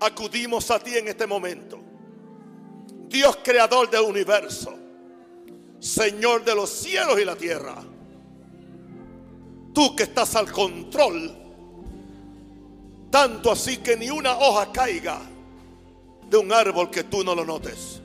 acudimos 0.00 0.70
a 0.70 0.78
ti 0.78 0.96
en 0.96 1.08
este 1.08 1.26
momento. 1.26 1.80
Dios 3.08 3.38
creador 3.44 3.90
del 3.90 4.02
universo, 4.02 4.74
Señor 5.78 6.44
de 6.44 6.54
los 6.54 6.70
cielos 6.70 7.20
y 7.20 7.24
la 7.24 7.36
tierra. 7.36 7.76
Tú 9.72 9.94
que 9.94 10.04
estás 10.04 10.34
al 10.36 10.50
control, 10.50 11.36
tanto 13.10 13.52
así 13.52 13.76
que 13.76 13.96
ni 13.96 14.10
una 14.10 14.36
hoja 14.38 14.72
caiga 14.72 15.20
de 16.28 16.36
un 16.36 16.52
árbol 16.52 16.90
que 16.90 17.04
tú 17.04 17.22
no 17.22 17.34
lo 17.34 17.44
notes. 17.44 18.00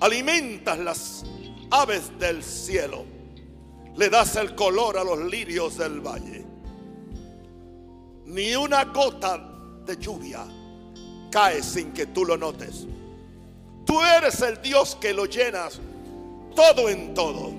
Alimentas 0.00 0.78
las 0.78 1.24
aves 1.70 2.18
del 2.18 2.42
cielo, 2.42 3.04
le 3.96 4.08
das 4.10 4.36
el 4.36 4.54
color 4.54 4.98
a 4.98 5.04
los 5.04 5.18
lirios 5.18 5.78
del 5.78 6.00
valle. 6.00 6.44
Ni 8.26 8.54
una 8.54 8.84
gota 8.84 9.38
de 9.86 9.96
lluvia 9.96 10.44
cae 11.30 11.62
sin 11.62 11.92
que 11.92 12.06
tú 12.06 12.24
lo 12.24 12.36
notes. 12.36 12.86
Tú 13.84 14.00
eres 14.02 14.40
el 14.42 14.60
Dios 14.60 14.96
que 15.00 15.14
lo 15.14 15.24
llenas 15.26 15.80
todo 16.54 16.88
en 16.88 17.14
todo. 17.14 17.52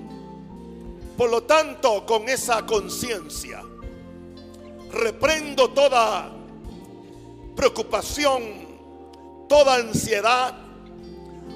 Por 1.16 1.30
lo 1.30 1.42
tanto, 1.44 2.04
con 2.04 2.28
esa 2.28 2.64
conciencia, 2.66 3.62
reprendo 4.92 5.70
toda 5.70 6.30
preocupación, 7.56 8.42
toda 9.48 9.76
ansiedad, 9.76 10.54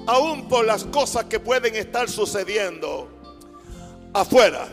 aún 0.07 0.47
por 0.47 0.65
las 0.65 0.83
cosas 0.85 1.25
que 1.25 1.39
pueden 1.39 1.75
estar 1.75 2.09
sucediendo 2.09 3.09
afuera. 4.13 4.67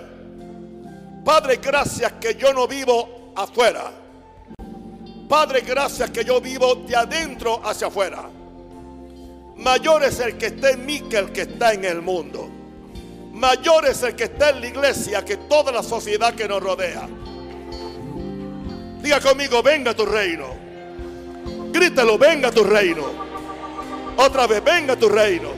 Padre, 1.25 1.57
gracias 1.63 2.13
que 2.15 2.35
yo 2.35 2.53
no 2.53 2.67
vivo 2.67 3.33
afuera. 3.37 4.02
Padre, 5.33 5.63
gracias 5.63 6.11
que 6.11 6.27
yo 6.27 6.43
vivo 6.43 6.75
de 6.75 6.95
adentro 6.95 7.59
hacia 7.65 7.87
afuera. 7.87 8.29
Mayor 9.57 10.05
es 10.05 10.21
el 10.21 10.37
que 10.37 10.49
está 10.49 10.73
en 10.73 10.85
mí 10.85 11.01
que 11.09 11.17
el 11.17 11.33
que 11.33 11.41
está 11.41 11.73
en 11.73 11.87
el 11.87 12.03
mundo. 12.03 12.51
Mayor 13.33 13.87
es 13.87 14.03
el 14.03 14.15
que 14.15 14.25
está 14.25 14.51
en 14.51 14.61
la 14.61 14.67
iglesia 14.67 15.25
que 15.25 15.39
toda 15.39 15.73
la 15.73 15.83
sociedad 15.83 16.35
que 16.35 16.47
nos 16.47 16.63
rodea. 16.63 17.09
Diga 19.01 19.21
conmigo, 19.21 19.63
venga 19.63 19.95
tu 19.95 20.05
reino. 20.05 20.49
Grítelo, 21.73 22.19
venga 22.19 22.51
tu 22.51 22.63
reino. 22.63 23.07
Otra 24.19 24.47
vez, 24.47 24.63
venga 24.63 24.97
tu 24.97 25.09
reino. 25.09 25.49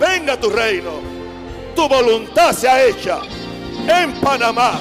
Venga 0.00 0.36
tu 0.40 0.50
reino. 0.50 0.90
Tu 1.76 1.88
voluntad 1.88 2.52
se 2.52 2.68
ha 2.68 2.82
hecha 2.82 3.20
en 3.86 4.12
Panamá. 4.14 4.80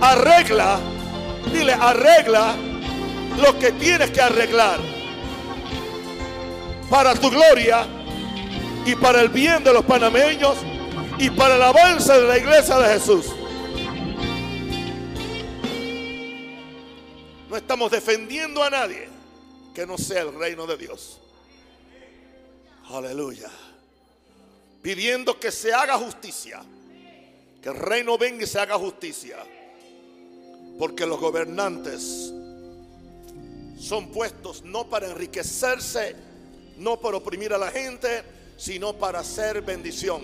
Arregla, 0.00 0.80
dile, 1.52 1.72
arregla 1.72 2.56
lo 3.36 3.58
que 3.58 3.72
tienes 3.72 4.10
que 4.10 4.20
arreglar 4.20 4.80
para 6.90 7.14
tu 7.14 7.30
gloria 7.30 7.86
y 8.86 8.94
para 8.96 9.20
el 9.20 9.28
bien 9.28 9.64
de 9.64 9.72
los 9.72 9.84
panameños 9.84 10.56
y 11.18 11.30
para 11.30 11.56
el 11.56 11.62
avance 11.62 12.12
de 12.12 12.28
la 12.28 12.38
iglesia 12.38 12.78
de 12.78 12.94
Jesús. 12.94 13.26
No 17.48 17.56
estamos 17.56 17.90
defendiendo 17.90 18.62
a 18.62 18.70
nadie 18.70 19.08
que 19.74 19.86
no 19.86 19.96
sea 19.96 20.22
el 20.22 20.34
reino 20.34 20.66
de 20.66 20.76
Dios. 20.76 21.20
Aleluya. 22.90 23.50
Pidiendo 24.82 25.38
que 25.40 25.50
se 25.50 25.72
haga 25.72 25.96
justicia. 25.96 26.62
Que 27.62 27.70
el 27.70 27.76
reino 27.76 28.18
venga 28.18 28.44
y 28.44 28.46
se 28.46 28.60
haga 28.60 28.76
justicia. 28.76 29.38
Porque 30.78 31.06
los 31.06 31.18
gobernantes 31.18 32.32
son 33.84 34.08
puestos 34.08 34.62
no 34.62 34.88
para 34.88 35.10
enriquecerse, 35.10 36.16
no 36.78 36.98
para 36.98 37.18
oprimir 37.18 37.52
a 37.52 37.58
la 37.58 37.70
gente, 37.70 38.24
sino 38.56 38.94
para 38.94 39.20
hacer 39.20 39.60
bendición. 39.60 40.22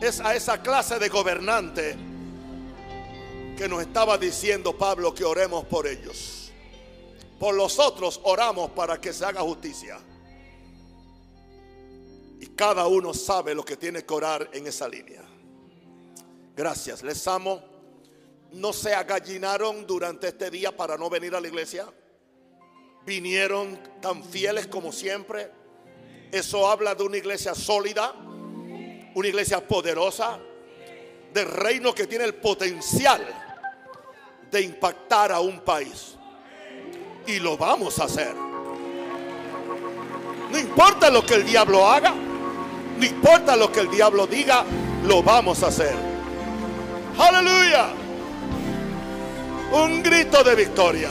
Es 0.00 0.20
a 0.20 0.36
esa 0.36 0.62
clase 0.62 1.00
de 1.00 1.08
gobernante 1.08 1.96
que 3.58 3.68
nos 3.68 3.82
estaba 3.82 4.16
diciendo 4.16 4.78
Pablo 4.78 5.12
que 5.12 5.24
oremos 5.24 5.64
por 5.64 5.88
ellos. 5.88 6.52
Por 7.40 7.56
los 7.56 7.78
otros 7.80 8.20
oramos 8.22 8.70
para 8.70 9.00
que 9.00 9.12
se 9.12 9.24
haga 9.24 9.40
justicia. 9.40 9.98
Y 12.38 12.46
cada 12.54 12.86
uno 12.86 13.12
sabe 13.12 13.52
lo 13.52 13.64
que 13.64 13.76
tiene 13.76 14.04
que 14.04 14.14
orar 14.14 14.48
en 14.52 14.68
esa 14.68 14.88
línea. 14.88 15.24
Gracias, 16.54 17.02
les 17.02 17.26
amo. 17.26 17.60
No 18.52 18.72
se 18.72 18.94
agallinaron 18.94 19.86
durante 19.86 20.28
este 20.28 20.50
día 20.50 20.76
para 20.76 20.96
no 20.96 21.08
venir 21.08 21.34
a 21.34 21.40
la 21.40 21.48
iglesia. 21.48 21.86
Vinieron 23.06 23.78
tan 24.00 24.24
fieles 24.24 24.66
como 24.66 24.92
siempre. 24.92 25.50
Eso 26.32 26.68
habla 26.68 26.94
de 26.94 27.04
una 27.04 27.16
iglesia 27.16 27.54
sólida, 27.54 28.12
una 29.14 29.28
iglesia 29.28 29.66
poderosa, 29.66 30.38
del 31.32 31.46
reino 31.46 31.94
que 31.94 32.06
tiene 32.06 32.24
el 32.24 32.34
potencial 32.34 33.24
de 34.50 34.60
impactar 34.62 35.32
a 35.32 35.40
un 35.40 35.60
país. 35.60 36.16
Y 37.26 37.38
lo 37.38 37.56
vamos 37.56 37.98
a 37.98 38.04
hacer. 38.04 38.34
No 40.50 40.58
importa 40.58 41.10
lo 41.10 41.24
que 41.24 41.34
el 41.34 41.44
diablo 41.44 41.86
haga, 41.86 42.12
no 42.12 43.04
importa 43.04 43.54
lo 43.54 43.70
que 43.70 43.80
el 43.80 43.90
diablo 43.90 44.26
diga, 44.26 44.64
lo 45.04 45.22
vamos 45.22 45.62
a 45.62 45.68
hacer. 45.68 45.94
Aleluya. 47.16 47.99
Un 49.72 50.02
grito 50.02 50.42
de 50.42 50.54
victoria. 50.56 51.10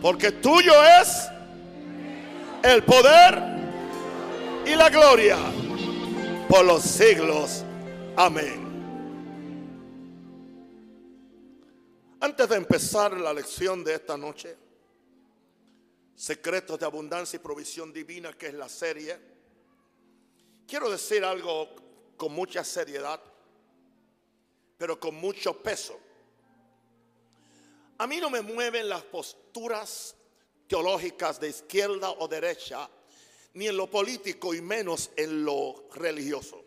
Porque 0.00 0.32
tuyo 0.32 0.72
es 1.00 1.28
el 2.62 2.82
poder 2.82 3.42
y 4.66 4.74
la 4.74 4.88
gloria 4.88 5.36
por 6.48 6.64
los 6.64 6.82
siglos. 6.82 7.64
Amén. 8.16 8.64
Antes 12.20 12.48
de 12.48 12.56
empezar 12.56 13.12
la 13.12 13.34
lección 13.34 13.84
de 13.84 13.94
esta 13.94 14.16
noche, 14.16 14.56
Secretos 16.14 16.78
de 16.78 16.86
Abundancia 16.86 17.36
y 17.36 17.40
Provisión 17.40 17.92
Divina, 17.92 18.32
que 18.32 18.46
es 18.46 18.54
la 18.54 18.68
serie, 18.68 19.33
quiero 20.66 20.90
decir 20.90 21.24
algo 21.24 21.68
con 22.16 22.32
mucha 22.32 22.64
seriedad, 22.64 23.20
pero 24.76 24.98
con 24.98 25.14
mucho 25.14 25.62
peso. 25.62 25.98
A 27.98 28.06
mí 28.06 28.18
no 28.18 28.30
me 28.30 28.40
mueven 28.40 28.88
las 28.88 29.02
posturas 29.02 30.16
teológicas 30.66 31.38
de 31.38 31.48
izquierda 31.48 32.10
o 32.10 32.26
derecha, 32.26 32.88
ni 33.54 33.68
en 33.68 33.76
lo 33.76 33.88
político 33.88 34.52
y 34.54 34.60
menos 34.60 35.10
en 35.16 35.44
lo 35.44 35.88
religioso. 35.94 36.64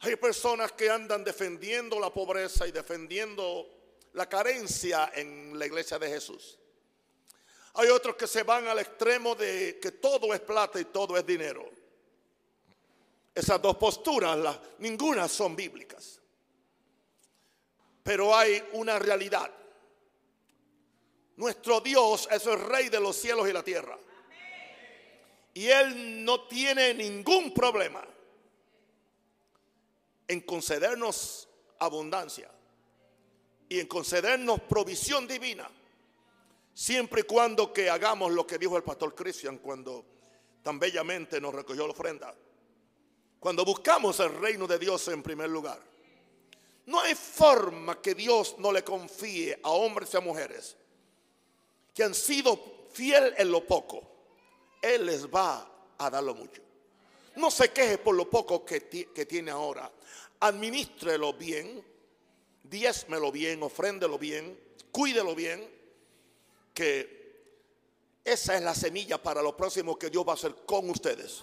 Hay 0.00 0.16
personas 0.16 0.72
que 0.72 0.90
andan 0.90 1.22
defendiendo 1.22 1.98
la 2.00 2.12
pobreza 2.12 2.66
y 2.66 2.72
defendiendo 2.72 3.68
la 4.14 4.28
carencia 4.28 5.12
en 5.14 5.58
la 5.58 5.66
iglesia 5.66 5.98
de 5.98 6.08
Jesús. 6.08 6.58
Hay 7.74 7.88
otros 7.88 8.16
que 8.16 8.26
se 8.26 8.42
van 8.42 8.66
al 8.66 8.78
extremo 8.78 9.34
de 9.34 9.78
que 9.80 9.92
todo 9.92 10.34
es 10.34 10.40
plata 10.40 10.78
y 10.78 10.84
todo 10.86 11.16
es 11.16 11.26
dinero. 11.26 11.70
Esas 13.34 13.60
dos 13.62 13.76
posturas, 13.76 14.58
ninguna 14.78 15.26
son 15.26 15.56
bíblicas. 15.56 16.20
Pero 18.02 18.36
hay 18.36 18.62
una 18.72 18.98
realidad. 18.98 19.50
Nuestro 21.36 21.80
Dios 21.80 22.28
es 22.30 22.46
el 22.46 22.60
rey 22.60 22.88
de 22.90 23.00
los 23.00 23.16
cielos 23.16 23.48
y 23.48 23.52
la 23.52 23.62
tierra. 23.62 23.98
Y 25.54 25.68
Él 25.68 26.24
no 26.24 26.46
tiene 26.46 26.92
ningún 26.94 27.54
problema 27.54 28.06
en 30.28 30.40
concedernos 30.40 31.48
abundancia 31.78 32.50
y 33.68 33.80
en 33.80 33.86
concedernos 33.86 34.60
provisión 34.62 35.26
divina, 35.26 35.68
siempre 36.74 37.20
y 37.20 37.24
cuando 37.24 37.72
que 37.72 37.90
hagamos 37.90 38.32
lo 38.32 38.46
que 38.46 38.58
dijo 38.58 38.76
el 38.76 38.82
pastor 38.82 39.14
Cristian 39.14 39.58
cuando 39.58 40.04
tan 40.62 40.78
bellamente 40.78 41.40
nos 41.40 41.54
recogió 41.54 41.86
la 41.86 41.92
ofrenda. 41.92 42.34
Cuando 43.40 43.64
buscamos 43.64 44.20
el 44.20 44.34
reino 44.34 44.66
de 44.66 44.78
Dios 44.78 45.08
en 45.08 45.22
primer 45.22 45.50
lugar. 45.50 45.80
No 46.86 47.00
hay 47.00 47.14
forma 47.14 48.00
que 48.00 48.14
Dios 48.14 48.56
no 48.58 48.72
le 48.72 48.82
confíe 48.82 49.58
a 49.62 49.70
hombres 49.70 50.14
y 50.14 50.16
a 50.16 50.20
mujeres 50.20 50.76
que 51.94 52.02
han 52.02 52.14
sido 52.14 52.58
fiel 52.92 53.34
en 53.36 53.50
lo 53.50 53.66
poco. 53.66 54.02
Él 54.80 55.06
les 55.06 55.26
va 55.28 55.68
a 55.98 56.10
dar 56.10 56.22
lo 56.22 56.34
mucho. 56.34 56.62
No 57.36 57.50
se 57.50 57.70
queje 57.70 57.98
por 57.98 58.14
lo 58.14 58.28
poco 58.28 58.64
que, 58.64 58.80
tiene 58.80 59.50
ahora. 59.50 59.90
Administrelo 60.40 61.32
bien, 61.34 61.84
diezmelo 62.62 63.30
bien, 63.30 63.62
ofréndelo 63.62 64.18
bien, 64.18 64.58
cuídelo 64.90 65.34
bien, 65.34 65.68
que 66.72 67.22
esa 68.24 68.56
es 68.56 68.62
la 68.62 68.74
semilla 68.74 69.20
para 69.20 69.42
lo 69.42 69.56
próximo 69.56 69.98
que 69.98 70.10
Dios 70.10 70.26
va 70.26 70.32
a 70.32 70.34
hacer 70.34 70.54
con 70.64 70.88
ustedes. 70.90 71.42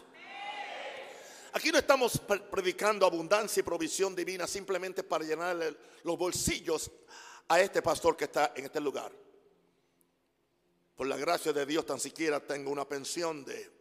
aquí 1.53 1.71
no 1.71 1.77
estamos 1.77 2.19
predicando 2.51 3.05
abundancia 3.05 3.59
y 3.59 3.63
provisión 3.63 4.15
divina 4.15 4.47
simplemente 4.47 5.03
para 5.03 5.25
llenar 5.25 5.57
los 6.03 6.17
bolsillos 6.17 6.89
a 7.49 7.59
este 7.59 7.81
pastor 7.81 8.15
que 8.15 8.25
está 8.25 8.53
en 8.55 8.65
este 8.65 8.79
lugar. 8.79 9.11
Por 10.95 11.07
la 11.07 11.17
gracia 11.17 11.51
de 11.51 11.65
Dios 11.65 11.85
tan 11.85 11.99
siquiera 11.99 12.39
tengo 12.39 12.71
una 12.71 12.87
pensión 12.87 13.43
de, 13.43 13.71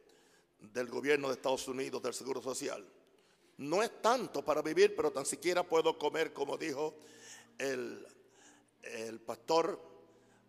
del 0.59 0.89
gobierno 0.89 1.29
de 1.29 1.35
Estados 1.35 1.69
Unidos, 1.69 2.03
del 2.03 2.15
Seguro 2.15 2.43
Social. 2.43 2.85
No 3.59 3.83
es 3.83 4.01
tanto 4.01 4.45
para 4.45 4.63
vivir, 4.63 4.95
pero 4.95 5.11
tan 5.11 5.27
siquiera 5.27 5.63
puedo 5.63 5.99
comer, 5.99 6.33
como 6.33 6.57
dijo 6.57 6.95
el, 7.59 8.07
el 8.83 9.21
pastor, 9.21 9.98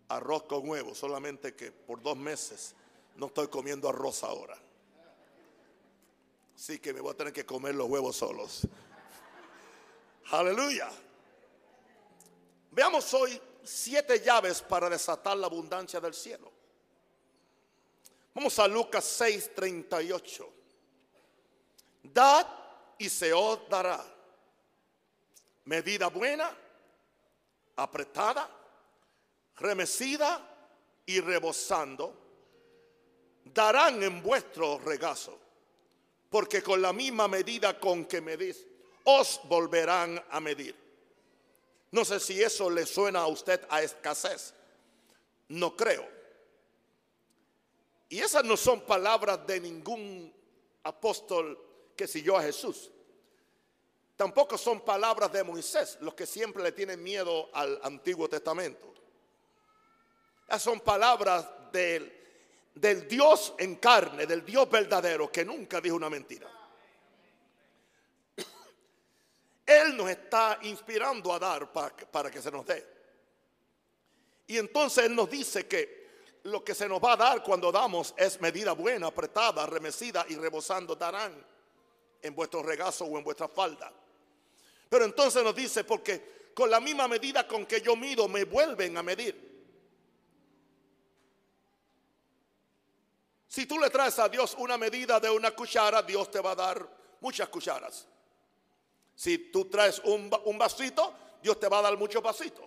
arroz 0.10 0.44
con 0.44 0.68
huevo, 0.68 0.94
solamente 0.94 1.56
que 1.56 1.72
por 1.72 2.02
dos 2.02 2.18
meses 2.18 2.76
no 3.16 3.28
estoy 3.28 3.48
comiendo 3.48 3.88
arroz 3.88 4.24
ahora. 4.24 4.58
Así 6.56 6.80
que 6.80 6.94
me 6.94 7.00
voy 7.00 7.14
a 7.14 7.18
tener 7.18 7.32
que 7.32 7.46
comer 7.46 7.76
los 7.76 7.88
huevos 7.88 8.18
solos. 8.18 8.68
Aleluya. 10.32 10.90
Veamos 12.72 13.14
hoy 13.14 13.42
siete 13.64 14.20
llaves 14.20 14.62
para 14.62 14.90
desatar 14.90 15.38
la 15.38 15.48
abundancia 15.48 16.00
del 16.00 16.14
cielo. 16.14 16.52
Vamos 18.34 18.58
a 18.60 18.68
Lucas 18.68 19.06
6, 19.06 19.56
38. 19.56 20.54
Dad 22.04 22.48
y 22.98 23.10
se 23.10 23.34
os 23.34 23.68
dará. 23.70 24.04
Medida 25.66 26.08
buena, 26.08 26.56
apretada, 27.76 28.50
remecida 29.60 30.46
y 31.06 31.20
rebosando, 31.20 32.16
darán 33.44 34.02
en 34.04 34.22
vuestro 34.22 34.80
regazo, 34.80 35.38
porque 36.30 36.62
con 36.62 36.82
la 36.82 36.94
misma 36.94 37.28
medida 37.28 37.80
con 37.80 38.06
que 38.06 38.22
medís, 38.22 38.66
os 39.04 39.42
volverán 39.46 40.24
a 40.30 40.40
medir. 40.40 40.76
No 41.92 42.06
sé 42.06 42.20
si 42.20 42.42
eso 42.42 42.70
le 42.70 42.86
suena 42.86 43.22
a 43.22 43.28
usted 43.28 43.66
a 43.70 43.82
escasez. 43.82 44.54
No 45.48 45.76
creo. 45.76 46.08
Y 48.10 48.20
esas 48.20 48.44
no 48.44 48.56
son 48.56 48.82
palabras 48.82 49.46
de 49.48 49.60
ningún 49.60 50.32
apóstol 50.84 51.60
que 51.96 52.08
siguió 52.08 52.38
a 52.38 52.44
Jesús. 52.44 52.92
Tampoco 54.16 54.58
son 54.58 54.82
palabras 54.82 55.32
de 55.32 55.44
Moisés, 55.44 55.98
los 56.02 56.14
que 56.14 56.26
siempre 56.26 56.62
le 56.62 56.72
tienen 56.72 57.02
miedo 57.02 57.50
al 57.54 57.80
Antiguo 57.84 58.28
Testamento. 58.28 58.94
Esas 60.50 60.64
son 60.64 60.80
palabras 60.80 61.48
del, 61.72 62.12
del 62.74 63.08
Dios 63.08 63.54
en 63.60 63.76
carne, 63.76 64.26
del 64.26 64.44
Dios 64.44 64.68
verdadero, 64.68 65.32
que 65.32 65.46
nunca 65.46 65.80
dijo 65.80 65.96
una 65.96 66.10
mentira. 66.10 66.50
Él 69.68 69.96
nos 69.96 70.10
está 70.10 70.58
inspirando 70.64 71.32
a 71.32 71.38
dar 71.38 71.72
para, 71.72 71.96
para 71.96 72.32
que 72.32 72.42
se 72.42 72.50
nos 72.50 72.66
dé. 72.66 72.84
Y 74.48 74.58
entonces 74.58 75.06
Él 75.06 75.16
nos 75.16 75.30
dice 75.30 75.68
que 75.68 76.10
lo 76.46 76.64
que 76.64 76.74
se 76.74 76.90
nos 76.90 77.00
va 77.00 77.14
a 77.14 77.18
dar 77.18 77.44
cuando 77.44 77.72
damos 77.72 78.16
es 78.18 78.42
medida 78.42 78.72
buena, 78.72 79.06
apretada, 79.06 79.68
remecida 79.68 80.26
y 80.30 80.36
rebosando 80.36 80.96
darán 80.96 81.46
en 82.24 82.34
vuestro 82.34 82.64
regazo 82.64 83.06
o 83.06 83.20
en 83.20 83.24
vuestra 83.24 83.48
falda. 83.48 83.94
Pero 84.90 85.06
entonces 85.06 85.44
nos 85.44 85.56
dice, 85.56 85.84
porque 85.84 86.50
con 86.56 86.72
la 86.72 86.80
misma 86.80 87.08
medida 87.08 87.48
con 87.48 87.68
que 87.68 87.82
yo 87.82 87.96
mido, 87.96 88.28
me 88.28 88.46
vuelven 88.46 88.98
a 88.98 89.04
medir. 89.04 89.49
Si 93.50 93.66
tú 93.66 93.80
le 93.80 93.90
traes 93.90 94.20
a 94.20 94.30
Dios 94.30 94.56
una 94.60 94.78
medida 94.78 95.20
de 95.20 95.28
una 95.28 95.50
cuchara, 95.50 96.04
Dios 96.04 96.30
te 96.30 96.40
va 96.40 96.52
a 96.52 96.56
dar 96.56 96.88
muchas 97.20 97.50
cucharas. 97.50 98.08
Si 99.16 99.50
tú 99.52 99.66
traes 99.66 100.00
un, 100.06 100.30
vasito, 100.30 101.16
Dios 101.42 101.60
te 101.60 101.68
va 101.68 101.80
a 101.80 101.82
dar 101.82 101.98
muchos 101.98 102.22
vasitos. 102.22 102.66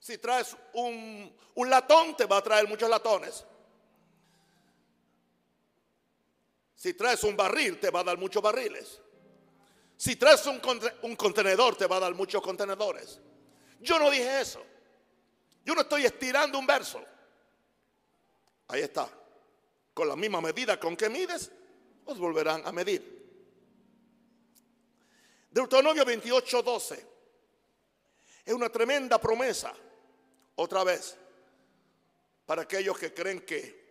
Si 0.00 0.16
traes 0.16 0.56
un, 0.72 1.30
latón, 1.56 2.16
te 2.16 2.24
va 2.24 2.38
a 2.38 2.42
traer 2.42 2.66
muchos 2.66 2.88
latones. 2.88 3.44
Si 6.74 6.94
traes 6.94 7.22
un 7.24 7.36
barril, 7.36 7.78
te 7.78 7.90
va 7.90 8.00
a 8.00 8.04
dar 8.04 8.16
muchos 8.16 8.42
barriles. 8.42 8.98
Si 9.98 10.16
traes 10.16 10.46
un, 10.46 10.58
un 11.02 11.16
contenedor, 11.16 11.76
te 11.76 11.86
va 11.86 11.96
a 11.96 12.00
dar 12.00 12.14
muchos 12.14 12.40
contenedores. 12.40 13.20
Yo 13.78 13.98
no 13.98 14.10
dije 14.10 14.40
eso. 14.40 14.64
Yo 15.66 15.74
no 15.74 15.82
estoy 15.82 16.06
estirando 16.06 16.58
un 16.58 16.66
verso. 16.66 17.04
Ahí 18.68 18.80
está. 18.80 19.06
Con 19.94 20.08
la 20.08 20.16
misma 20.16 20.40
medida 20.40 20.80
con 20.80 20.96
que 20.96 21.08
mides, 21.08 21.50
os 22.04 22.18
volverán 22.18 22.66
a 22.66 22.72
medir. 22.72 23.22
Deuteronomio 25.50 26.04
28, 26.04 26.62
12. 26.62 27.06
Es 28.44 28.54
una 28.54 28.70
tremenda 28.70 29.20
promesa, 29.20 29.72
otra 30.56 30.82
vez, 30.82 31.16
para 32.46 32.62
aquellos 32.62 32.98
que 32.98 33.12
creen 33.12 33.42
que 33.42 33.82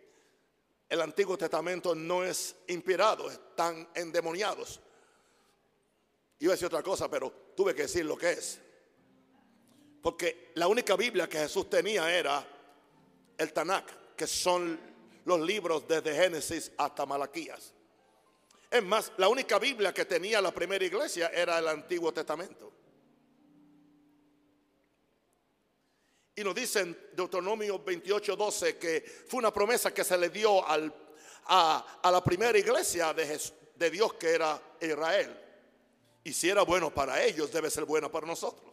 el 0.88 1.00
Antiguo 1.00 1.38
Testamento 1.38 1.94
no 1.94 2.22
es 2.24 2.54
inspirado, 2.66 3.30
están 3.30 3.88
endemoniados. 3.94 4.80
Iba 6.40 6.52
a 6.52 6.54
decir 6.54 6.66
otra 6.66 6.82
cosa, 6.82 7.08
pero 7.08 7.30
tuve 7.56 7.74
que 7.74 7.82
decir 7.82 8.04
lo 8.04 8.18
que 8.18 8.32
es. 8.32 8.58
Porque 10.02 10.50
la 10.56 10.66
única 10.66 10.96
Biblia 10.96 11.28
que 11.28 11.38
Jesús 11.38 11.70
tenía 11.70 12.12
era 12.12 12.44
el 13.38 13.52
Tanakh, 13.52 14.14
que 14.16 14.26
son 14.26 14.78
los 15.24 15.40
libros 15.40 15.86
desde 15.86 16.14
Génesis 16.14 16.72
hasta 16.76 17.06
Malaquías. 17.06 17.74
Es 18.70 18.82
más, 18.82 19.12
la 19.18 19.28
única 19.28 19.58
Biblia 19.58 19.92
que 19.92 20.04
tenía 20.04 20.40
la 20.40 20.52
primera 20.52 20.84
iglesia 20.84 21.28
era 21.28 21.58
el 21.58 21.68
Antiguo 21.68 22.12
Testamento. 22.12 22.72
Y 26.34 26.42
nos 26.42 26.54
dice 26.54 26.80
en 26.80 26.98
Deuteronomio 27.12 27.78
28, 27.78 28.34
12 28.34 28.78
que 28.78 29.04
fue 29.28 29.38
una 29.38 29.52
promesa 29.52 29.92
que 29.92 30.02
se 30.02 30.16
le 30.16 30.30
dio 30.30 30.66
al, 30.66 30.92
a, 31.44 32.10
la 32.10 32.24
primera 32.24 32.58
iglesia 32.58 33.12
de, 33.12 33.38
de 33.74 33.90
Dios 33.90 34.14
que 34.14 34.30
era 34.30 34.60
Israel. 34.80 35.38
Y 36.24 36.32
si 36.32 36.48
era 36.48 36.62
bueno 36.62 36.92
para 36.94 37.22
ellos, 37.22 37.52
debe 37.52 37.68
ser 37.68 37.84
bueno 37.84 38.10
para 38.10 38.26
nosotros. 38.26 38.72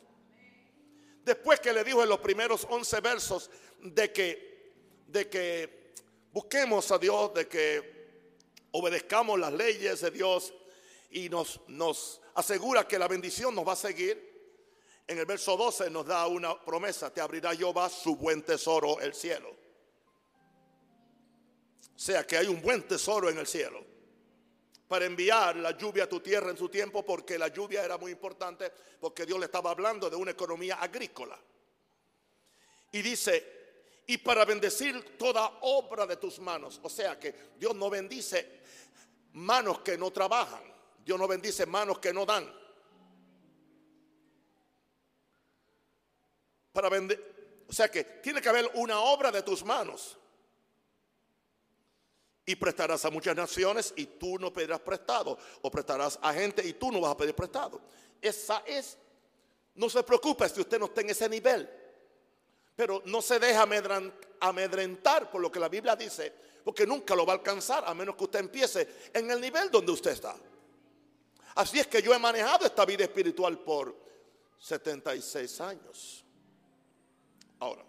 Después 1.26 1.60
que 1.60 1.74
le 1.74 1.84
dijo 1.84 2.02
en 2.02 2.10
los 2.10 2.20
primeros 2.20 2.66
11 2.70 3.02
versos 3.02 3.52
de 3.82 4.14
que, 4.14 4.74
de 5.08 5.30
que 5.30 5.79
busquemos 6.32 6.92
a 6.92 6.98
Dios, 6.98 7.34
de 7.34 7.48
que 7.48 8.00
obedezcamos 8.72 9.40
las 9.40 9.54
leyes 9.54 10.02
de 10.02 10.12
Dios 10.12 10.54
y 11.12 11.30
nos, 11.30 11.62
nos 11.68 12.22
asegura 12.36 12.88
que 12.88 13.00
la 13.00 13.08
bendición 13.08 13.56
nos 13.56 13.68
va 13.68 13.74
a 13.74 13.78
seguir 13.78 14.30
en 15.10 15.18
el 15.18 15.26
verso 15.26 15.58
12 15.58 15.90
nos 15.90 16.06
da 16.06 16.28
una 16.28 16.64
promesa, 16.64 17.12
te 17.12 17.20
abrirá 17.20 17.56
Jehová 17.56 17.90
su 17.90 18.16
buen 18.16 18.44
tesoro, 18.44 19.00
el 19.00 19.16
cielo. 19.16 19.50
O 19.50 22.00
sea 22.00 22.28
que 22.28 22.38
hay 22.38 22.46
un 22.46 22.62
buen 22.62 22.88
tesoro 22.88 23.28
en 23.28 23.40
el 23.40 23.48
cielo 23.48 23.84
para 24.88 25.06
enviar 25.06 25.56
la 25.56 25.76
lluvia 25.76 26.04
a 26.04 26.08
tu 26.08 26.20
tierra 26.20 26.52
en 26.52 26.58
su 26.58 26.70
tiempo, 26.70 27.04
porque 27.04 27.40
la 27.40 27.48
lluvia 27.48 27.84
era 27.84 27.98
muy 27.98 28.12
importante, 28.12 28.72
porque 29.00 29.26
Dios 29.26 29.40
le 29.40 29.48
estaba 29.48 29.72
hablando 29.72 30.12
de 30.12 30.16
una 30.16 30.30
economía 30.30 30.76
agrícola. 30.76 31.40
Y 32.92 33.02
dice, 33.02 33.59
y 34.10 34.18
para 34.18 34.44
bendecir 34.44 35.18
toda 35.20 35.60
obra 35.62 36.08
de 36.08 36.18
tus 36.18 36.40
manos. 36.40 36.80
O 36.82 36.90
sea 36.90 37.20
que 37.20 37.52
Dios 37.60 37.76
no 37.76 37.92
bendice 37.92 38.62
manos 39.34 39.82
que 39.82 40.00
no 40.00 40.10
trabajan, 40.10 40.64
Dios 41.06 41.20
no 41.20 41.28
bendice 41.28 41.68
manos 41.68 42.00
que 42.00 42.12
no 42.12 42.26
dan. 42.26 42.52
para. 46.74 46.90
O 47.68 47.72
sea 47.72 47.88
que 47.92 48.04
tiene 48.04 48.42
que 48.42 48.50
haber 48.50 48.72
una 48.74 49.00
obra 49.00 49.32
de 49.32 49.44
tus 49.44 49.64
manos. 49.64 50.18
Y 52.48 52.56
prestarás 52.56 53.06
a 53.06 53.12
muchas 53.12 53.36
naciones 53.36 53.94
y 53.96 54.08
tú 54.08 54.40
no 54.40 54.52
pedirás 54.52 54.80
prestado. 54.80 55.38
O 55.62 55.70
prestarás 55.70 56.18
a 56.20 56.34
gente 56.34 56.66
y 56.66 56.74
tú 56.74 56.92
no 56.92 57.00
vas 57.00 57.12
a 57.12 57.18
pedir 57.18 57.36
prestado. 57.36 57.80
Esa 58.20 58.64
es. 58.66 58.98
No 59.76 59.88
se 59.88 60.02
preocupe 60.02 60.50
si 60.50 60.62
usted 60.62 60.80
no 60.80 60.86
está 60.86 61.02
en 61.02 61.12
ese 61.12 61.30
nivel. 61.30 61.70
Pero 62.80 63.02
no 63.08 63.22
se 63.22 63.40
deja 63.40 63.68
amedrentar 64.40 65.30
por 65.30 65.42
lo 65.42 65.52
que 65.52 65.60
la 65.60 65.68
Biblia 65.68 65.98
dice. 65.98 66.34
Porque 66.64 66.88
nunca 66.88 67.14
lo 67.14 67.26
va 67.26 67.34
a 67.34 67.36
alcanzar 67.36 67.84
a 67.86 67.94
menos 67.94 68.16
que 68.16 68.24
usted 68.24 68.40
empiece 68.40 69.10
en 69.14 69.30
el 69.30 69.42
nivel 69.42 69.70
donde 69.70 69.92
usted 69.92 70.12
está. 70.12 70.34
Así 71.56 71.78
es 71.78 71.88
que 71.88 72.02
yo 72.02 72.14
he 72.14 72.20
manejado 72.20 72.66
esta 72.66 72.86
vida 72.86 73.04
espiritual 73.04 73.60
por 73.60 73.94
76 74.60 75.60
años. 75.60 76.24
Ahora, 77.60 77.84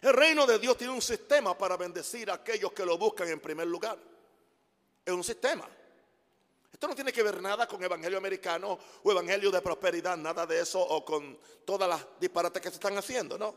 el 0.00 0.12
reino 0.12 0.46
de 0.46 0.60
Dios 0.60 0.76
tiene 0.76 0.92
un 0.92 1.02
sistema 1.02 1.58
para 1.58 1.76
bendecir 1.76 2.30
a 2.30 2.34
aquellos 2.34 2.72
que 2.72 2.86
lo 2.86 2.96
buscan 2.96 3.28
en 3.28 3.40
primer 3.40 3.66
lugar. 3.66 3.98
Es 5.04 5.12
un 5.12 5.24
sistema. 5.24 5.68
Esto 6.74 6.88
no 6.88 6.94
tiene 6.96 7.12
que 7.12 7.22
ver 7.22 7.40
nada 7.40 7.68
con 7.68 7.80
evangelio 7.84 8.18
americano 8.18 8.76
o 9.04 9.12
evangelio 9.12 9.48
de 9.52 9.62
prosperidad, 9.62 10.16
nada 10.16 10.44
de 10.44 10.60
eso, 10.60 10.80
o 10.80 11.04
con 11.04 11.38
todas 11.64 11.88
las 11.88 12.04
disparates 12.18 12.60
que 12.60 12.68
se 12.68 12.74
están 12.74 12.98
haciendo, 12.98 13.38
¿no? 13.38 13.54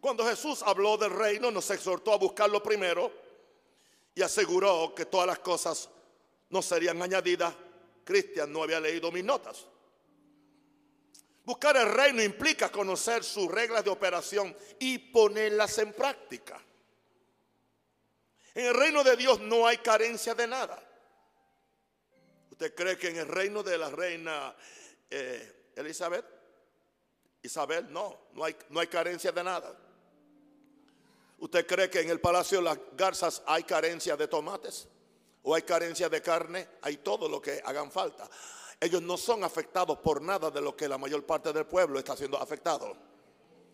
Cuando 0.00 0.24
Jesús 0.24 0.62
habló 0.62 0.96
del 0.96 1.10
reino, 1.10 1.50
nos 1.50 1.68
exhortó 1.70 2.12
a 2.12 2.16
buscarlo 2.16 2.62
primero 2.62 3.10
y 4.14 4.22
aseguró 4.22 4.94
que 4.94 5.06
todas 5.06 5.26
las 5.26 5.40
cosas 5.40 5.88
no 6.48 6.62
serían 6.62 7.02
añadidas. 7.02 7.52
Cristian 8.04 8.52
no 8.52 8.62
había 8.62 8.78
leído 8.78 9.10
mis 9.10 9.24
notas. 9.24 9.66
Buscar 11.44 11.76
el 11.76 11.90
reino 11.90 12.22
implica 12.22 12.70
conocer 12.70 13.24
sus 13.24 13.50
reglas 13.50 13.82
de 13.82 13.90
operación 13.90 14.56
y 14.78 14.98
ponerlas 14.98 15.76
en 15.78 15.92
práctica. 15.92 16.62
En 18.54 18.66
el 18.66 18.74
reino 18.74 19.02
de 19.02 19.16
Dios 19.16 19.40
no 19.40 19.66
hay 19.66 19.78
carencia 19.78 20.36
de 20.36 20.46
nada. 20.46 20.80
¿Usted 22.54 22.74
cree 22.74 22.96
que 22.96 23.08
en 23.08 23.18
el 23.18 23.28
reino 23.28 23.62
de 23.62 23.76
la 23.76 23.90
reina 23.90 24.56
eh, 25.10 25.72
Elizabeth, 25.76 26.24
Isabel, 27.42 27.92
no, 27.92 28.28
no 28.32 28.44
hay, 28.44 28.56
no 28.70 28.80
hay 28.80 28.86
carencia 28.86 29.30
de 29.30 29.44
nada? 29.44 29.78
¿Usted 31.38 31.66
cree 31.66 31.90
que 31.90 32.00
en 32.00 32.10
el 32.10 32.20
palacio 32.20 32.58
de 32.58 32.64
las 32.64 32.78
garzas 32.96 33.42
hay 33.46 33.64
carencia 33.64 34.16
de 34.16 34.28
tomates? 34.28 34.88
¿O 35.42 35.54
hay 35.54 35.62
carencia 35.62 36.08
de 36.08 36.22
carne? 36.22 36.68
Hay 36.80 36.96
todo 36.96 37.28
lo 37.28 37.42
que 37.42 37.60
hagan 37.64 37.90
falta 37.90 38.30
ellos 38.84 39.00
no 39.00 39.16
son 39.16 39.44
afectados 39.44 39.98
por 39.98 40.20
nada 40.20 40.50
de 40.50 40.60
lo 40.60 40.76
que 40.76 40.88
la 40.88 40.98
mayor 40.98 41.24
parte 41.24 41.52
del 41.52 41.64
pueblo 41.64 41.98
está 41.98 42.16
siendo 42.16 42.38
afectado. 42.38 42.94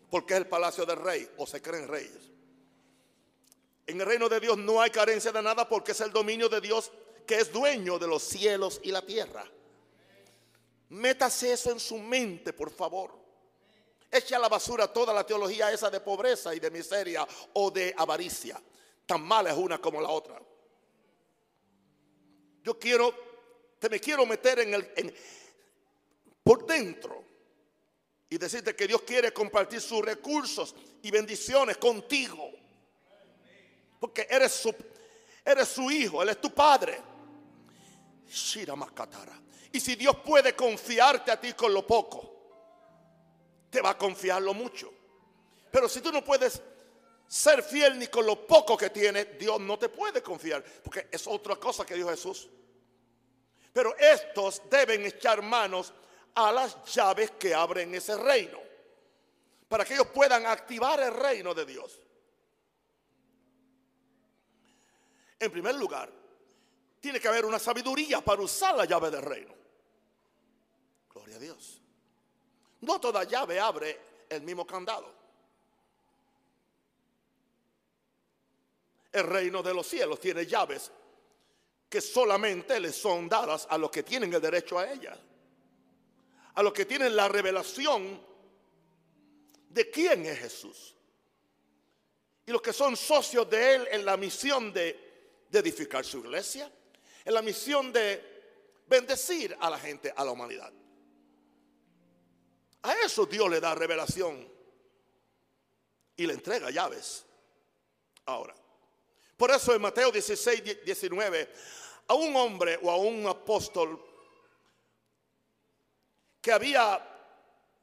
Porque 0.09 0.35
es 0.35 0.39
el 0.41 0.47
palacio 0.47 0.87
del 0.87 0.99
rey 0.99 1.29
o 1.37 1.47
se 1.47 1.61
creen 1.61 1.89
reyes. 1.89 2.31
En 3.87 4.01
el 4.01 4.07
reino 4.07 4.29
de 4.29 4.39
Dios 4.39 4.57
no 4.57 4.81
hay 4.81 4.91
carencia 4.91 5.33
de 5.33 5.43
nada 5.43 5.69
porque 5.69 5.93
es 5.93 6.01
el 6.01 6.13
dominio 6.13 6.49
de 6.49 6.61
Dios 6.61 6.93
que 7.31 7.37
es 7.37 7.53
dueño 7.53 7.97
de 7.97 8.09
los 8.09 8.25
cielos 8.25 8.81
y 8.83 8.91
la 8.91 9.03
tierra. 9.03 9.45
Métase 10.89 11.53
eso 11.53 11.71
en 11.71 11.79
su 11.79 11.97
mente, 11.97 12.53
por 12.53 12.73
favor. 12.73 13.17
Eche 14.11 14.35
a 14.35 14.39
la 14.41 14.49
basura 14.49 14.93
toda 14.93 15.15
la 15.15 15.25
teología 15.25 15.71
esa 15.71 15.89
de 15.91 16.01
pobreza 16.01 16.53
y 16.57 16.59
de 16.59 16.73
miseria 16.73 17.25
o 17.53 17.71
de 17.71 17.95
avaricia. 17.97 18.61
Tan 19.07 19.23
mala 19.23 19.53
es 19.53 19.57
una 19.57 19.81
como 19.81 20.01
la 20.01 20.09
otra. 20.09 20.43
Yo 22.65 22.77
quiero 22.77 23.15
te 23.79 23.89
me 23.89 24.01
quiero 24.01 24.27
meter 24.27 24.59
en 24.59 24.75
el 24.75 25.15
por 26.43 26.67
dentro 26.67 27.25
y 28.29 28.39
decirte 28.39 28.75
que 28.75 28.89
Dios 28.89 29.03
quiere 29.03 29.33
compartir 29.33 29.81
sus 29.81 30.05
recursos 30.05 30.75
y 31.01 31.13
bendiciones 31.13 31.77
contigo. 31.77 32.51
Porque 34.01 34.27
eres 34.29 34.51
su, 34.51 34.75
eres 35.45 35.69
su 35.69 35.93
hijo, 35.93 36.25
Él 36.25 36.31
es 36.31 36.41
tu 36.41 36.53
padre. 36.53 37.10
Y 39.73 39.81
si 39.81 39.97
Dios 39.97 40.17
puede 40.25 40.55
confiarte 40.55 41.31
a 41.31 41.41
ti 41.41 41.53
con 41.53 41.73
lo 41.73 41.87
poco, 41.87 42.31
te 43.71 43.81
va 43.81 43.91
a 43.91 43.99
confiar 43.99 44.43
lo 44.43 44.55
mucho. 44.55 44.93
Pero 45.71 45.89
si 45.89 46.01
tú 46.01 46.11
no 46.13 46.25
puedes 46.25 46.61
ser 47.27 47.63
fiel 47.63 47.99
ni 47.99 48.09
con 48.09 48.27
lo 48.27 48.47
poco 48.47 48.77
que 48.77 48.91
tienes, 48.91 49.39
Dios 49.39 49.61
no 49.61 49.79
te 49.79 49.89
puede 49.89 50.23
confiar. 50.23 50.65
Porque 50.83 51.09
es 51.11 51.27
otra 51.27 51.57
cosa 51.57 51.87
que 51.87 51.95
dijo 51.95 52.11
Jesús. 52.11 52.49
Pero 53.73 53.97
estos 53.97 54.63
deben 54.69 55.07
echar 55.07 55.43
manos 55.43 55.93
a 56.35 56.51
las 56.51 56.85
llaves 56.93 57.33
que 57.33 57.55
abren 57.55 57.95
ese 57.95 58.17
reino. 58.17 58.59
Para 59.69 59.85
que 59.85 59.95
ellos 59.95 60.09
puedan 60.09 60.47
activar 60.47 61.01
el 61.01 61.15
reino 61.15 61.55
de 61.55 61.65
Dios. 61.65 62.01
En 65.39 65.51
primer 65.51 65.77
lugar, 65.77 66.20
tiene 67.01 67.19
que 67.19 67.29
haber 67.29 67.45
una 67.45 67.59
sabiduría 67.59 68.21
para 68.21 68.43
usar 68.43 68.77
la 68.77 68.85
llave 68.85 69.11
del 69.11 69.23
reino. 69.23 69.55
Gloria 71.13 71.37
a 71.37 71.39
Dios. 71.39 71.81
No 72.83 73.01
toda 73.01 73.25
llave 73.25 73.59
abre 73.59 74.01
el 74.29 74.43
mismo 74.43 74.67
candado. 74.67 75.19
El 79.13 79.25
reino 79.25 79.63
de 79.63 79.75
los 79.75 79.87
cielos 79.87 80.21
tiene 80.21 80.47
llaves 80.47 80.93
que 81.89 82.01
solamente 82.01 82.79
les 82.79 82.95
son 82.95 83.29
dadas 83.29 83.67
a 83.69 83.77
los 83.77 83.91
que 83.91 84.05
tienen 84.05 84.33
el 84.33 84.41
derecho 84.41 84.79
a 84.79 84.91
ellas, 84.93 85.19
a 86.55 86.63
los 86.63 86.73
que 86.73 86.85
tienen 86.85 87.17
la 87.17 87.27
revelación 87.27 88.25
de 89.69 89.91
quién 89.91 90.27
es 90.27 90.39
Jesús 90.39 90.95
y 92.47 92.53
los 92.53 92.63
que 92.63 92.73
son 92.73 92.97
socios 92.97 93.49
de 93.49 93.75
Él 93.77 93.89
en 93.93 94.05
la 94.05 94.17
misión 94.17 94.73
de, 94.73 95.09
edificar 95.53 96.05
su 96.05 96.19
iglesia, 96.19 96.71
en 97.31 97.35
la 97.35 97.43
misión 97.43 97.93
de 97.93 98.83
bendecir 98.89 99.57
a 99.61 99.71
la 99.71 99.79
gente, 99.79 100.13
a 100.17 100.25
la 100.25 100.33
humanidad. 100.33 100.73
A 102.83 102.95
eso 103.05 103.25
Dios 103.25 103.49
le 103.49 103.61
da 103.61 103.73
revelación 103.73 104.53
y 106.17 106.27
le 106.27 106.33
entrega 106.33 106.71
llaves. 106.71 107.25
Ahora, 108.27 108.53
por 109.37 109.53
eso 109.53 109.73
en 109.73 109.81
Mateo 109.81 110.11
16, 110.11 110.85
19 110.85 111.53
a 112.09 112.15
un 112.15 112.35
hombre 112.35 112.81
o 112.83 112.91
a 112.91 112.97
un 112.97 113.25
apóstol 113.29 114.05
que 116.41 116.51
había 116.51 117.01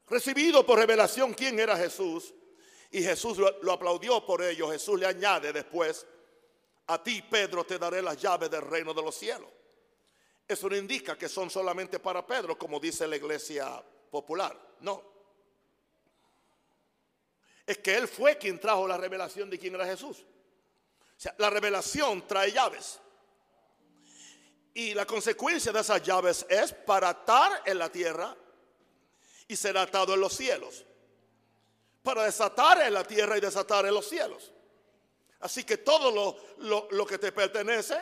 recibido 0.08 0.66
por 0.66 0.78
revelación 0.78 1.32
quién 1.32 1.58
era 1.58 1.74
Jesús 1.74 2.34
y 2.90 3.02
Jesús 3.02 3.38
lo, 3.38 3.72
aplaudió 3.72 4.26
por 4.26 4.42
ello. 4.42 4.70
Jesús 4.70 5.00
le 5.00 5.06
añade 5.06 5.54
después, 5.54 6.06
a 6.88 7.02
ti 7.02 7.22
Pedro 7.22 7.64
te 7.64 7.78
daré 7.78 8.00
las 8.00 8.16
llaves 8.16 8.50
del 8.50 8.62
reino 8.62 8.94
de 8.94 9.02
los 9.02 9.14
cielos. 9.14 9.50
Eso 10.46 10.68
no 10.70 10.76
indica 10.76 11.16
que 11.18 11.28
son 11.28 11.50
solamente 11.50 11.98
para 11.98 12.26
Pedro, 12.26 12.58
como 12.58 12.80
dice 12.80 13.06
la 13.06 13.16
iglesia 13.16 13.82
popular. 14.10 14.58
No. 14.80 15.02
Es 17.66 17.78
que 17.78 17.94
él 17.94 18.08
fue 18.08 18.38
quien 18.38 18.58
trajo 18.58 18.88
la 18.88 18.96
revelación 18.96 19.50
de 19.50 19.58
quién 19.58 19.74
era 19.74 19.84
Jesús. 19.84 20.20
O 20.20 21.20
sea, 21.20 21.34
la 21.36 21.50
revelación 21.50 22.26
trae 22.26 22.52
llaves. 22.52 22.98
Y 24.72 24.94
la 24.94 25.04
consecuencia 25.04 25.70
de 25.70 25.80
esas 25.80 26.02
llaves 26.02 26.46
es 26.48 26.72
para 26.72 27.10
atar 27.10 27.62
en 27.66 27.78
la 27.78 27.90
tierra 27.92 28.34
y 29.46 29.56
ser 29.56 29.76
atado 29.76 30.14
en 30.14 30.20
los 30.20 30.32
cielos. 30.32 30.86
Para 32.02 32.24
desatar 32.24 32.80
en 32.80 32.94
la 32.94 33.04
tierra 33.04 33.36
y 33.36 33.40
desatar 33.40 33.84
en 33.84 33.92
los 33.92 34.08
cielos. 34.08 34.52
Así 35.40 35.64
que 35.64 35.78
todo 35.78 36.36
lo, 36.58 37.06
que 37.06 37.18
te 37.18 37.30
pertenece, 37.30 37.96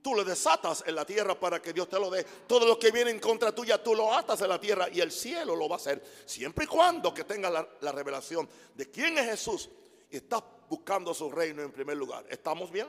tú 0.00 0.14
lo 0.14 0.24
desatas 0.24 0.82
en 0.86 0.94
la 0.94 1.04
tierra 1.04 1.38
para 1.38 1.60
que 1.60 1.72
Dios 1.72 1.88
te 1.88 1.98
lo 1.98 2.10
dé. 2.10 2.24
Todo 2.46 2.66
lo 2.66 2.78
que 2.78 2.90
viene 2.90 3.10
en 3.10 3.18
contra 3.18 3.54
tuya, 3.54 3.82
tú 3.82 3.94
lo 3.94 4.12
atas 4.14 4.40
en 4.40 4.48
la 4.48 4.58
tierra 4.58 4.88
y 4.90 5.00
el 5.00 5.12
cielo 5.12 5.54
lo 5.54 5.68
va 5.68 5.76
a 5.76 5.78
hacer. 5.78 6.02
Siempre 6.24 6.64
y 6.64 6.68
cuando 6.68 7.12
que 7.12 7.24
tengas 7.24 7.52
la, 7.52 7.68
la 7.80 7.92
revelación 7.92 8.48
de 8.74 8.90
quién 8.90 9.18
es 9.18 9.26
Jesús 9.26 9.68
y 10.10 10.16
estás 10.16 10.42
buscando 10.68 11.12
su 11.12 11.30
reino 11.30 11.62
en 11.62 11.70
primer 11.70 11.96
lugar. 11.96 12.24
¿Estamos 12.30 12.70
bien? 12.70 12.88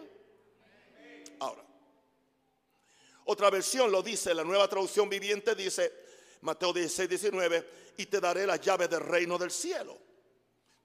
Ahora. 1.39 1.65
Otra 3.25 3.49
versión 3.49 3.91
lo 3.91 4.01
dice, 4.01 4.33
la 4.33 4.43
nueva 4.43 4.67
traducción 4.67 5.07
viviente 5.07 5.53
dice, 5.53 5.93
Mateo 6.41 6.73
16, 6.73 7.09
19, 7.09 7.69
y 7.97 8.05
te 8.07 8.19
daré 8.19 8.47
las 8.47 8.59
llaves 8.59 8.89
del 8.89 9.01
reino 9.01 9.37
del 9.37 9.51
cielo. 9.51 10.08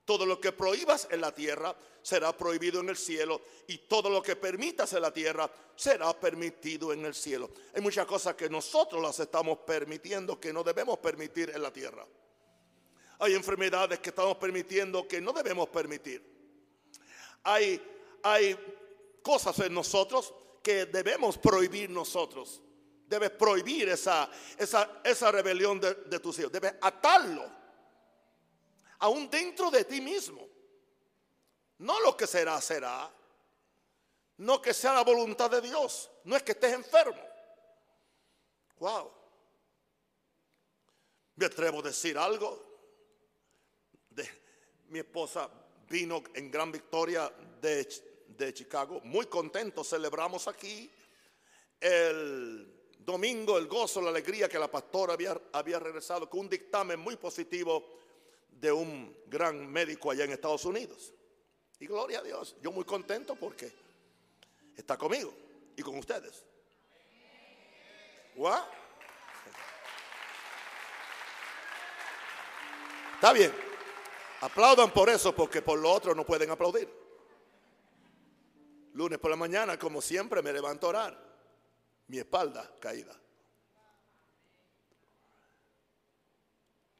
Todo 0.04 0.26
lo 0.26 0.38
que 0.38 0.52
prohíbas 0.52 1.08
en 1.10 1.20
la 1.20 1.34
tierra 1.34 1.74
será 2.02 2.36
prohibido 2.36 2.80
en 2.80 2.90
el 2.90 2.96
cielo 2.96 3.40
y 3.66 3.78
todo 3.78 4.10
lo 4.10 4.22
que 4.22 4.36
permitas 4.36 4.92
en 4.92 5.00
la 5.00 5.12
tierra 5.12 5.50
será 5.74 6.12
permitido 6.12 6.92
en 6.92 7.06
el 7.06 7.14
cielo. 7.14 7.50
Hay 7.74 7.80
muchas 7.80 8.04
cosas 8.04 8.34
que 8.34 8.50
nosotros 8.50 9.00
las 9.00 9.18
estamos 9.18 9.58
permitiendo 9.60 10.38
que 10.38 10.52
no 10.52 10.62
debemos 10.62 10.98
permitir 10.98 11.50
en 11.54 11.62
la 11.62 11.72
tierra. 11.72 12.06
Hay 13.20 13.34
enfermedades 13.34 14.00
que 14.00 14.10
estamos 14.10 14.36
permitiendo 14.36 15.08
que 15.08 15.20
no 15.20 15.32
debemos 15.32 15.68
permitir. 15.68 16.22
Hay, 17.44 17.80
hay 18.22 18.58
cosas 19.22 19.58
en 19.60 19.72
nosotros 19.72 20.34
que 20.62 20.84
debemos 20.84 21.38
prohibir 21.38 21.88
nosotros. 21.88 22.60
Debes 23.06 23.30
prohibir 23.30 23.88
esa, 23.88 24.30
esa, 24.58 25.00
esa 25.02 25.32
rebelión 25.32 25.80
de, 25.80 25.94
de 25.94 26.18
tus 26.18 26.38
hijos. 26.38 26.52
Debes 26.52 26.74
atarlo. 26.82 27.63
Aún 28.98 29.30
dentro 29.30 29.70
de 29.70 29.84
ti 29.84 30.00
mismo. 30.00 30.46
No 31.78 32.00
lo 32.00 32.16
que 32.16 32.26
será, 32.26 32.60
será. 32.60 33.12
No 34.38 34.60
que 34.60 34.74
sea 34.74 34.94
la 34.94 35.04
voluntad 35.04 35.50
de 35.50 35.60
Dios. 35.60 36.10
No 36.24 36.36
es 36.36 36.42
que 36.42 36.52
estés 36.52 36.72
enfermo. 36.72 37.22
Wow. 38.78 39.10
Me 41.36 41.46
atrevo 41.46 41.80
a 41.80 41.82
decir 41.82 42.16
algo. 42.18 42.62
Mi 44.88 45.00
esposa 45.00 45.50
vino 45.88 46.22
en 46.34 46.50
gran 46.50 46.70
victoria 46.70 47.32
de 47.60 47.88
de 48.36 48.52
Chicago. 48.52 49.00
Muy 49.04 49.26
contentos, 49.26 49.88
celebramos 49.88 50.48
aquí 50.48 50.90
el 51.80 52.72
domingo 52.98 53.58
el 53.58 53.66
gozo, 53.66 54.00
la 54.00 54.10
alegría 54.10 54.48
que 54.48 54.58
la 54.58 54.70
pastora 54.70 55.16
había 55.52 55.78
regresado 55.78 56.28
con 56.28 56.40
un 56.40 56.48
dictamen 56.48 56.98
muy 56.98 57.16
positivo 57.16 57.98
de 58.60 58.72
un 58.72 59.16
gran 59.26 59.70
médico 59.70 60.10
allá 60.10 60.24
en 60.24 60.32
Estados 60.32 60.64
Unidos. 60.64 61.12
Y 61.78 61.86
gloria 61.86 62.20
a 62.20 62.22
Dios, 62.22 62.56
yo 62.62 62.72
muy 62.72 62.84
contento 62.84 63.36
porque 63.36 63.72
está 64.76 64.96
conmigo 64.96 65.34
y 65.76 65.82
con 65.82 65.98
ustedes. 65.98 66.44
Está 73.14 73.32
bien. 73.32 73.52
Aplaudan 74.40 74.92
por 74.92 75.08
eso 75.08 75.34
porque 75.34 75.62
por 75.62 75.78
lo 75.78 75.90
otro 75.90 76.14
no 76.14 76.24
pueden 76.26 76.50
aplaudir. 76.50 76.88
Lunes 78.92 79.18
por 79.18 79.30
la 79.30 79.36
mañana, 79.36 79.78
como 79.78 80.00
siempre, 80.00 80.42
me 80.42 80.52
levanto 80.52 80.86
a 80.86 80.90
orar. 80.90 81.24
mi 82.06 82.18
espalda 82.18 82.70
caída. 82.78 83.18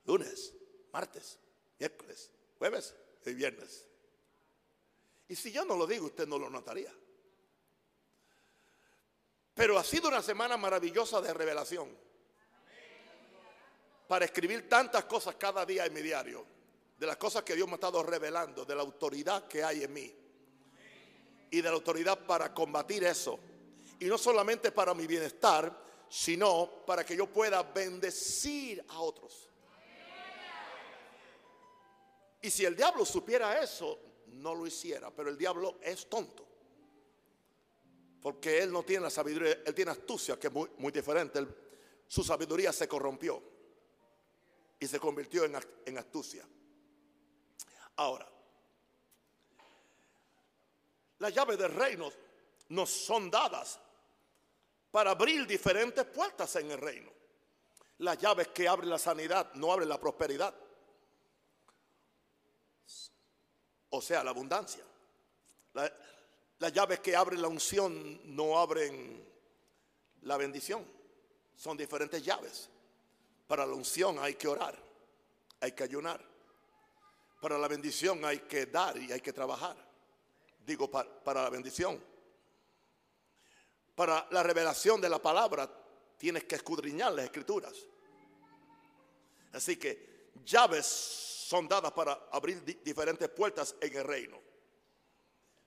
Lunes, 0.06 0.54
martes, 0.92 1.38
jueves 2.58 2.94
y 3.26 3.34
viernes. 3.34 3.86
Y 5.28 5.36
si 5.36 5.50
yo 5.52 5.64
no 5.64 5.76
lo 5.76 5.86
digo, 5.86 6.06
usted 6.06 6.26
no 6.26 6.38
lo 6.38 6.50
notaría. 6.50 6.92
Pero 9.54 9.78
ha 9.78 9.84
sido 9.84 10.08
una 10.08 10.22
semana 10.22 10.56
maravillosa 10.56 11.20
de 11.20 11.32
revelación. 11.32 11.96
Para 14.08 14.24
escribir 14.24 14.68
tantas 14.68 15.04
cosas 15.04 15.36
cada 15.36 15.64
día 15.64 15.86
en 15.86 15.94
mi 15.94 16.02
diario. 16.02 16.44
De 16.98 17.06
las 17.06 17.16
cosas 17.16 17.42
que 17.42 17.54
Dios 17.54 17.66
me 17.66 17.74
ha 17.74 17.76
estado 17.76 18.02
revelando. 18.02 18.64
De 18.64 18.74
la 18.74 18.82
autoridad 18.82 19.46
que 19.46 19.62
hay 19.62 19.84
en 19.84 19.92
mí. 19.92 20.14
Y 21.50 21.56
de 21.56 21.68
la 21.68 21.76
autoridad 21.76 22.26
para 22.26 22.52
combatir 22.52 23.04
eso. 23.04 23.38
Y 24.00 24.06
no 24.06 24.18
solamente 24.18 24.72
para 24.72 24.92
mi 24.92 25.06
bienestar, 25.06 25.84
sino 26.08 26.84
para 26.84 27.04
que 27.04 27.16
yo 27.16 27.26
pueda 27.26 27.62
bendecir 27.62 28.84
a 28.88 29.00
otros. 29.00 29.48
Y 32.44 32.50
si 32.50 32.66
el 32.66 32.76
diablo 32.76 33.06
supiera 33.06 33.58
eso, 33.62 33.98
no 34.26 34.54
lo 34.54 34.66
hiciera. 34.66 35.10
Pero 35.10 35.30
el 35.30 35.38
diablo 35.38 35.78
es 35.80 36.10
tonto. 36.10 36.46
Porque 38.20 38.62
él 38.62 38.70
no 38.70 38.82
tiene 38.82 39.04
la 39.04 39.10
sabiduría, 39.10 39.62
él 39.64 39.74
tiene 39.74 39.92
astucia, 39.92 40.38
que 40.38 40.48
es 40.48 40.52
muy, 40.52 40.92
diferente. 40.92 41.40
su 42.06 42.22
sabiduría 42.22 42.70
se 42.70 42.86
corrompió 42.86 43.42
y 44.78 44.86
se 44.86 45.00
convirtió 45.00 45.46
en, 45.46 45.56
en 45.86 45.96
astucia. 45.96 46.46
Ahora, 47.96 48.30
las 51.20 51.32
llaves 51.32 51.56
del 51.56 51.72
reino 51.72 52.12
nos 52.68 52.90
son 52.90 53.30
dadas 53.30 53.80
para 54.90 55.12
abrir 55.12 55.46
diferentes 55.46 56.04
puertas 56.04 56.56
en 56.56 56.70
el 56.72 56.78
reino. 56.78 57.10
Las 58.00 58.18
llaves 58.18 58.48
que 58.48 58.68
abren 58.68 58.90
la 58.90 58.98
sanidad 58.98 59.54
no 59.54 59.72
abren 59.72 59.88
la 59.88 59.98
prosperidad. 59.98 60.54
O 63.96 64.02
sea, 64.02 64.24
la 64.24 64.30
abundancia. 64.30 64.82
La, 65.74 65.92
las 66.58 66.72
llaves 66.72 66.98
que 66.98 67.14
abren 67.14 67.40
la 67.40 67.48
unción 67.48 68.34
no 68.34 68.58
abren 68.58 69.24
la 70.22 70.36
bendición. 70.36 70.84
Son 71.56 71.76
diferentes 71.76 72.24
llaves. 72.24 72.68
Para 73.46 73.64
la 73.64 73.74
unción 73.74 74.18
hay 74.18 74.34
que 74.34 74.48
orar, 74.48 74.76
hay 75.60 75.72
que 75.72 75.84
ayunar. 75.84 76.20
Para 77.40 77.56
la 77.56 77.68
bendición 77.68 78.24
hay 78.24 78.40
que 78.40 78.66
dar 78.66 78.96
y 78.96 79.12
hay 79.12 79.20
que 79.20 79.32
trabajar. 79.32 79.76
Digo, 80.66 80.90
para, 80.90 81.42
la 81.42 81.50
bendición. 81.50 82.02
Para 83.94 84.26
la 84.30 84.42
revelación 84.42 85.00
de 85.00 85.08
la 85.08 85.20
palabra 85.20 85.70
tienes 86.18 86.44
que 86.44 86.56
escudriñar 86.56 87.12
las 87.12 87.26
escrituras. 87.26 87.74
Así 89.52 89.76
que 89.76 90.32
llaves 90.44 91.33
son 91.44 91.68
dadas 91.68 91.92
para 91.92 92.28
abrir 92.32 92.64
diferentes 92.82 93.28
puertas 93.28 93.76
en 93.78 93.94
el 93.94 94.04
reino. 94.04 94.40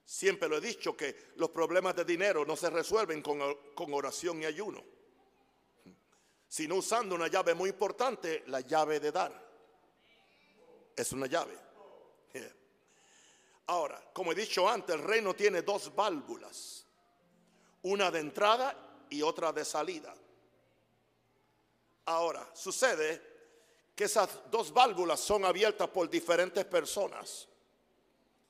Siempre 0.04 0.50
lo 0.50 0.58
he 0.58 0.62
dicho 0.62 0.98
que 0.98 1.34
los 1.36 1.52
problemas 1.52 1.96
de 1.96 2.04
dinero 2.04 2.44
no 2.46 2.56
se 2.56 2.72
resuelven 2.72 3.22
con, 3.22 3.40
oración 3.94 4.42
y 4.42 4.46
ayuno, 4.46 4.84
sino 6.48 6.76
usando 6.76 7.14
una 7.14 7.28
llave 7.28 7.54
muy 7.54 7.70
importante, 7.70 8.44
la 8.48 8.62
llave 8.62 9.00
de 9.00 9.12
dar. 9.12 9.48
Es 10.96 11.12
una 11.12 11.28
llave. 11.28 11.56
Ahora, 13.68 14.02
como 14.14 14.32
he 14.32 14.36
dicho 14.36 14.68
antes, 14.68 14.96
el 14.96 15.04
reino 15.04 15.36
tiene 15.36 15.62
dos 15.62 15.94
válvulas, 15.94 16.88
una 17.84 18.10
de 18.10 18.20
entrada 18.20 19.06
y 19.12 19.22
otra 19.22 19.52
de 19.52 19.64
salida. 19.64 20.16
Ahora, 22.06 22.50
sucede 22.56 23.37
que 23.98 24.04
esas 24.04 24.30
dos 24.52 24.72
válvulas 24.72 25.20
son 25.20 25.44
abiertas 25.44 25.90
por 25.90 26.08
diferentes 26.08 26.64
personas. 26.66 27.48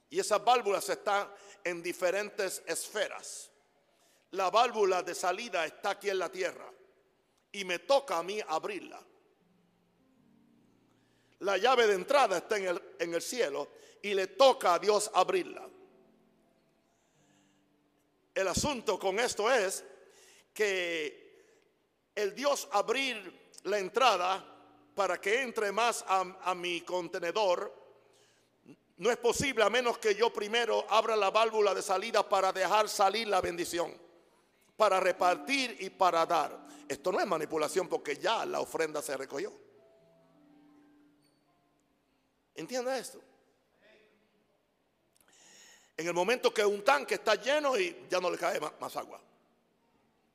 Y 0.09 0.19
esas 0.19 0.43
válvulas 0.43 0.89
están 0.89 1.31
en 1.63 1.81
diferentes 1.81 2.61
esferas. 2.65 3.49
La 4.31 4.49
válvula 4.49 5.01
de 5.03 5.15
salida 5.15 5.65
está 5.65 5.91
aquí 5.91 6.09
en 6.09 6.19
la 6.19 6.29
tierra 6.29 6.69
y 7.49 7.63
me 7.63 7.79
toca 7.79 8.17
a 8.17 8.23
mí 8.23 8.41
abrirla. 8.45 9.01
La 11.39 11.57
llave 11.57 11.87
de 11.87 11.93
entrada 11.93 12.39
está 12.39 12.57
en 12.57 12.67
el, 12.67 12.81
en 12.99 13.13
el 13.13 13.21
cielo 13.21 13.69
y 14.01 14.13
le 14.13 14.27
toca 14.27 14.73
a 14.73 14.79
Dios 14.79 15.09
abrirla. 15.13 15.65
El 18.35 18.47
asunto 18.49 18.99
con 18.99 19.17
esto 19.17 19.49
es 19.49 19.81
que 20.53 22.11
el 22.13 22.35
Dios 22.35 22.67
abrir 22.69 23.53
la 23.63 23.79
entrada 23.79 24.56
para 24.97 25.21
que 25.21 25.43
entre 25.43 25.71
más 25.71 26.03
a, 26.07 26.55
mi 26.55 26.81
contenedor 26.81 27.71
no 28.97 29.11
es 29.11 29.17
posible 29.17 29.63
a 29.63 29.69
menos 29.69 29.99
que 29.99 30.15
yo 30.15 30.33
primero 30.33 30.87
abra 30.89 31.15
la 31.15 31.29
válvula 31.29 31.75
de 31.75 31.83
salida 31.83 32.27
para 32.27 32.51
dejar 32.51 32.89
salir 32.89 33.27
la 33.27 33.39
bendición, 33.39 33.95
para 34.75 34.99
repartir 34.99 35.77
y 35.81 35.91
para 35.91 36.25
dar. 36.25 36.65
Esto 36.89 37.11
no 37.11 37.19
es 37.19 37.27
manipulación 37.27 37.87
porque 37.87 38.17
ya 38.17 38.43
la 38.47 38.59
ofrenda 38.59 38.99
se 39.03 39.15
recogió. 39.15 39.53
¿Entiende 42.55 42.97
esto? 42.97 43.21
En 45.95 46.07
el 46.07 46.13
momento 46.15 46.51
que 46.51 46.65
un 46.65 46.83
tanque 46.83 47.13
está 47.13 47.35
lleno 47.35 47.77
y 47.77 48.07
ya 48.09 48.19
no 48.19 48.31
le 48.31 48.37
cae 48.39 48.59
más 48.79 48.95
agua. 48.95 49.21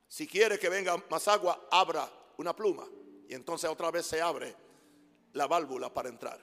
Si 0.07 0.25
quiere 0.25 0.57
que 0.57 0.69
venga 0.69 0.95
más 1.09 1.27
agua, 1.27 1.67
abra 1.69 2.09
una 2.37 2.55
pluma 2.55 2.87
y 3.33 3.35
entonces 3.35 3.67
otra 3.67 3.89
vez 3.89 4.05
se 4.05 4.21
abre 4.21 4.55
la 5.31 5.47
válvula 5.47 5.91
para 5.91 6.07
entrar. 6.07 6.39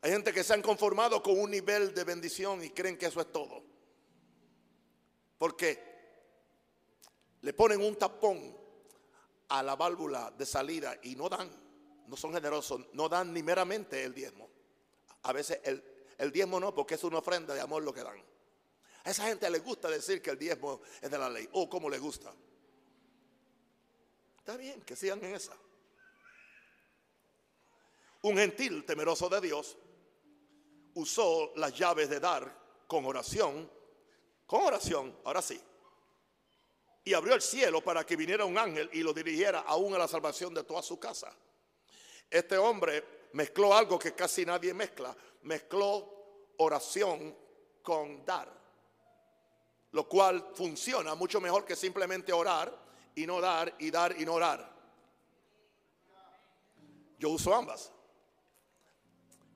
Hay 0.00 0.10
gente 0.10 0.32
que 0.32 0.42
se 0.42 0.52
han 0.52 0.62
conformado 0.62 1.22
con 1.22 1.38
un 1.38 1.48
nivel 1.48 1.94
de 1.94 2.02
bendición 2.02 2.64
y 2.64 2.70
creen 2.70 2.98
que 2.98 3.06
eso 3.06 3.20
es 3.20 3.30
todo. 3.30 3.62
Porque 5.38 5.80
le 7.42 7.52
ponen 7.52 7.80
un 7.82 7.94
tapón 7.94 8.52
a 9.50 9.62
la 9.62 9.76
válvula 9.76 10.32
de 10.36 10.44
salida 10.44 10.98
y 11.04 11.14
no 11.14 11.28
dan, 11.28 11.48
no 12.08 12.16
son 12.16 12.34
generosos, 12.34 12.80
no 12.92 13.08
dan 13.08 13.32
ni 13.32 13.44
meramente 13.44 14.02
el 14.02 14.12
diezmo. 14.12 14.50
A 15.22 15.32
veces 15.32 15.60
el, 15.62 15.84
el 16.18 16.32
diezmo 16.32 16.58
no, 16.58 16.74
porque 16.74 16.96
es 16.96 17.04
una 17.04 17.18
ofrenda 17.18 17.54
de 17.54 17.60
amor 17.60 17.84
lo 17.84 17.94
que 17.94 18.02
dan. 18.02 18.20
A 19.04 19.10
esa 19.10 19.28
gente 19.28 19.48
le 19.48 19.60
gusta 19.60 19.88
decir 19.88 20.20
que 20.20 20.30
el 20.30 20.38
diezmo 20.40 20.80
es 21.00 21.08
de 21.08 21.16
la 21.16 21.30
ley. 21.30 21.48
Oh, 21.52 21.70
cómo 21.70 21.88
le 21.88 22.00
gusta. 22.00 22.34
Está 24.50 24.60
bien, 24.60 24.82
que 24.82 24.96
sigan 24.96 25.24
en 25.24 25.36
esa. 25.36 25.52
Un 28.22 28.36
gentil 28.36 28.84
temeroso 28.84 29.28
de 29.28 29.40
Dios 29.40 29.78
usó 30.94 31.52
las 31.54 31.72
llaves 31.72 32.10
de 32.10 32.18
dar 32.18 32.52
con 32.88 33.06
oración, 33.06 33.70
con 34.46 34.62
oración, 34.62 35.16
ahora 35.22 35.40
sí. 35.40 35.60
Y 37.04 37.14
abrió 37.14 37.34
el 37.34 37.42
cielo 37.42 37.80
para 37.80 38.04
que 38.04 38.16
viniera 38.16 38.44
un 38.44 38.58
ángel 38.58 38.90
y 38.92 39.04
lo 39.04 39.12
dirigiera 39.12 39.60
aún 39.60 39.94
a 39.94 39.98
la 39.98 40.08
salvación 40.08 40.52
de 40.52 40.64
toda 40.64 40.82
su 40.82 40.98
casa. 40.98 41.32
Este 42.28 42.58
hombre 42.58 43.28
mezcló 43.34 43.72
algo 43.72 44.00
que 44.00 44.16
casi 44.16 44.44
nadie 44.44 44.74
mezcla, 44.74 45.16
mezcló 45.42 46.52
oración 46.56 47.36
con 47.84 48.24
dar, 48.24 48.52
lo 49.92 50.08
cual 50.08 50.50
funciona 50.56 51.14
mucho 51.14 51.40
mejor 51.40 51.64
que 51.64 51.76
simplemente 51.76 52.32
orar 52.32 52.89
y 53.14 53.26
no 53.26 53.40
dar 53.40 53.74
y 53.78 53.90
dar 53.90 54.18
y 54.20 54.24
no 54.24 54.34
orar. 54.34 54.70
Yo 57.18 57.30
uso 57.30 57.54
ambas. 57.54 57.92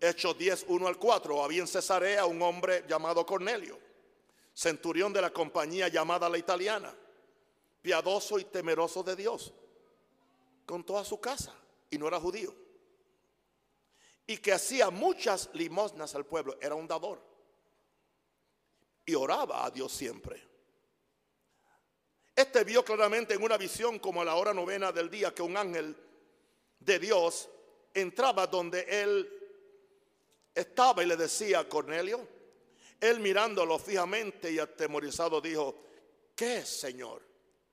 Hechos 0.00 0.36
10, 0.36 0.66
1 0.68 0.86
al 0.86 0.98
4. 0.98 1.42
Había 1.42 1.60
en 1.60 1.66
Cesarea 1.66 2.26
un 2.26 2.42
hombre 2.42 2.84
llamado 2.86 3.24
Cornelio, 3.24 3.78
centurión 4.52 5.12
de 5.12 5.22
la 5.22 5.30
compañía 5.30 5.88
llamada 5.88 6.28
la 6.28 6.36
italiana, 6.36 6.94
piadoso 7.80 8.38
y 8.38 8.44
temeroso 8.44 9.02
de 9.02 9.16
Dios, 9.16 9.54
con 10.66 10.84
toda 10.84 11.04
su 11.04 11.18
casa, 11.20 11.54
y 11.90 11.96
no 11.96 12.06
era 12.06 12.20
judío. 12.20 12.54
Y 14.26 14.36
que 14.38 14.52
hacía 14.52 14.90
muchas 14.90 15.48
limosnas 15.54 16.14
al 16.14 16.26
pueblo, 16.26 16.58
era 16.60 16.74
un 16.74 16.86
dador. 16.86 17.22
Y 19.06 19.14
oraba 19.14 19.64
a 19.64 19.70
Dios 19.70 19.92
siempre. 19.92 20.53
Este 22.34 22.64
vio 22.64 22.84
claramente 22.84 23.34
en 23.34 23.42
una 23.42 23.56
visión 23.56 23.98
como 23.98 24.22
a 24.22 24.24
la 24.24 24.34
hora 24.34 24.52
novena 24.52 24.90
del 24.90 25.08
día 25.08 25.32
que 25.32 25.42
un 25.42 25.56
ángel 25.56 25.96
de 26.80 26.98
Dios 26.98 27.48
entraba 27.94 28.46
donde 28.48 28.84
él 28.88 29.30
estaba 30.52 31.02
y 31.02 31.06
le 31.06 31.16
decía 31.16 31.60
a 31.60 31.68
Cornelio, 31.68 32.26
él 33.00 33.20
mirándolo 33.20 33.78
fijamente 33.78 34.50
y 34.50 34.58
atemorizado 34.58 35.40
dijo, 35.40 35.76
¿qué 36.34 36.64
Señor? 36.64 37.22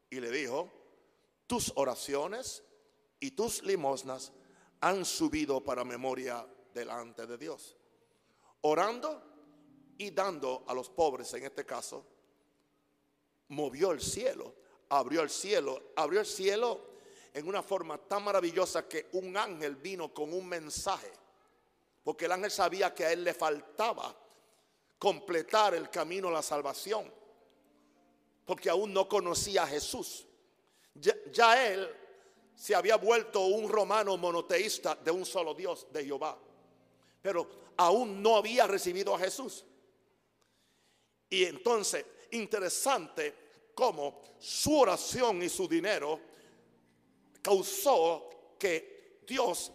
Y 0.09 0.19
le 0.19 0.29
dijo, 0.29 0.71
tus 1.47 1.71
oraciones 1.75 2.63
y 3.19 3.31
tus 3.31 3.63
limosnas 3.63 4.31
han 4.81 5.05
subido 5.05 5.63
para 5.63 5.83
memoria 5.83 6.45
delante 6.73 7.25
de 7.25 7.37
Dios. 7.37 7.77
Orando 8.61 9.23
y 9.97 10.11
dando 10.11 10.63
a 10.67 10.73
los 10.73 10.89
pobres, 10.89 11.33
en 11.33 11.43
este 11.43 11.65
caso, 11.65 12.05
movió 13.51 13.91
el 13.91 14.01
cielo 14.01 14.55
abrió 14.91 15.21
el 15.21 15.29
cielo. 15.29 15.91
Abrió 15.95 16.19
el 16.19 16.25
cielo 16.25 16.91
en 17.33 17.47
una 17.47 17.63
forma 17.63 17.97
tan 17.97 18.23
maravillosa 18.23 18.87
que 18.87 19.07
un 19.13 19.35
ángel 19.35 19.75
vino 19.75 20.13
con 20.13 20.33
un 20.33 20.47
mensaje. 20.47 21.11
Porque 22.03 22.25
el 22.25 22.31
ángel 22.31 22.51
sabía 22.51 22.93
que 22.93 23.05
a 23.05 23.11
él 23.11 23.23
le 23.23 23.33
faltaba 23.33 24.15
completar 24.97 25.73
el 25.75 25.89
camino 25.89 26.27
a 26.27 26.31
la 26.31 26.41
salvación. 26.41 27.11
Porque 28.45 28.69
aún 28.69 28.93
no 28.93 29.07
conocía 29.07 29.63
a 29.63 29.67
Jesús. 29.67 30.25
Ya, 30.93 31.67
él 31.67 31.89
se 32.53 32.75
había 32.75 32.97
vuelto 32.97 33.45
un 33.45 33.69
romano 33.69 34.17
monoteísta 34.17 34.95
de 34.95 35.11
un 35.11 35.25
solo 35.25 35.53
Dios, 35.53 35.87
de 35.91 36.03
Jehová. 36.03 36.37
Pero 37.21 37.47
aún 37.77 38.21
no 38.21 38.35
había 38.35 38.67
recibido 38.67 39.15
a 39.15 39.19
Jesús. 39.19 39.63
Y 41.29 41.45
entonces, 41.45 42.05
interesante 42.31 43.40
cómo 43.73 44.21
su 44.39 44.79
oración 44.79 45.41
y 45.43 45.49
su 45.49 45.67
dinero 45.67 46.19
causó 47.41 48.55
que 48.57 49.21
Dios 49.27 49.71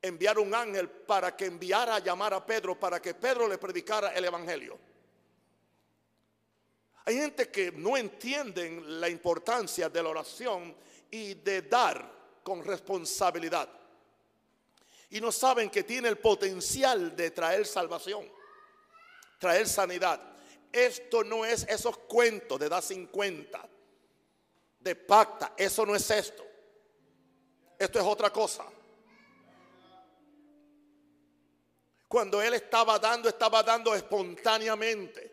enviara 0.00 0.40
un 0.40 0.54
ángel 0.54 0.88
para 0.90 1.34
que 1.34 1.46
enviara 1.46 1.96
a 1.96 1.98
llamar 2.00 2.34
a 2.34 2.44
Pedro, 2.44 2.78
para 2.78 3.00
que 3.00 3.14
Pedro 3.14 3.48
le 3.48 3.58
predicara 3.58 4.12
el 4.12 4.24
Evangelio. 4.24 4.78
Hay 7.06 7.16
gente 7.16 7.50
que 7.50 7.72
no 7.72 7.96
entienden 7.96 9.00
la 9.00 9.08
importancia 9.08 9.88
de 9.88 10.02
la 10.02 10.08
oración 10.08 10.74
y 11.10 11.34
de 11.34 11.62
dar 11.62 12.40
con 12.42 12.64
responsabilidad. 12.64 13.68
Y 15.10 15.20
no 15.20 15.30
saben 15.30 15.70
que 15.70 15.84
tiene 15.84 16.08
el 16.08 16.18
potencial 16.18 17.14
de 17.14 17.30
traer 17.30 17.66
salvación, 17.66 18.28
traer 19.38 19.68
sanidad. 19.68 20.33
Esto 20.74 21.22
no 21.22 21.44
es 21.44 21.64
esos 21.68 21.96
cuentos 21.98 22.58
de 22.58 22.68
dar 22.68 22.82
50, 22.82 23.68
de 24.80 24.96
pacta. 24.96 25.54
Eso 25.56 25.86
no 25.86 25.94
es 25.94 26.10
esto. 26.10 26.44
Esto 27.78 28.00
es 28.00 28.04
otra 28.04 28.32
cosa. 28.32 28.64
Cuando 32.08 32.42
él 32.42 32.54
estaba 32.54 32.98
dando, 32.98 33.28
estaba 33.28 33.62
dando 33.62 33.94
espontáneamente. 33.94 35.32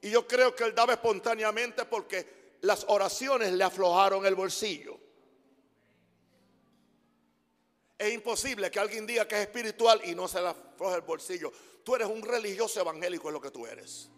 Y 0.00 0.10
yo 0.10 0.28
creo 0.28 0.54
que 0.54 0.62
él 0.62 0.76
daba 0.76 0.92
espontáneamente 0.92 1.84
porque 1.84 2.56
las 2.60 2.84
oraciones 2.86 3.50
le 3.52 3.64
aflojaron 3.64 4.24
el 4.24 4.36
bolsillo. 4.36 4.96
Es 7.98 8.12
imposible 8.12 8.70
que 8.70 8.78
alguien 8.78 9.08
diga 9.08 9.26
que 9.26 9.34
es 9.34 9.40
espiritual 9.40 10.00
y 10.04 10.14
no 10.14 10.28
se 10.28 10.40
le 10.40 10.50
afloje 10.50 10.94
el 10.94 11.02
bolsillo. 11.02 11.52
Tú 11.84 11.94
eres 11.96 12.08
un 12.08 12.22
religioso 12.22 12.80
evangélico, 12.80 13.28
es 13.28 13.32
lo 13.32 13.40
que 13.40 13.50
tú 13.50 13.66
eres. 13.66 14.10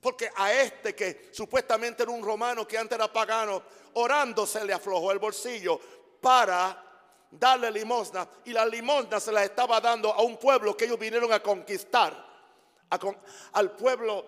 Porque 0.00 0.30
a 0.36 0.52
este 0.52 0.94
que 0.94 1.30
supuestamente 1.32 2.04
era 2.04 2.12
un 2.12 2.22
romano 2.22 2.66
que 2.66 2.78
antes 2.78 2.96
era 2.96 3.12
pagano, 3.12 3.62
orando 3.94 4.46
se 4.46 4.64
le 4.64 4.72
aflojó 4.72 5.10
el 5.12 5.18
bolsillo 5.18 5.80
para 6.20 6.84
darle 7.30 7.70
limosna. 7.70 8.28
Y 8.44 8.52
la 8.52 8.64
limosna 8.64 9.18
se 9.18 9.32
la 9.32 9.44
estaba 9.44 9.80
dando 9.80 10.12
a 10.12 10.22
un 10.22 10.38
pueblo 10.38 10.76
que 10.76 10.84
ellos 10.84 10.98
vinieron 10.98 11.32
a 11.32 11.42
conquistar 11.42 12.26
al 13.52 13.72
pueblo 13.72 14.26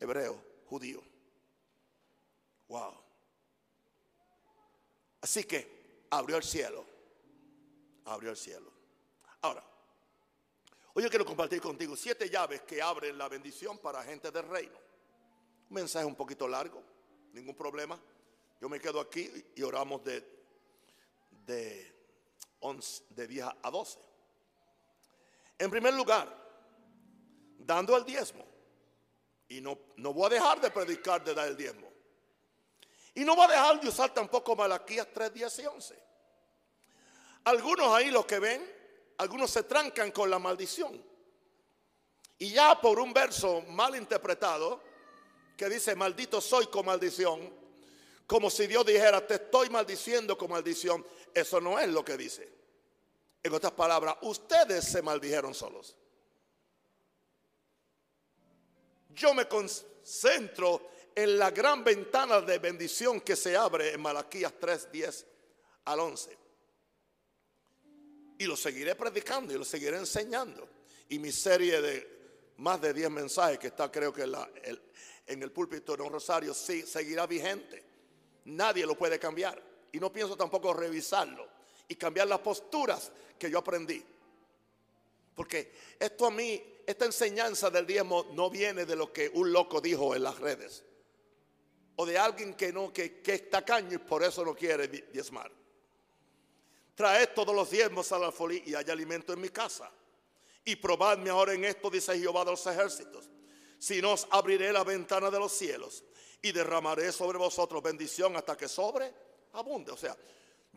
hebreo, 0.00 0.42
judío. 0.66 1.02
Wow. 2.68 2.94
Así 5.20 5.44
que 5.44 6.06
abrió 6.10 6.38
el 6.38 6.42
cielo. 6.42 6.84
Abrió 8.06 8.30
el 8.30 8.36
cielo. 8.36 8.71
Ahora, 9.42 9.62
hoy 10.94 11.02
yo 11.02 11.10
quiero 11.10 11.26
compartir 11.26 11.60
contigo 11.60 11.96
siete 11.96 12.30
llaves 12.30 12.62
que 12.62 12.80
abren 12.80 13.18
la 13.18 13.28
bendición 13.28 13.76
para 13.78 14.04
gente 14.04 14.30
del 14.30 14.48
reino. 14.48 14.78
Un 15.68 15.74
mensaje 15.74 16.06
un 16.06 16.14
poquito 16.14 16.46
largo, 16.46 16.80
ningún 17.32 17.56
problema. 17.56 18.00
Yo 18.60 18.68
me 18.68 18.78
quedo 18.78 19.00
aquí 19.00 19.28
y 19.56 19.62
oramos 19.62 20.04
de, 20.04 20.24
de, 21.44 21.92
11, 22.60 23.04
de 23.10 23.26
10 23.26 23.46
a 23.62 23.70
12. 23.70 23.98
En 25.58 25.70
primer 25.70 25.94
lugar, 25.94 26.32
dando 27.58 27.96
el 27.96 28.04
diezmo. 28.04 28.46
Y 29.48 29.60
no, 29.60 29.76
no 29.96 30.14
voy 30.14 30.26
a 30.26 30.34
dejar 30.34 30.60
de 30.60 30.70
predicar 30.70 31.24
de 31.24 31.34
dar 31.34 31.48
el 31.48 31.56
diezmo. 31.56 31.90
Y 33.12 33.24
no 33.24 33.34
voy 33.34 33.46
a 33.46 33.48
dejar 33.48 33.80
de 33.80 33.88
usar 33.88 34.14
tampoco 34.14 34.54
Malaquías 34.54 35.08
3, 35.12 35.34
10 35.34 35.58
y 35.58 35.66
11. 35.66 36.02
Algunos 37.42 37.88
ahí 37.88 38.12
los 38.12 38.24
que 38.24 38.38
ven, 38.38 38.81
algunos 39.18 39.50
se 39.50 39.62
trancan 39.64 40.10
con 40.10 40.30
la 40.30 40.38
maldición. 40.38 41.02
Y 42.38 42.50
ya 42.50 42.80
por 42.80 42.98
un 42.98 43.12
verso 43.12 43.62
mal 43.68 43.94
interpretado, 43.96 44.80
que 45.56 45.68
dice, 45.68 45.94
maldito 45.94 46.40
soy 46.40 46.66
con 46.66 46.86
maldición, 46.86 47.62
como 48.26 48.50
si 48.50 48.66
Dios 48.66 48.86
dijera, 48.86 49.24
te 49.26 49.34
estoy 49.34 49.68
maldiciendo 49.70 50.36
con 50.38 50.50
maldición. 50.50 51.06
Eso 51.34 51.60
no 51.60 51.78
es 51.78 51.88
lo 51.88 52.04
que 52.04 52.16
dice. 52.16 52.50
En 53.42 53.52
otras 53.52 53.72
palabras, 53.72 54.16
ustedes 54.22 54.84
se 54.84 55.02
maldijeron 55.02 55.54
solos. 55.54 55.96
Yo 59.10 59.34
me 59.34 59.46
concentro 59.46 60.90
en 61.14 61.38
la 61.38 61.50
gran 61.50 61.84
ventana 61.84 62.40
de 62.40 62.58
bendición 62.58 63.20
que 63.20 63.36
se 63.36 63.56
abre 63.56 63.92
en 63.92 64.00
Malaquías 64.00 64.54
3, 64.58 64.90
10 64.90 65.26
al 65.84 66.00
11. 66.00 66.41
Y 68.42 68.46
lo 68.46 68.56
seguiré 68.56 68.96
predicando 68.96 69.54
y 69.54 69.56
lo 69.56 69.64
seguiré 69.64 69.98
enseñando. 69.98 70.68
Y 71.10 71.20
mi 71.20 71.30
serie 71.30 71.80
de 71.80 72.52
más 72.56 72.80
de 72.80 72.92
10 72.92 73.08
mensajes 73.08 73.56
que 73.56 73.68
está 73.68 73.88
creo 73.88 74.12
que 74.12 74.22
en, 74.24 75.42
el 75.44 75.52
púlpito 75.52 75.96
de 75.96 76.02
un 76.02 76.10
rosario 76.10 76.52
sí, 76.52 76.82
seguirá 76.82 77.24
vigente. 77.28 77.84
Nadie 78.46 78.84
lo 78.84 78.98
puede 78.98 79.20
cambiar. 79.20 79.62
Y 79.92 80.00
no 80.00 80.12
pienso 80.12 80.36
tampoco 80.36 80.72
revisarlo 80.72 81.46
y 81.86 81.94
cambiar 81.94 82.26
las 82.26 82.40
posturas 82.40 83.12
que 83.38 83.48
yo 83.48 83.58
aprendí. 83.58 84.04
Porque 85.36 85.70
esto 86.00 86.26
a 86.26 86.32
mí, 86.32 86.60
esta 86.84 87.04
enseñanza 87.04 87.70
del 87.70 87.86
diezmo 87.86 88.26
no 88.32 88.50
viene 88.50 88.84
de 88.84 88.96
lo 88.96 89.12
que 89.12 89.28
un 89.28 89.52
loco 89.52 89.80
dijo 89.80 90.16
en 90.16 90.24
las 90.24 90.40
redes. 90.40 90.82
O 91.94 92.04
de 92.04 92.18
alguien 92.18 92.54
que 92.54 92.72
no, 92.72 92.92
que, 92.92 93.20
que 93.20 93.34
es 93.34 93.48
tacaño 93.48 93.94
y 93.94 93.98
por 93.98 94.24
eso 94.24 94.44
no 94.44 94.52
quiere 94.52 94.88
diezmar. 94.88 95.61
Traed 96.94 97.30
todos 97.34 97.54
los 97.54 97.70
diezmos 97.70 98.12
a 98.12 98.18
la 98.18 98.26
alfolí 98.26 98.62
y 98.66 98.74
hay 98.74 98.88
alimento 98.90 99.32
en 99.32 99.40
mi 99.40 99.48
casa. 99.48 99.90
Y 100.64 100.76
probadme 100.76 101.30
ahora 101.30 101.54
en 101.54 101.64
esto, 101.64 101.90
dice 101.90 102.18
Jehová 102.18 102.44
de 102.44 102.52
los 102.52 102.66
ejércitos. 102.66 103.28
Si 103.78 104.00
no 104.00 104.12
os 104.12 104.26
abriré 104.30 104.72
la 104.72 104.84
ventana 104.84 105.30
de 105.30 105.38
los 105.38 105.52
cielos 105.52 106.04
y 106.40 106.52
derramaré 106.52 107.10
sobre 107.10 107.38
vosotros 107.38 107.82
bendición 107.82 108.36
hasta 108.36 108.56
que 108.56 108.68
sobre 108.68 109.12
abunde. 109.54 109.90
O 109.92 109.96
sea, 109.96 110.16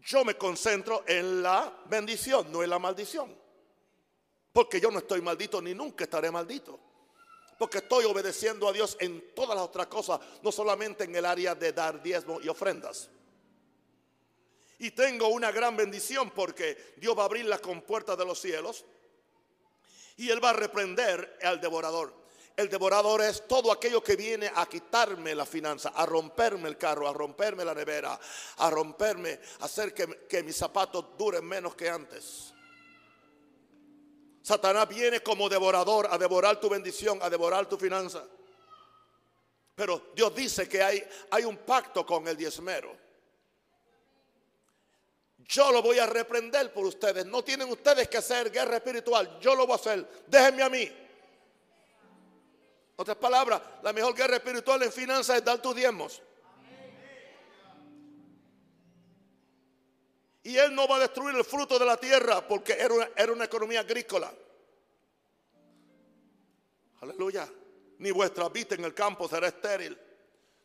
yo 0.04 0.26
me 0.26 0.36
concentro 0.36 1.04
en 1.06 1.44
la 1.44 1.84
bendición, 1.86 2.52
no 2.52 2.64
en 2.64 2.70
la 2.70 2.80
maldición. 2.80 3.36
Porque 4.52 4.80
yo 4.80 4.90
no 4.90 5.00
estoy 5.00 5.22
maldito 5.22 5.62
ni 5.62 5.74
nunca 5.74 6.06
estaré 6.06 6.32
maldito. 6.32 6.80
Porque 7.60 7.80
estoy 7.80 8.06
obedeciendo 8.06 8.68
a 8.68 8.74
Dios 8.74 8.98
en 9.00 9.34
todas 9.34 9.56
las 9.56 9.66
otras 9.66 9.88
cosas, 9.88 10.20
no 10.42 10.52
solamente 10.52 11.04
en 11.04 11.16
el 11.16 11.26
área 11.26 11.56
de 11.56 11.72
dar 11.74 12.02
diezmo 12.02 12.40
y 12.42 12.48
ofrendas. 12.48 13.10
Y 14.86 14.92
tengo 14.92 15.30
una 15.30 15.52
gran 15.52 15.76
bendición 15.76 16.30
porque 16.30 16.94
Dios 16.98 17.18
va 17.18 17.24
a 17.24 17.26
abrir 17.26 17.46
las 17.46 17.60
compuertas 17.60 18.16
de 18.16 18.24
los 18.24 18.40
cielos 18.40 18.86
y 20.16 20.30
Él 20.30 20.44
va 20.44 20.52
a 20.52 20.54
reprender 20.54 21.40
al 21.42 21.60
devorador. 21.60 22.14
El 22.56 22.70
devorador 22.70 23.24
es 23.24 23.48
todo 23.48 23.72
aquello 23.72 24.04
que 24.04 24.16
viene 24.16 24.52
a 24.54 24.68
quitarme 24.68 25.34
la 25.34 25.48
finanza, 25.48 25.90
a 25.90 26.06
romperme 26.06 26.70
el 26.70 26.78
carro, 26.78 27.10
a 27.10 27.14
romperme 27.14 27.66
la 27.66 27.74
nevera, 27.74 28.20
a 28.58 28.70
romperme, 28.70 29.40
a 29.62 29.66
hacer 29.66 29.92
que, 29.92 30.44
mis 30.44 30.56
zapatos 30.56 31.18
duren 31.18 31.44
menos 31.44 31.74
que 31.74 31.90
antes. 31.90 32.54
Satanás 34.44 34.88
viene 34.88 35.22
como 35.22 35.50
devorador 35.50 36.08
a 36.12 36.20
devorar 36.20 36.60
tu 36.60 36.70
bendición, 36.70 37.18
a 37.24 37.30
devorar 37.32 37.68
tu 37.68 37.76
finanza. 37.76 38.24
Pero 39.74 40.12
Dios 40.14 40.36
dice 40.36 40.70
que 40.70 40.84
hay, 40.84 41.04
hay 41.32 41.44
un 41.44 41.58
pacto 41.58 42.06
con 42.06 42.28
el 42.28 42.38
diezmero. 42.38 43.05
Yo 45.48 45.72
lo 45.72 45.82
voy 45.82 46.00
a 46.00 46.06
reprender 46.06 46.74
por 46.74 46.86
ustedes. 46.86 47.26
No 47.26 47.44
tienen 47.44 47.70
ustedes 47.70 48.08
que 48.08 48.18
hacer 48.18 48.52
guerra 48.52 48.78
espiritual. 48.78 49.40
Yo 49.40 49.56
lo 49.56 49.68
voy 49.68 49.74
a 49.74 49.76
hacer. 49.76 50.08
Déjenme 50.28 50.64
a 50.64 50.70
mí. 50.70 50.92
Otras 52.98 53.18
palabras, 53.18 53.62
la 53.84 53.92
mejor 53.94 54.16
guerra 54.16 54.38
espiritual 54.38 54.82
en 54.84 54.92
finanzas 54.92 55.38
es 55.38 55.46
dar 55.46 55.62
tus 55.62 55.76
diezmos. 55.76 56.22
Y 60.44 60.58
Él 60.58 60.74
no 60.74 60.88
va 60.88 60.98
a 60.98 61.00
destruir 61.00 61.36
el 61.36 61.44
fruto 61.44 61.78
de 61.78 61.86
la 61.86 61.98
tierra 61.98 62.48
porque 62.48 62.74
era 62.74 62.94
una, 62.94 63.10
era 63.16 63.32
una 63.32 63.46
economía 63.46 63.82
agrícola. 63.82 64.32
Aleluya. 67.02 67.50
Ni 67.98 68.12
vuestra 68.12 68.50
vida 68.50 68.76
en 68.76 68.86
el 68.86 68.94
campo 68.94 69.28
será 69.28 69.48
estéril. 69.48 69.98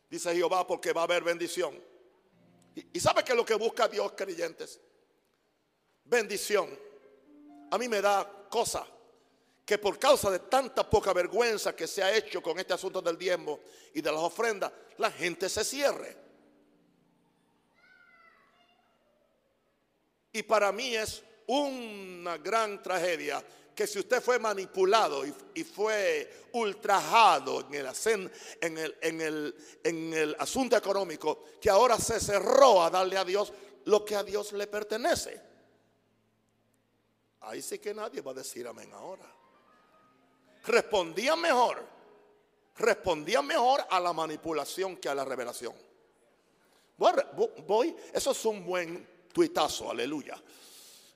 Dice 0.09 0.33
Jehová 0.33 0.65
porque 0.65 0.93
va 0.93 1.01
a 1.01 1.03
haber 1.05 1.23
bendición. 1.23 1.90
Y, 2.75 2.99
sabe 2.99 3.23
que 3.23 3.35
lo 3.35 3.45
que 3.45 3.55
busca 3.55 3.87
Dios, 3.87 4.13
creyentes, 4.15 4.79
bendición. 6.05 6.69
A 7.69 7.77
mí 7.77 7.87
me 7.87 8.01
da 8.01 8.47
cosa 8.49 8.85
que 9.65 9.77
por 9.77 9.99
causa 9.99 10.29
de 10.31 10.39
tanta 10.39 10.89
poca 10.89 11.13
vergüenza 11.13 11.75
que 11.75 11.87
se 11.87 12.03
ha 12.03 12.15
hecho 12.15 12.41
con 12.41 12.59
este 12.59 12.73
asunto 12.73 13.01
del 13.01 13.17
diezmo 13.17 13.59
y 13.93 14.01
de 14.01 14.11
las 14.11 14.21
ofrendas, 14.21 14.71
la 14.97 15.11
gente 15.11 15.49
se 15.49 15.63
cierre. 15.63 16.17
Y 20.33 20.43
para 20.43 20.71
mí 20.71 20.95
es 20.95 21.23
una 21.47 22.37
gran 22.37 22.81
tragedia 22.81 23.43
que 23.75 23.87
si 23.87 23.99
usted 23.99 24.21
fue 24.21 24.37
manipulado 24.39 25.23
y, 25.25 25.63
fue 25.63 26.47
ultrajado 26.53 27.67
en 27.71 29.21
el, 29.21 30.35
asunto 30.39 30.75
económico, 30.75 31.45
que 31.59 31.69
ahora 31.69 31.97
se 31.97 32.19
cerró 32.19 32.83
a 32.83 32.89
darle 32.89 33.17
a 33.17 33.25
Dios 33.25 33.53
lo 33.85 34.03
que 34.03 34.15
a 34.15 34.23
Dios 34.23 34.51
le 34.53 34.67
pertenece. 34.67 35.41
Ahí 37.41 37.61
sí 37.61 37.79
que 37.79 37.93
nadie 37.93 38.21
va 38.21 38.31
a 38.31 38.35
decir 38.35 38.67
amén 38.67 38.91
ahora. 38.93 39.25
Respondía 40.65 41.35
mejor, 41.35 41.83
respondía 42.77 43.41
mejor 43.41 43.83
a 43.89 43.99
la 43.99 44.13
manipulación 44.13 44.97
que 44.97 45.09
a 45.09 45.15
la 45.15 45.25
revelación. 45.25 45.73
Voy, 46.97 47.95
eso 48.13 48.31
es 48.31 48.45
un 48.45 48.63
buen 48.63 49.07
tuitazo, 49.33 49.89
aleluya 49.89 50.39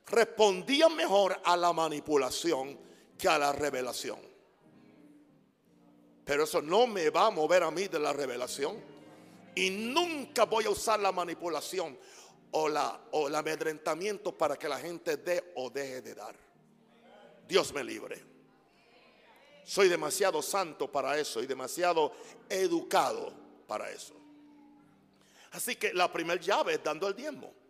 respondía 0.07 0.89
mejor 0.89 1.39
a 1.43 1.57
la 1.57 1.73
manipulación 1.73 2.77
que 3.17 3.27
a 3.27 3.37
la 3.37 3.51
revelación. 3.51 4.19
Pero 6.23 6.43
eso 6.43 6.61
no 6.61 6.87
me 6.87 7.09
va 7.09 7.27
a 7.27 7.31
mover 7.31 7.63
a 7.63 7.71
mí 7.71 7.87
de 7.87 7.99
la 7.99 8.13
revelación. 8.13 8.77
Y 9.55 9.69
nunca 9.69 10.45
voy 10.45 10.65
a 10.65 10.69
usar 10.69 10.99
la 10.99 11.11
manipulación 11.11 11.97
o, 12.51 12.67
la, 12.67 12.99
o 13.11 13.27
el 13.27 13.35
amedrentamiento 13.35 14.35
para 14.35 14.57
que 14.57 14.67
la 14.67 14.79
gente 14.79 15.17
dé 15.17 15.53
o 15.55 15.69
deje 15.69 16.01
de 16.01 16.15
dar. 16.15 16.35
Dios 17.47 17.73
me 17.73 17.83
libre. 17.83 18.21
Soy 19.63 19.87
demasiado 19.87 20.41
santo 20.41 20.91
para 20.91 21.17
eso 21.17 21.41
y 21.41 21.47
demasiado 21.47 22.11
educado 22.49 23.33
para 23.67 23.89
eso. 23.89 24.13
Así 25.51 25.75
que 25.75 25.93
la 25.93 26.11
primera 26.11 26.39
llave 26.39 26.73
es 26.73 26.83
dando 26.83 27.07
el 27.07 27.15
diezmo 27.15 27.64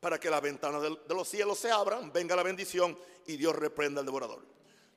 para 0.00 0.18
que 0.18 0.30
las 0.30 0.40
ventanas 0.40 0.82
de 0.82 1.14
los 1.14 1.28
cielos 1.28 1.58
se 1.58 1.70
abran, 1.70 2.12
venga 2.12 2.36
la 2.36 2.42
bendición 2.42 2.98
y 3.26 3.36
Dios 3.36 3.54
reprenda 3.56 4.00
al 4.00 4.06
devorador. 4.06 4.44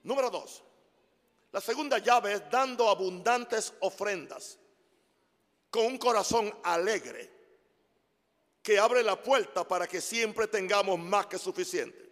Número 0.03 0.29
dos, 0.29 0.63
la 1.51 1.59
segunda 1.59 1.97
llave 1.97 2.33
es 2.33 2.49
dando 2.49 2.87
abundantes 2.89 3.73
ofrendas 3.81 4.57
con 5.69 5.85
un 5.85 5.97
corazón 5.97 6.53
alegre 6.63 7.29
que 8.61 8.77
abre 8.77 9.01
la 9.01 9.21
puerta 9.21 9.67
para 9.67 9.87
que 9.87 10.01
siempre 10.01 10.47
tengamos 10.47 10.99
más 10.99 11.25
que 11.25 11.37
suficiente. 11.37 12.09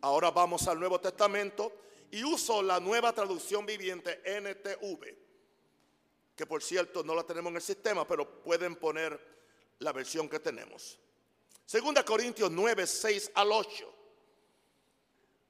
Ahora 0.00 0.30
vamos 0.30 0.66
al 0.66 0.78
Nuevo 0.78 1.00
Testamento 1.00 1.72
y 2.10 2.24
uso 2.24 2.62
la 2.62 2.80
nueva 2.80 3.12
traducción 3.12 3.66
viviente 3.66 4.22
NTV, 4.24 5.14
que 6.34 6.46
por 6.46 6.62
cierto 6.62 7.02
no 7.02 7.14
la 7.14 7.24
tenemos 7.24 7.50
en 7.50 7.56
el 7.56 7.62
sistema, 7.62 8.06
pero 8.06 8.42
pueden 8.42 8.76
poner 8.76 9.20
la 9.80 9.92
versión 9.92 10.28
que 10.28 10.40
tenemos. 10.40 10.98
Segunda 11.68 12.02
Corintios 12.02 12.50
9, 12.50 12.86
6 12.86 13.32
al 13.34 13.52
8. 13.52 13.94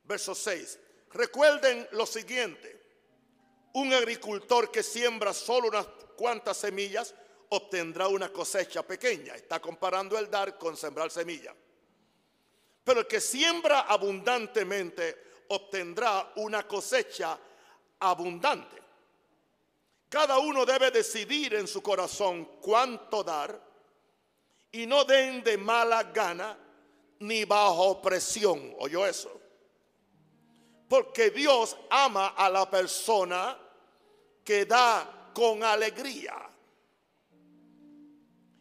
Verso 0.02 0.34
6. 0.34 0.78
Recuerden 1.12 1.86
lo 1.92 2.06
siguiente. 2.06 2.76
Un 3.74 3.92
agricultor 3.92 4.68
que 4.68 4.82
siembra 4.82 5.32
solo 5.32 5.68
unas 5.68 5.86
cuantas 6.16 6.56
semillas 6.56 7.14
obtendrá 7.50 8.08
una 8.08 8.32
cosecha 8.32 8.82
pequeña. 8.82 9.36
Está 9.36 9.60
comparando 9.60 10.18
el 10.18 10.28
dar 10.28 10.58
con 10.58 10.76
sembrar 10.76 11.12
semilla. 11.12 11.54
Pero 12.82 12.98
el 12.98 13.06
que 13.06 13.20
siembra 13.20 13.82
abundantemente 13.82 15.44
obtendrá 15.50 16.32
una 16.34 16.66
cosecha 16.66 17.38
abundante. 18.00 18.76
Cada 20.08 20.40
uno 20.40 20.66
debe 20.66 20.90
decidir 20.90 21.54
en 21.54 21.68
su 21.68 21.80
corazón 21.80 22.58
cuánto 22.60 23.22
dar 23.22 23.67
y 24.72 24.86
no 24.86 25.04
den 25.04 25.42
de 25.42 25.56
mala 25.56 26.04
gana 26.04 26.58
ni 27.20 27.44
bajo 27.44 28.00
presión. 28.00 28.74
¿Oyó 28.78 29.06
eso? 29.06 29.40
Porque 30.88 31.30
Dios 31.30 31.76
ama 31.90 32.28
a 32.28 32.48
la 32.48 32.70
persona 32.70 33.58
que 34.44 34.64
da 34.64 35.30
con 35.34 35.62
alegría. 35.62 36.34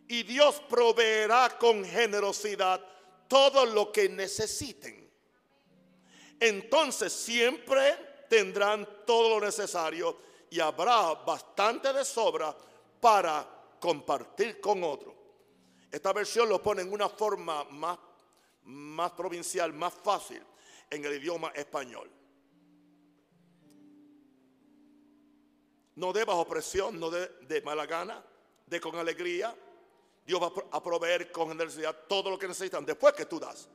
Y 0.09 0.23
Dios 0.23 0.61
proveerá 0.69 1.57
con 1.57 1.83
generosidad 1.83 2.81
todo 3.27 3.65
lo 3.65 3.91
que 3.91 4.07
necesiten. 4.07 5.11
Entonces 6.39 7.11
siempre 7.11 8.25
tendrán 8.29 8.87
todo 9.05 9.39
lo 9.39 9.45
necesario 9.45 10.17
y 10.49 10.59
habrá 10.59 11.13
bastante 11.13 11.91
de 11.91 12.05
sobra 12.05 12.55
para 13.01 13.47
compartir 13.79 14.61
con 14.61 14.83
otros. 14.83 15.16
Esta 15.91 16.13
versión 16.13 16.49
lo 16.49 16.61
pone 16.61 16.81
en 16.81 16.91
una 16.91 17.09
forma 17.09 17.63
más, 17.65 17.97
más 18.63 19.11
provincial, 19.11 19.73
más 19.73 19.93
fácil 19.93 20.43
en 20.89 21.05
el 21.05 21.13
idioma 21.13 21.49
español. 21.55 22.09
No 25.95 26.13
de 26.13 26.25
bajo 26.25 26.45
presión, 26.47 26.99
no 26.99 27.09
de, 27.09 27.27
de 27.47 27.61
mala 27.61 27.85
gana, 27.85 28.23
de 28.65 28.79
con 28.79 28.95
alegría. 28.95 29.55
Dios 30.25 30.41
va 30.41 30.51
a 30.71 30.83
proveer 30.83 31.31
con 31.31 31.47
generosidad 31.47 32.05
todo 32.07 32.29
lo 32.29 32.37
que 32.37 32.47
necesitan 32.47 32.85
después 32.85 33.13
que 33.13 33.25
tú 33.25 33.39
das. 33.39 33.69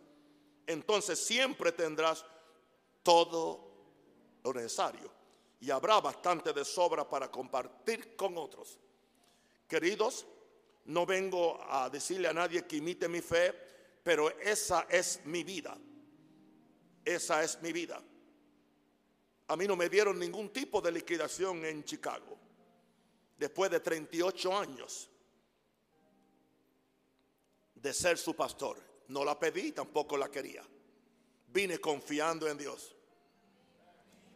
Entonces 0.66 1.18
siempre 1.18 1.72
tendrás 1.72 2.25
todo 3.03 3.72
lo 4.44 4.53
necesario 4.53 5.11
y 5.61 5.70
habrá 5.70 6.01
bastante 6.01 6.53
de 6.53 6.64
sobra 6.64 7.09
para 7.09 7.31
compartir 7.31 8.16
con 8.16 8.37
otros. 8.37 8.79
Queridos, 9.68 10.27
no 10.87 11.07
vengo 11.07 11.61
a 11.71 11.88
decirle 11.88 12.29
a 12.29 12.33
nadie 12.33 12.66
que 12.66 12.77
imite 12.77 13.09
mi 13.09 13.21
fe, 13.21 13.55
pero 14.03 14.31
esa 14.40 14.87
es 14.90 15.21
mi 15.25 15.45
vida. 15.45 15.77
Esa 17.05 17.42
es 17.42 17.61
mi 17.62 17.73
vida. 17.73 18.03
A 19.49 19.57
mí 19.57 19.66
no 19.66 19.77
me 19.77 19.88
dieron 19.88 20.18
ningún 20.18 20.53
tipo 20.53 20.81
de 20.81 20.92
liquidación 20.92 21.64
en 21.64 21.85
Chicago. 21.85 22.38
Después 23.38 23.71
de 23.71 23.81
38 23.81 24.57
años 24.57 25.09
de 27.83 27.92
ser 27.92 28.16
su 28.16 28.35
pastor. 28.35 28.79
No 29.09 29.25
la 29.25 29.38
pedí, 29.38 29.73
tampoco 29.73 30.16
la 30.16 30.31
quería. 30.31 30.62
Vine 31.49 31.79
confiando 31.79 32.49
en 32.49 32.57
Dios. 32.57 32.95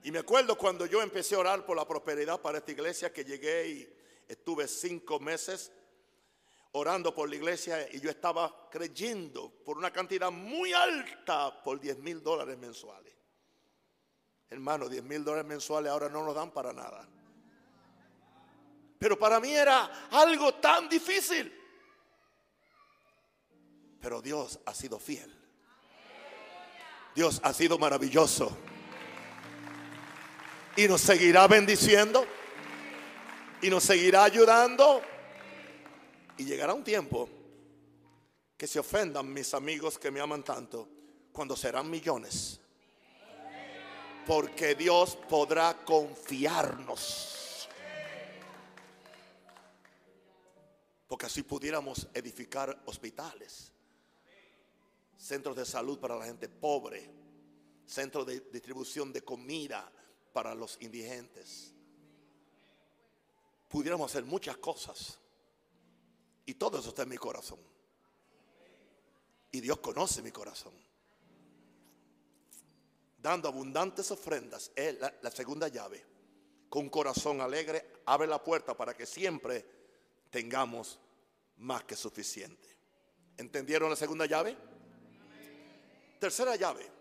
Y 0.03 0.11
me 0.11 0.19
acuerdo 0.19 0.59
cuando 0.59 0.87
yo 0.87 1.01
empecé 1.01 1.35
a 1.35 1.39
orar 1.39 1.65
por 1.65 1.77
la 1.77 1.87
prosperidad 1.87 2.41
para 2.41 2.59
esta 2.59 2.73
iglesia, 2.73 3.13
que 3.13 3.25
llegué 3.25 3.69
y 3.69 3.97
estuve 4.29 4.69
cinco 4.69 5.19
meses 5.19 5.73
orando 6.77 7.15
por 7.15 7.29
la 7.29 7.37
iglesia 7.37 7.89
y 7.91 8.01
yo 8.01 8.11
estaba 8.11 8.69
creyendo 8.71 9.51
por 9.65 9.79
una 9.79 9.91
cantidad 9.91 10.31
muy 10.31 10.75
alta 10.75 11.63
por 11.63 11.81
10 11.81 11.99
mil 11.99 12.23
dólares 12.23 12.59
mensuales. 12.59 13.15
Hermano, 14.51 14.89
10 14.89 15.03
mil 15.03 15.25
dólares 15.25 15.47
mensuales 15.47 15.91
ahora 15.91 16.11
no 16.11 16.25
nos 16.25 16.35
dan 16.35 16.51
para 16.51 16.73
nada. 16.75 17.09
Pero 18.99 19.19
para 19.19 19.41
mí 19.41 19.53
era 19.53 20.09
algo 20.11 20.55
tan 20.55 20.89
difícil. 20.89 21.53
Pero 24.01 24.21
Dios 24.21 24.61
ha 24.67 24.75
sido 24.75 24.99
fiel. 24.99 25.35
Dios 27.15 27.41
ha 27.43 27.55
sido 27.55 27.79
maravilloso. 27.79 28.55
Y 30.77 30.87
nos 30.87 31.01
seguirá 31.01 31.47
bendiciendo. 31.49 32.27
Y 33.63 33.71
nos 33.71 33.83
seguirá 33.83 34.25
ayudando 34.25 35.03
y 36.39 36.45
llegará 36.45 36.75
un 36.75 36.85
tiempo 36.85 37.29
que 38.57 38.67
se 38.67 38.79
ofendan 38.79 39.33
mis 39.33 39.53
amigos 39.55 39.99
que 39.99 40.11
me 40.11 40.21
aman 40.21 40.43
tanto 40.43 40.89
cuando 41.33 41.57
serán 41.57 41.91
millones. 41.91 42.61
Porque 44.27 44.75
Dios 44.75 45.17
podrá 45.29 45.85
confiarnos. 45.85 47.69
Porque 51.07 51.27
así 51.27 51.43
pudiéramos 51.43 52.09
edificar 52.13 52.83
hospitales, 52.87 53.73
centros 55.17 55.55
de 55.55 55.65
salud 55.65 55.99
para 56.01 56.17
la 56.17 56.25
gente 56.25 56.49
pobre, 56.49 57.09
centros 57.87 58.27
de 58.27 58.41
distribución 58.41 59.13
de 59.13 59.23
comida 59.23 59.91
para 60.33 60.55
los 60.55 60.77
indigentes. 60.81 61.73
Pudiéramos 63.69 64.11
hacer 64.11 64.25
muchas 64.25 64.57
cosas 64.57 65.21
y 66.47 66.55
todo 66.55 66.79
eso 66.79 66.91
está 66.91 67.03
en 67.03 67.09
mi 67.09 67.19
corazón. 67.19 67.59
Y 69.51 69.61
Dios 69.61 69.79
conoce 69.81 70.23
mi 70.23 70.31
corazón. 70.31 70.73
Dando 73.19 73.49
abundantes 73.49 74.11
ofrendas 74.13 74.71
es 74.77 74.97
la, 75.01 75.31
segunda 75.33 75.67
llave. 75.67 76.05
Con 76.69 76.85
un 76.85 76.91
corazón 76.91 77.41
alegre 77.41 77.95
abre 78.07 78.29
la 78.29 78.43
puerta 78.43 78.77
para 78.77 78.95
que 78.95 79.07
siempre 79.07 79.65
tengamos 80.31 81.01
más 81.59 81.83
que 81.85 81.97
suficiente. 81.97 82.69
¿Entendieron 83.37 83.91
la 83.91 83.97
segunda 83.97 84.27
llave? 84.27 84.57
Tercera 86.21 86.55
llave. 86.57 86.93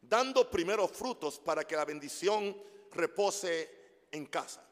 dando 0.00 0.50
primeros 0.50 0.90
frutos 0.90 1.38
para 1.38 1.64
que 1.64 1.76
la 1.76 1.84
bendición 1.84 2.56
repose 2.90 4.06
en 4.10 4.26
casa. 4.26 4.62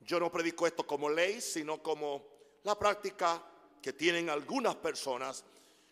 Yo 0.00 0.18
no 0.20 0.30
predico 0.30 0.66
esto 0.66 0.86
como 0.86 1.08
ley, 1.08 1.40
sino 1.40 1.82
como 1.82 2.24
la 2.62 2.78
práctica 2.78 3.42
que 3.80 3.92
tienen 3.92 4.30
algunas 4.30 4.76
personas 4.76 5.44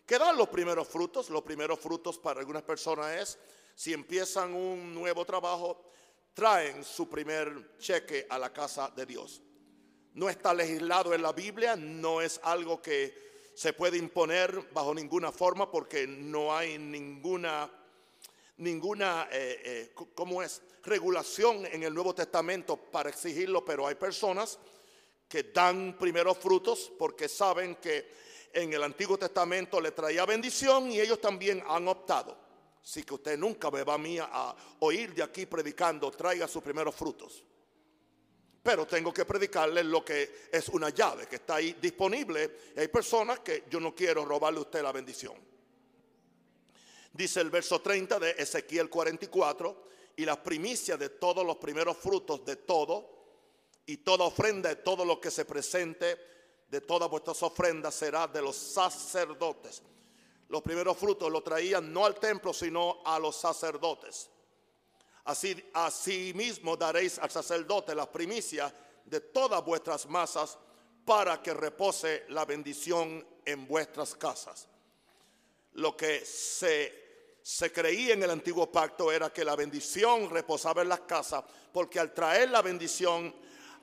que 0.07 0.19
dan 0.19 0.37
los 0.37 0.49
primeros 0.49 0.87
frutos. 0.87 1.31
Los 1.31 1.43
primeros 1.43 1.81
frutos 1.81 2.19
para 2.19 2.41
algunas 2.41 2.63
personas 2.63 3.17
es, 3.17 3.39
si 3.75 3.93
empiezan 3.93 4.55
un 4.55 4.95
nuevo 4.95 5.25
trabajo, 5.25 5.91
traen 6.33 6.85
su 6.85 7.09
primer 7.09 7.79
cheque 7.79 8.27
a 8.29 8.39
la 8.39 8.53
casa 8.53 8.93
de 8.95 9.07
Dios. 9.07 9.43
No 10.15 10.29
está 10.29 10.55
legislado 10.55 11.13
en 11.13 11.23
la 11.23 11.33
Biblia, 11.33 11.77
no 11.77 12.21
es 12.21 12.41
algo 12.43 12.81
que 12.81 13.27
se 13.55 13.73
puede 13.73 13.97
imponer 13.97 14.71
bajo 14.73 14.95
ninguna 14.95 15.33
forma 15.33 15.71
porque 15.71 16.07
no 16.07 16.55
hay 16.55 16.79
ninguna, 16.79 17.71
ninguna, 18.59 19.29
eh, 19.31 19.61
eh, 19.65 19.95
¿cómo 20.15 20.43
es? 20.43 20.63
Regulación 20.83 21.67
en 21.67 21.83
el 21.83 21.93
Nuevo 21.95 22.15
Testamento 22.15 22.77
para 22.77 23.11
exigirlo, 23.11 23.65
pero 23.65 23.87
hay 23.87 23.95
personas 23.97 24.59
que 25.29 25.45
dan 25.45 25.97
primeros 25.99 26.39
frutos 26.39 26.93
porque 26.99 27.29
saben 27.29 27.77
que 27.77 28.15
en 28.53 28.73
el 28.73 28.83
Antiguo 28.83 29.19
Testamento 29.19 29.81
le 29.81 29.91
traía 29.91 30.25
bendición 30.25 30.91
y 30.91 31.01
ellos 31.01 31.21
también 31.21 31.63
han 31.67 31.89
optado. 31.89 32.37
Así 32.83 33.03
que 33.03 33.15
usted 33.15 33.37
nunca 33.37 33.71
me 33.71 33.83
va 33.83 33.95
a 33.95 33.99
mí 33.99 34.19
a 34.21 34.55
oír 34.81 35.13
de 35.13 35.23
aquí 35.23 35.47
predicando, 35.47 36.11
traiga 36.11 36.47
sus 36.47 36.63
primeros 36.63 36.95
frutos 36.95 37.43
pero 38.67 38.85
tengo 38.85 39.15
que 39.15 39.25
predicarle 39.25 39.85
lo 39.85 40.05
que 40.05 40.49
es 40.51 40.69
una 40.71 40.89
llave 40.89 41.29
que 41.29 41.37
está 41.37 41.55
ahí 41.55 41.77
disponible. 41.81 42.59
hay 42.77 42.89
personas 42.89 43.39
que 43.39 43.63
yo 43.71 43.79
no 43.79 43.95
quiero 43.95 44.25
robarle 44.25 44.59
a 44.59 44.63
usted 44.63 44.83
la 44.83 44.91
bendición. 44.91 45.35
Dice 47.17 47.41
el 47.41 47.49
verso 47.49 47.81
30 47.81 48.19
de 48.19 48.31
Ezequiel 48.33 48.91
44, 48.91 49.87
y 50.17 50.25
las 50.25 50.37
primicias 50.39 50.99
de 50.99 51.09
todos 51.09 51.47
los 51.47 51.57
primeros 51.57 51.97
frutos 51.97 52.45
de 52.45 52.57
todo, 52.57 53.17
y 53.87 53.99
toda 53.99 54.25
ofrenda 54.25 54.69
de 54.69 54.77
todo 54.77 55.05
lo 55.05 55.19
que 55.21 55.31
se 55.31 55.45
presente, 55.45 56.19
de 56.69 56.81
todas 56.81 57.09
vuestras 57.09 57.43
ofrendas 57.43 57.95
será 57.95 58.27
de 58.27 58.43
los 58.43 58.57
sacerdotes. 58.57 59.83
Los 60.49 60.63
primeros 60.63 60.97
frutos 60.97 61.31
lo 61.31 61.43
traían 61.43 61.93
no 61.93 62.05
al 62.05 62.17
templo, 62.17 62.53
sino 62.53 63.01
a 63.05 63.19
los 63.19 63.37
sacerdotes. 63.37 64.29
Así, 65.25 66.33
mismo 66.35 66.77
daréis 66.77 67.19
al 67.19 67.31
sacerdote 67.31 67.95
las 67.95 68.09
primicias 68.09 68.73
de 69.05 69.21
todas 69.21 69.65
vuestras 69.65 70.07
masas 70.07 70.59
para 71.05 71.43
que 71.43 71.55
repose 71.55 72.25
la 72.29 72.45
bendición 72.45 73.27
en 73.45 73.67
vuestras 73.67 74.15
casas. 74.15 74.69
Lo 75.73 75.97
que 75.97 76.25
se, 76.25 77.06
se 77.47 77.71
creía 77.71 78.15
en 78.15 78.25
el 78.25 78.31
antiguo 78.31 78.73
pacto 78.73 79.13
era 79.13 79.33
que 79.33 79.45
la 79.45 79.55
bendición 79.55 80.29
reposaba 80.29 80.83
en 80.83 80.89
las 80.89 81.03
casas, 81.03 81.45
porque 81.73 82.01
al 82.01 82.13
traer 82.13 82.51
la 82.51 82.61
bendición 82.61 83.33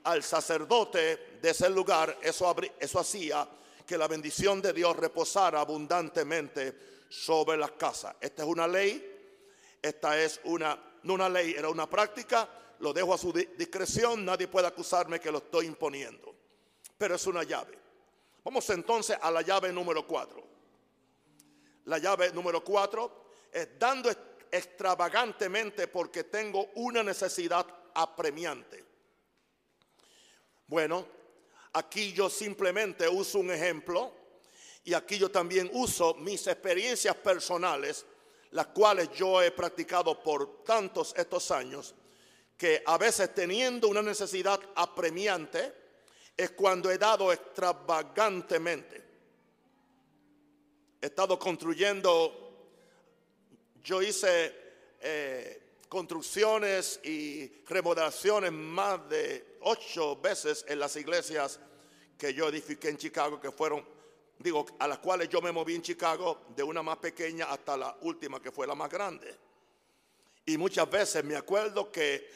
al 0.02 0.22
sacerdote 0.22 1.38
de 1.40 1.48
ese 1.48 1.70
lugar, 1.70 2.18
eso, 2.20 2.54
eso 2.78 3.00
hacía 3.00 3.48
que 3.86 3.96
la 3.96 4.06
bendición 4.06 4.60
de 4.60 4.74
Dios 4.74 4.94
reposara 4.94 5.62
abundantemente 5.62 6.78
sobre 7.08 7.56
las 7.56 7.70
casas. 7.70 8.14
Esta 8.20 8.42
es 8.42 8.48
una 8.50 8.68
ley, 8.68 9.02
esta 9.80 10.20
es 10.20 10.42
una 10.44 10.78
no 11.04 11.14
una 11.14 11.30
ley, 11.30 11.54
era 11.56 11.70
una 11.70 11.88
práctica, 11.88 12.46
lo 12.80 12.92
dejo 12.92 13.14
a 13.14 13.18
su 13.18 13.32
discreción, 13.32 14.26
nadie 14.26 14.46
puede 14.46 14.66
acusarme 14.66 15.18
que 15.18 15.32
lo 15.32 15.38
estoy 15.38 15.64
imponiendo, 15.64 16.34
pero 16.98 17.14
es 17.14 17.26
una 17.26 17.44
llave. 17.44 17.78
Vamos 18.44 18.68
entonces 18.68 19.16
a 19.18 19.30
la 19.30 19.40
llave 19.40 19.72
número 19.72 20.06
cuatro. 20.06 20.44
La 21.86 21.96
llave 21.96 22.30
número 22.30 22.62
cuatro 22.62 23.23
dando 23.78 24.10
extravagantemente 24.50 25.88
porque 25.88 26.24
tengo 26.24 26.70
una 26.74 27.02
necesidad 27.02 27.66
apremiante. 27.94 28.84
Bueno, 30.66 31.06
aquí 31.72 32.12
yo 32.12 32.28
simplemente 32.28 33.08
uso 33.08 33.38
un 33.38 33.50
ejemplo 33.50 34.12
y 34.84 34.94
aquí 34.94 35.18
yo 35.18 35.30
también 35.30 35.70
uso 35.72 36.14
mis 36.14 36.46
experiencias 36.46 37.16
personales 37.16 38.04
las 38.54 38.68
cuales 38.68 39.10
yo 39.12 39.42
he 39.42 39.50
practicado 39.50 40.22
por 40.22 40.62
tantos 40.62 41.12
estos 41.16 41.50
años, 41.50 41.92
que 42.56 42.84
a 42.86 42.96
veces 42.96 43.34
teniendo 43.34 43.88
una 43.88 44.00
necesidad 44.00 44.60
apremiante, 44.76 45.74
es 46.36 46.52
cuando 46.52 46.88
he 46.88 46.96
dado 46.96 47.32
extravagantemente. 47.32 49.02
He 51.00 51.06
estado 51.06 51.36
construyendo, 51.36 52.43
yo 53.84 54.02
hice 54.02 54.52
eh, 55.00 55.62
construcciones 55.88 56.98
y 57.04 57.62
remodelaciones 57.66 58.50
más 58.50 59.08
de 59.08 59.58
ocho 59.60 60.16
veces 60.16 60.64
en 60.66 60.80
las 60.80 60.96
iglesias 60.96 61.60
que 62.18 62.32
yo 62.32 62.48
edifiqué 62.48 62.88
en 62.88 62.96
Chicago, 62.96 63.38
que 63.38 63.52
fueron 63.52 63.94
digo, 64.38 64.66
a 64.78 64.88
las 64.88 64.98
cuales 64.98 65.28
yo 65.28 65.40
me 65.40 65.52
moví 65.52 65.74
en 65.74 65.82
Chicago, 65.82 66.46
de 66.56 66.62
una 66.62 66.82
más 66.82 66.96
pequeña 66.96 67.46
hasta 67.46 67.76
la 67.76 67.96
última 68.00 68.40
que 68.40 68.50
fue 68.50 68.66
la 68.66 68.74
más 68.74 68.90
grande. 68.90 69.36
Y 70.46 70.58
muchas 70.58 70.90
veces 70.90 71.24
me 71.24 71.36
acuerdo 71.36 71.90
que 71.92 72.28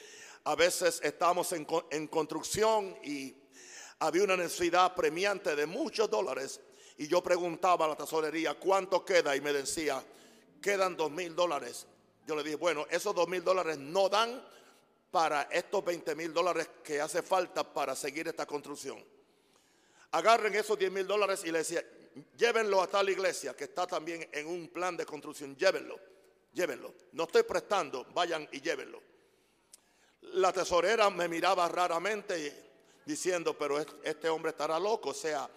a 0.45 0.55
veces 0.55 1.01
estábamos 1.03 1.53
en, 1.53 1.67
en 1.91 2.07
construcción 2.07 2.97
y 3.03 3.35
había 3.99 4.23
una 4.23 4.37
necesidad 4.37 4.95
premiante 4.95 5.57
de 5.57 5.67
muchos 5.67 6.09
dólares. 6.11 6.61
Y 6.97 7.07
yo 7.07 7.23
preguntaba 7.23 7.85
a 7.85 7.89
la 7.89 7.97
tesorería, 7.97 8.55
¿cuánto 8.55 9.05
queda? 9.05 9.37
Y 9.37 9.41
me 9.41 9.53
decía, 9.53 10.03
quedan 10.61 10.97
dos 10.97 11.11
mil 11.11 11.35
dólares. 11.35 11.87
Yo 12.27 12.37
le 12.37 12.43
dije, 12.43 12.57
bueno, 12.57 12.87
esos 12.91 13.15
dos 13.15 13.29
mil 13.29 13.43
dólares 13.43 13.79
no 13.79 14.09
dan 14.09 14.43
para 15.11 15.43
estos 15.45 15.83
20 15.85 16.15
mil 16.15 16.35
dólares 16.35 16.69
que 16.85 17.01
hace 17.01 17.23
falta 17.23 17.65
para 17.65 17.97
seguir 17.97 18.29
esta 18.29 18.45
construcción 18.45 19.03
agarren 20.13 20.55
esos 20.55 20.79
10 20.79 20.91
mil 20.91 21.07
dólares 21.07 21.43
y 21.45 21.53
le 21.53 21.59
decía, 21.59 21.85
llévenlo 22.37 22.83
a 22.83 22.87
tal 22.87 23.09
iglesia 23.11 23.55
que 23.55 23.65
está 23.65 23.87
también 23.87 24.29
en 24.33 24.47
un 24.47 24.69
plan 24.69 24.97
de 24.97 25.05
construcción, 25.05 25.57
llévenlo, 25.57 25.99
llévenlo. 26.53 26.95
No 27.13 27.25
estoy 27.25 27.43
prestando, 27.43 28.07
vayan 28.15 28.49
y 28.53 28.61
llévenlo. 28.61 29.03
La 30.33 30.53
tesorera 30.53 31.11
me 31.11 31.29
miraba 31.29 31.69
raramente 31.69 32.71
diciendo, 33.05 33.57
pero 33.57 33.79
este 34.03 34.29
hombre 34.29 34.51
estará 34.51 34.79
loco, 34.79 35.11
o 35.11 35.15
sea, 35.15 35.49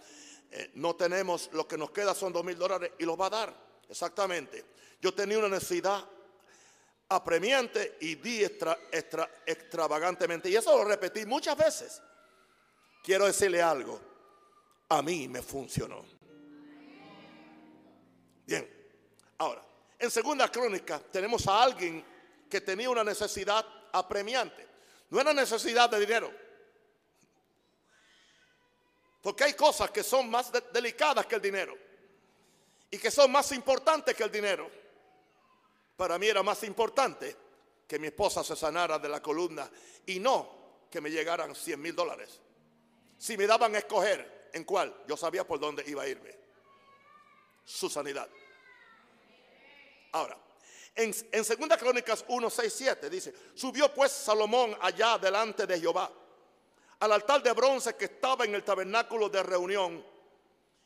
eh, 0.51 0.71
no 0.75 0.95
tenemos, 0.95 1.49
lo 1.53 1.67
que 1.67 1.77
nos 1.77 1.91
queda 1.91 2.13
son 2.13 2.33
dos 2.33 2.43
mil 2.43 2.57
dólares 2.57 2.91
y 2.99 3.05
los 3.05 3.19
va 3.19 3.27
a 3.27 3.29
dar, 3.29 3.70
exactamente. 3.91 4.65
Yo 4.99 5.13
tenía 5.13 5.38
una 5.38 5.49
necesidad 5.49 6.04
apremiante 7.10 7.97
y 7.99 8.15
di 8.15 8.43
extra, 8.43 8.80
extravagantemente, 9.45 10.49
y 10.49 10.56
eso 10.56 10.75
lo 10.77 10.86
repetí 10.86 11.25
muchas 11.25 11.58
veces. 11.58 12.01
Quiero 13.04 13.25
decirle 13.25 13.62
algo, 13.62 13.99
a 14.89 15.01
mí 15.01 15.27
me 15.27 15.41
funcionó. 15.41 16.06
Bien, 18.45 18.67
ahora, 19.38 19.63
en 19.99 20.10
segunda 20.10 20.49
crónica 20.49 20.99
tenemos 20.99 21.47
a 21.47 21.63
alguien 21.63 22.04
que 22.49 22.62
tenía 22.62 22.89
una 22.89 23.04
necesidad 23.04 23.65
apremiante. 23.91 24.67
No 25.10 25.19
era 25.19 25.34
necesidad 25.34 25.89
de 25.89 25.99
dinero. 25.99 26.32
Porque 29.21 29.43
hay 29.43 29.54
cosas 29.54 29.91
que 29.91 30.04
son 30.04 30.30
más 30.30 30.51
delicadas 30.73 31.25
que 31.25 31.36
el 31.36 31.41
dinero. 31.41 31.90
Y 32.91 32.97
que 32.97 33.10
son 33.10 33.32
más 33.32 33.51
importantes 33.54 34.15
que 34.15 34.23
el 34.23 34.32
dinero. 34.32 34.69
Para 35.95 36.19
mí 36.19 36.27
era 36.27 36.43
más 36.43 36.63
importante 36.63 37.36
que 37.88 37.97
mi 37.97 38.08
esposa 38.08 38.43
se 38.43 38.56
sanara 38.56 38.99
de 38.99 39.10
la 39.10 39.21
columna 39.21 39.69
y 40.06 40.19
no 40.19 40.86
que 40.89 41.01
me 41.01 41.10
llegaran 41.10 41.56
100 41.56 41.82
mil 41.82 41.95
dólares. 41.95 42.39
Si 43.17 43.38
me 43.38 43.47
daban 43.47 43.75
a 43.75 43.80
escoger 43.80 44.41
¿En 44.54 44.63
cuál? 44.63 44.93
Yo 45.08 45.15
sabía 45.15 45.45
por 45.45 45.60
dónde 45.60 45.84
iba 45.88 46.04
a 46.04 46.08
irme. 46.08 46.36
Su 47.63 47.89
sanidad. 47.89 48.27
Ahora, 50.11 50.38
en, 50.95 51.15
en 51.32 51.43
2 51.43 51.78
Crónicas 51.78 52.26
1, 52.28 52.49
6, 52.49 52.74
7 52.76 53.09
dice, 53.09 53.34
subió 53.53 53.93
pues 53.93 54.11
Salomón 54.11 54.78
allá 54.82 55.18
delante 55.18 55.65
de 55.65 55.80
Jehová, 55.80 56.11
al 56.99 57.11
altar 57.11 57.41
de 57.41 57.53
bronce 57.53 57.95
que 57.95 58.05
estaba 58.05 58.43
en 58.45 58.55
el 58.55 58.63
tabernáculo 58.63 59.30
de 59.30 59.41
reunión, 59.41 60.05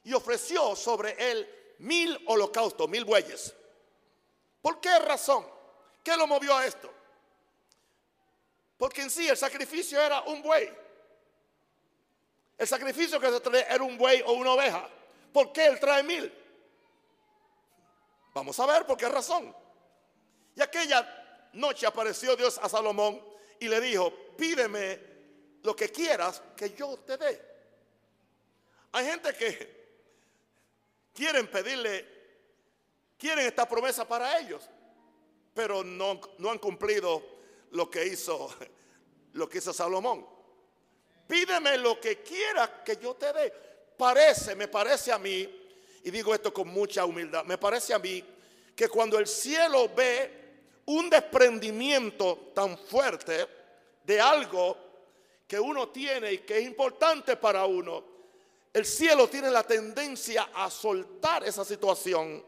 y 0.03 0.13
ofreció 0.13 0.75
sobre 0.75 1.15
él 1.32 1.64
mil 1.80 2.21
holocaustos, 2.28 2.89
mil 2.89 3.05
bueyes. 3.05 3.53
¿Por 4.61 4.80
qué 4.80 4.97
razón? 4.99 5.45
¿Qué 6.03 6.15
lo 6.15 6.28
movió 6.28 6.55
a 6.55 6.65
esto? 6.65 6.91
Porque 8.78 9.01
en 9.01 9.09
sí 9.09 9.28
el 9.28 9.38
sacrificio 9.38 10.01
era 10.01 10.21
un 10.21 10.41
buey. 10.41 10.69
El 12.57 12.67
sacrificio 12.67 13.19
que 13.19 13.30
se 13.30 13.39
trae 13.39 13.65
era 13.69 13.84
un 13.84 13.97
buey 13.97 14.21
o 14.26 14.34
una 14.34 14.53
oveja. 14.53 14.89
¿Por 15.34 15.51
qué 15.51 15.65
él 15.67 15.80
trae 15.80 16.03
mil? 16.03 16.34
Vamos 18.34 18.59
a 18.59 18.65
ver 18.65 18.86
por 18.86 18.97
qué 18.97 19.07
razón. 19.09 19.55
Y 20.55 20.61
aquella 20.61 21.49
noche 21.53 21.86
apareció 21.86 22.36
Dios 22.36 22.59
a 22.61 22.69
Salomón 22.69 23.21
y 23.59 23.67
le 23.67 23.82
dijo, 23.82 24.13
pídeme 24.38 24.99
lo 25.63 25.76
que 25.76 25.89
quieras 25.89 26.41
que 26.55 26.73
yo 26.73 26.97
te 26.99 27.17
dé. 27.17 27.55
Hay 28.91 29.05
gente 29.05 29.34
que 29.34 29.74
quieren 31.16 31.47
pedirle, 31.47 32.05
quieren 33.18 33.47
esta 33.47 33.68
promesa 33.68 34.07
para 34.07 34.38
ellos. 34.38 34.70
pero 35.53 35.86
no, 35.86 36.20
han 36.51 36.59
cumplido 36.59 37.24
lo 37.72 37.89
que 37.89 38.05
hizo 38.05 38.53
lo 39.34 39.49
que 39.49 39.57
hizo 39.57 39.74
Salomón. 39.74 40.28
Pídeme 41.28 41.78
lo 41.78 41.99
que 41.99 42.22
quiera 42.22 42.84
que 42.84 42.97
yo 42.97 43.16
te 43.16 43.34
dé. 43.34 43.53
Parece, 43.97 44.55
me 44.55 44.68
parece 44.68 45.11
a 45.11 45.18
mí, 45.18 45.49
y 46.03 46.11
digo 46.11 46.36
esto 46.36 46.53
con 46.53 46.68
mucha 46.68 47.05
humildad, 47.05 47.45
me 47.45 47.57
parece 47.57 47.93
a 47.93 47.99
mí 47.99 48.24
que 48.76 48.89
cuando 48.89 49.18
el 49.18 49.26
cielo 49.26 49.89
ve 49.95 50.43
un 50.86 51.09
desprendimiento 51.09 52.51
tan 52.53 52.78
fuerte 52.78 53.47
de 54.03 54.22
algo 54.22 54.78
que 55.47 55.59
uno 55.59 55.89
tiene 55.89 56.34
y 56.34 56.38
que 56.39 56.59
es 56.59 56.66
importante 56.66 57.38
para 57.38 57.66
uno, 57.66 58.14
el 58.76 58.86
cielo 58.86 59.30
tiene 59.30 59.49
la 59.49 59.63
tendencia 59.63 60.49
a 60.53 60.69
soltar 60.69 61.45
esa 61.45 61.63
situación 61.63 62.45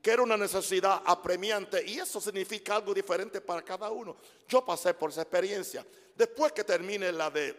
que 0.00 0.12
era 0.12 0.22
una 0.22 0.36
necesidad 0.36 1.02
apremiante 1.04 1.84
y 1.84 1.98
eso 1.98 2.20
significa 2.20 2.76
algo 2.76 2.94
diferente 2.94 3.40
para 3.40 3.60
cada 3.62 3.90
uno. 3.90 4.16
Yo 4.46 4.64
pasé 4.64 4.94
por 4.94 5.10
esa 5.10 5.22
experiencia. 5.22 5.84
Después 6.14 6.52
que 6.52 6.62
termine 6.62 7.10
la 7.10 7.30
de 7.30 7.52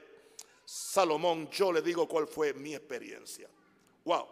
Salomón, 0.64 1.50
yo 1.50 1.74
le 1.74 1.82
digo 1.82 2.08
cuál 2.08 2.30
fue 2.30 2.54
mi 2.54 2.74
experiencia. 2.74 3.50
Wow. 4.06 4.26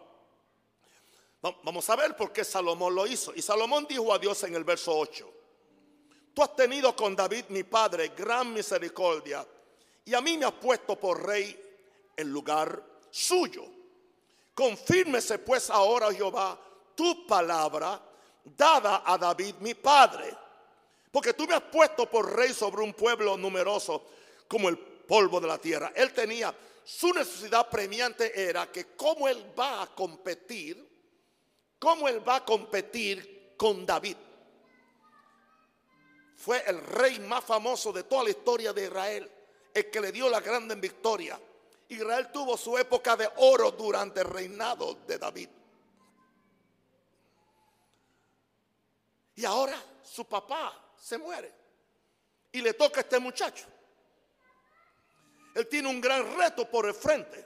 Vamos 1.42 1.90
a 1.90 1.96
ver 1.96 2.16
por 2.16 2.32
qué 2.32 2.44
Salomón 2.44 2.94
lo 2.94 3.06
hizo. 3.06 3.34
Y 3.34 3.42
Salomón 3.42 3.84
dijo 3.86 4.10
a 4.14 4.18
Dios 4.18 4.42
en 4.44 4.54
el 4.54 4.64
verso 4.64 4.96
8, 4.96 5.30
tú 6.32 6.42
has 6.42 6.56
tenido 6.56 6.96
con 6.96 7.14
David 7.14 7.44
mi 7.50 7.62
padre 7.62 8.12
gran 8.16 8.54
misericordia 8.54 9.46
y 10.02 10.14
a 10.14 10.22
mí 10.22 10.38
me 10.38 10.46
has 10.46 10.52
puesto 10.52 10.98
por 10.98 11.26
rey 11.26 11.60
en 12.16 12.30
lugar 12.30 12.93
suyo. 13.14 13.64
Confírmese 14.54 15.38
pues 15.38 15.70
ahora, 15.70 16.12
Jehová, 16.12 16.58
tu 16.94 17.26
palabra 17.26 18.00
dada 18.44 19.02
a 19.06 19.16
David 19.16 19.54
mi 19.60 19.74
padre. 19.74 20.36
Porque 21.12 21.32
tú 21.32 21.46
me 21.46 21.54
has 21.54 21.62
puesto 21.62 22.10
por 22.10 22.34
rey 22.34 22.52
sobre 22.52 22.82
un 22.82 22.92
pueblo 22.92 23.36
numeroso 23.36 24.04
como 24.48 24.68
el 24.68 24.76
polvo 24.76 25.40
de 25.40 25.46
la 25.46 25.58
tierra. 25.58 25.92
Él 25.94 26.12
tenía, 26.12 26.52
su 26.82 27.12
necesidad 27.12 27.68
premiante 27.70 28.48
era 28.48 28.70
que 28.70 28.96
cómo 28.96 29.28
él 29.28 29.52
va 29.56 29.82
a 29.82 29.86
competir, 29.86 30.84
cómo 31.78 32.08
él 32.08 32.26
va 32.28 32.36
a 32.36 32.44
competir 32.44 33.54
con 33.56 33.86
David. 33.86 34.16
Fue 36.36 36.64
el 36.66 36.80
rey 36.80 37.20
más 37.20 37.44
famoso 37.44 37.92
de 37.92 38.02
toda 38.02 38.24
la 38.24 38.30
historia 38.30 38.72
de 38.72 38.84
Israel, 38.84 39.30
el 39.72 39.90
que 39.90 40.00
le 40.00 40.10
dio 40.10 40.28
la 40.28 40.40
grande 40.40 40.74
victoria. 40.74 41.38
Israel 41.88 42.30
tuvo 42.32 42.56
su 42.56 42.76
época 42.78 43.16
de 43.16 43.28
oro 43.36 43.70
durante 43.72 44.20
el 44.20 44.26
reinado 44.26 44.94
de 45.06 45.18
David. 45.18 45.48
Y 49.36 49.44
ahora 49.44 49.80
su 50.02 50.24
papá 50.26 50.92
se 50.96 51.18
muere. 51.18 51.52
Y 52.52 52.60
le 52.60 52.74
toca 52.74 53.00
a 53.00 53.02
este 53.02 53.18
muchacho. 53.18 53.66
Él 55.54 55.68
tiene 55.68 55.88
un 55.88 56.00
gran 56.00 56.36
reto 56.36 56.68
por 56.70 56.86
el 56.86 56.94
frente. 56.94 57.44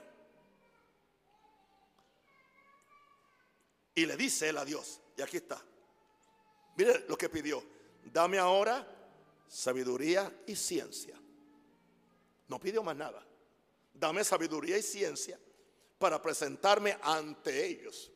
Y 3.95 4.05
le 4.05 4.15
dice 4.15 4.49
él 4.49 4.57
a 4.57 4.65
Dios, 4.65 5.01
y 5.17 5.21
aquí 5.21 5.37
está. 5.37 5.61
Mire 6.77 7.05
lo 7.07 7.17
que 7.17 7.27
pidió. 7.27 7.61
Dame 8.05 8.37
ahora 8.37 8.87
sabiduría 9.47 10.31
y 10.47 10.55
ciencia. 10.55 11.19
No 12.47 12.59
pidió 12.59 12.81
más 12.81 12.95
nada. 12.95 13.28
Dame 13.99 14.23
sabiduría 14.23 14.77
y 14.77 14.81
ciencia 14.81 15.37
para 15.97 16.21
presentarme 16.21 16.97
ante 17.01 17.65
ellos. 17.65 18.09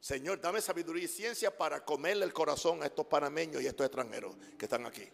Señor, 0.00 0.40
dame 0.40 0.60
sabiduría 0.60 1.04
y 1.04 1.08
ciencia 1.08 1.56
para 1.56 1.84
comerle 1.84 2.24
el 2.24 2.32
corazón 2.32 2.82
a 2.82 2.86
estos 2.86 3.06
panameños 3.06 3.62
y 3.62 3.66
a 3.66 3.70
estos 3.70 3.86
extranjeros 3.86 4.34
que 4.58 4.64
están 4.64 4.86
aquí. 4.86 5.06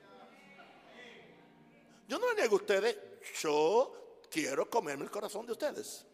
Yo 2.06 2.18
no 2.18 2.28
le 2.28 2.36
niego 2.36 2.54
a 2.54 2.60
ustedes, 2.60 2.96
yo 3.42 4.20
quiero 4.30 4.70
comerme 4.70 5.04
el 5.04 5.10
corazón 5.10 5.44
de 5.44 5.52
ustedes. 5.52 6.06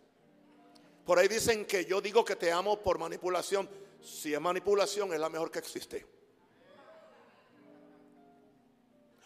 Por 1.05 1.18
ahí 1.18 1.28
dicen 1.28 1.66
que 1.66 1.84
yo 1.84 2.01
digo 2.01 2.24
que 2.24 2.36
te 2.36 2.51
amo 2.51 2.80
por 2.80 2.99
manipulación. 2.99 3.68
Si 4.03 4.32
es 4.32 4.40
manipulación, 4.40 5.12
es 5.12 5.20
la 5.20 5.28
mejor 5.28 5.51
que 5.51 5.59
existe. 5.59 6.05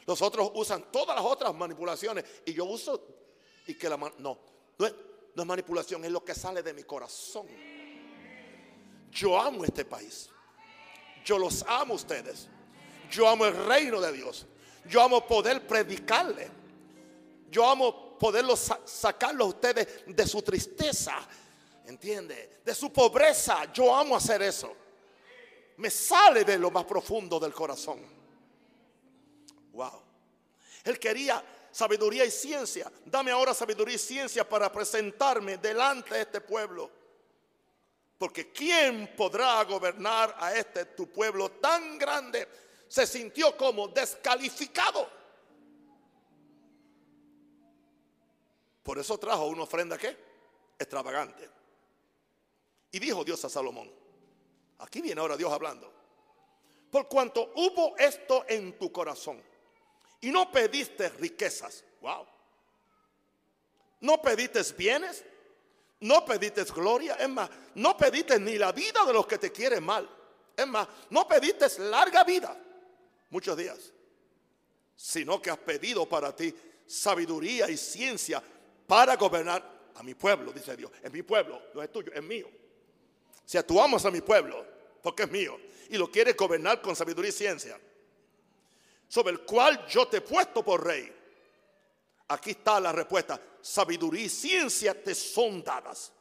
Los 0.05 0.21
otros 0.23 0.51
usan 0.55 0.91
todas 0.91 1.15
las 1.15 1.25
otras 1.25 1.55
manipulaciones 1.55 2.25
y 2.45 2.53
yo 2.53 2.65
uso 2.65 3.28
y 3.69 3.75
que 3.75 3.89
la 3.89 3.97
no, 3.97 4.39
no 4.79 4.87
es 4.87 4.95
manipulación, 5.47 6.05
es 6.05 6.11
lo 6.11 6.25
que 6.25 6.35
sale 6.35 6.63
de 6.63 6.73
mi 6.73 6.83
corazón. 6.83 7.47
Yo 9.13 9.39
amo 9.39 9.65
este 9.65 9.85
país. 9.85 10.31
Yo 11.25 11.39
los 11.39 11.63
amo 11.69 11.93
a 11.93 11.97
ustedes. 11.97 12.49
Yo 13.11 13.29
amo 13.29 13.45
el 13.45 13.55
reino 13.67 14.01
de 14.01 14.11
Dios. 14.13 14.47
Yo 14.89 15.03
amo 15.03 15.27
poder 15.27 15.67
predicarle. 15.67 16.51
Yo 17.51 17.69
amo 17.69 18.19
poderlos 18.19 18.73
sacarlos 18.85 19.47
a 19.47 19.49
ustedes 19.51 20.05
de 20.07 20.27
su 20.27 20.41
tristeza. 20.41 21.17
¿Entiende? 21.87 22.61
De 22.65 22.75
su 22.75 22.91
pobreza. 22.91 23.71
Yo 23.73 23.95
amo 23.95 24.17
hacer 24.17 24.41
eso. 24.43 24.75
Me 25.77 25.91
sale 25.91 26.43
de 26.43 26.59
lo 26.59 26.71
más 26.71 26.87
profundo 26.87 27.39
del 27.39 27.53
corazón. 27.53 28.01
Wow. 29.73 30.03
Él 30.85 30.99
quería 30.99 31.45
sabiduría 31.79 32.25
y 32.25 32.31
ciencia. 32.33 32.91
Dame 33.05 33.31
ahora 33.31 33.55
sabiduría 33.55 33.95
y 33.95 33.99
ciencia 33.99 34.49
para 34.49 34.73
presentarme 34.73 35.59
delante 35.59 36.13
de 36.13 36.23
este 36.23 36.41
pueblo 36.41 36.91
porque 38.19 38.51
¿quién 38.51 39.15
podrá 39.17 39.63
gobernar 39.63 40.35
a 40.41 40.53
este 40.57 40.87
tu 40.87 41.07
pueblo 41.07 41.53
tan 41.53 41.97
grande? 41.97 42.49
Se 42.89 43.07
sintió 43.07 43.57
como 43.57 43.87
descalificado. 43.87 45.09
Por 48.83 48.99
eso 48.99 49.17
trajo 49.19 49.47
una 49.47 49.63
ofrenda 49.63 49.97
que 49.97 50.17
extravagante. 50.77 51.49
Y 52.91 52.99
dijo 52.99 53.23
Dios 53.23 53.45
a 53.45 53.49
Salomón, 53.49 53.89
aquí 54.79 55.01
viene 55.01 55.21
ahora 55.21 55.37
Dios 55.37 55.53
hablando, 55.53 55.93
por 56.91 57.07
cuanto 57.07 57.53
hubo 57.55 57.97
esto 57.99 58.45
en 58.49 58.77
tu 58.79 58.91
corazón 58.91 59.48
y 60.21 60.31
no 60.31 60.51
pediste 60.51 61.09
riquezas, 61.11 61.85
wow, 62.01 62.27
no 64.01 64.21
pediste 64.21 64.63
bienes, 64.77 65.25
no 66.01 66.25
pediste 66.25 66.65
gloria, 66.65 67.15
es 67.15 67.29
más, 67.29 67.51
no 67.75 67.97
pediste 67.97 68.39
ni 68.39 68.57
la 68.57 68.73
vida 68.73 69.05
de 69.05 69.13
los 69.13 69.27
que 69.27 69.39
te 69.39 69.51
quieren 69.51 69.85
mal. 69.85 70.09
Es 70.57 70.67
más, 70.67 70.89
no 71.11 71.27
pediste 71.27 71.67
larga 71.79 72.25
vida, 72.25 72.57
muchos 73.31 73.57
días, 73.57 73.93
sino 74.97 75.41
que 75.41 75.51
has 75.51 75.59
pedido 75.59 76.09
para 76.09 76.35
ti 76.35 76.55
sabiduría 76.87 77.69
y 77.71 77.77
ciencia 77.77 78.43
para 78.87 79.17
gobernar 79.17 79.91
a 79.95 80.03
mi 80.03 80.15
pueblo, 80.15 80.53
dice 80.53 80.77
Dios. 80.77 80.91
Es 81.03 81.13
mi 81.13 81.23
pueblo, 81.23 81.63
no 81.75 81.83
es 81.83 81.93
tuyo, 81.93 82.13
es 82.13 82.23
mío. 82.23 82.49
Si 83.45 83.63
tú 83.63 83.81
amas 83.81 84.05
a 84.05 84.11
mi 84.11 84.21
pueblo, 84.21 84.65
porque 85.03 85.25
es 85.25 85.31
mío, 85.31 85.59
y 85.91 85.97
lo 85.97 86.11
quieres 86.11 86.37
gobernar 86.37 86.83
con 86.83 86.95
sabiduría 86.95 87.31
y 87.31 87.33
ciencia, 87.33 87.79
sobre 89.09 89.33
el 89.33 89.41
cual 89.41 89.87
yo 89.87 90.07
te 90.07 90.19
he 90.19 90.21
puesto 90.21 90.63
por 90.63 90.85
rey. 90.85 91.13
Aquí 92.29 92.51
está 92.51 92.79
la 92.79 92.93
respuesta 92.93 93.41
sabiduría 93.61 94.25
y 94.25 94.29
ciencia 94.29 95.03
te 95.03 95.15
son 95.15 95.63
dadas. 95.65 96.13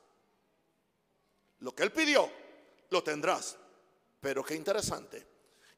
Lo 1.59 1.73
que 1.75 1.83
él 1.83 1.91
pidió, 1.91 2.29
lo 2.89 3.03
tendrás. 3.03 3.57
Pero 4.19 4.43
qué 4.43 4.55
interesante, 4.55 5.25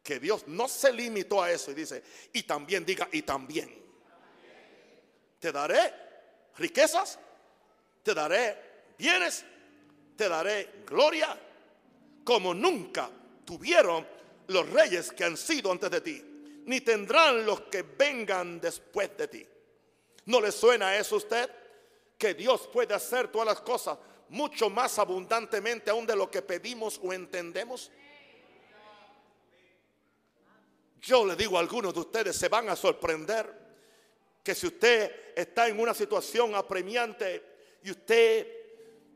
que 0.01 0.20
Dios 0.20 0.47
no 0.47 0.68
se 0.68 0.93
limitó 0.93 1.41
a 1.41 1.51
eso 1.51 1.72
y 1.72 1.76
dice, 1.76 2.03
y 2.34 2.43
también 2.43 2.86
diga, 2.86 3.07
y 3.12 3.22
también. 3.24 3.70
Te 5.39 5.51
daré 5.51 5.93
riquezas, 6.57 7.20
te 8.03 8.14
daré 8.14 8.93
bienes, 8.97 9.43
te 10.16 10.30
daré 10.30 10.84
gloria, 10.86 11.38
como 12.24 12.53
nunca 12.53 13.10
tuvieron 13.45 14.07
los 14.47 14.70
reyes 14.70 15.12
que 15.12 15.24
han 15.24 15.38
sido 15.38 15.72
antes 15.72 15.89
de 15.91 16.01
ti, 16.01 16.28
ni 16.66 16.82
tendrán 16.82 17.45
los 17.45 17.62
que 17.62 17.84
vengan 17.84 18.60
después 18.60 19.16
de 19.18 19.28
ti. 19.28 19.47
¿No 20.26 20.39
le 20.41 20.51
suena 20.51 20.95
eso 20.97 21.16
a 21.16 21.18
usted? 21.18 21.49
Que 22.18 22.34
Dios 22.34 22.68
puede 22.72 22.93
hacer 22.93 23.30
todas 23.30 23.47
las 23.47 23.62
cosas 23.62 23.97
mucho 24.30 24.70
más 24.70 24.99
abundantemente 24.99 25.89
aún 25.89 26.05
de 26.05 26.16
lo 26.16 26.30
que 26.30 26.41
pedimos 26.41 26.99
o 27.03 27.12
entendemos. 27.12 27.91
Yo 31.01 31.26
le 31.26 31.36
digo 31.36 31.57
a 31.57 31.62
algunos 31.62 31.93
de 31.93 31.99
ustedes, 32.01 32.36
se 32.36 32.49
van 32.49 32.70
a 32.70 32.76
sorprender 32.76 33.51
que 34.43 34.53
si 34.53 34.68
usted 34.68 35.34
está 35.36 35.68
en 35.68 35.80
una 35.80 35.93
situación 35.93 36.55
apremiante 36.55 37.78
y 37.84 37.91
usted 37.91 38.47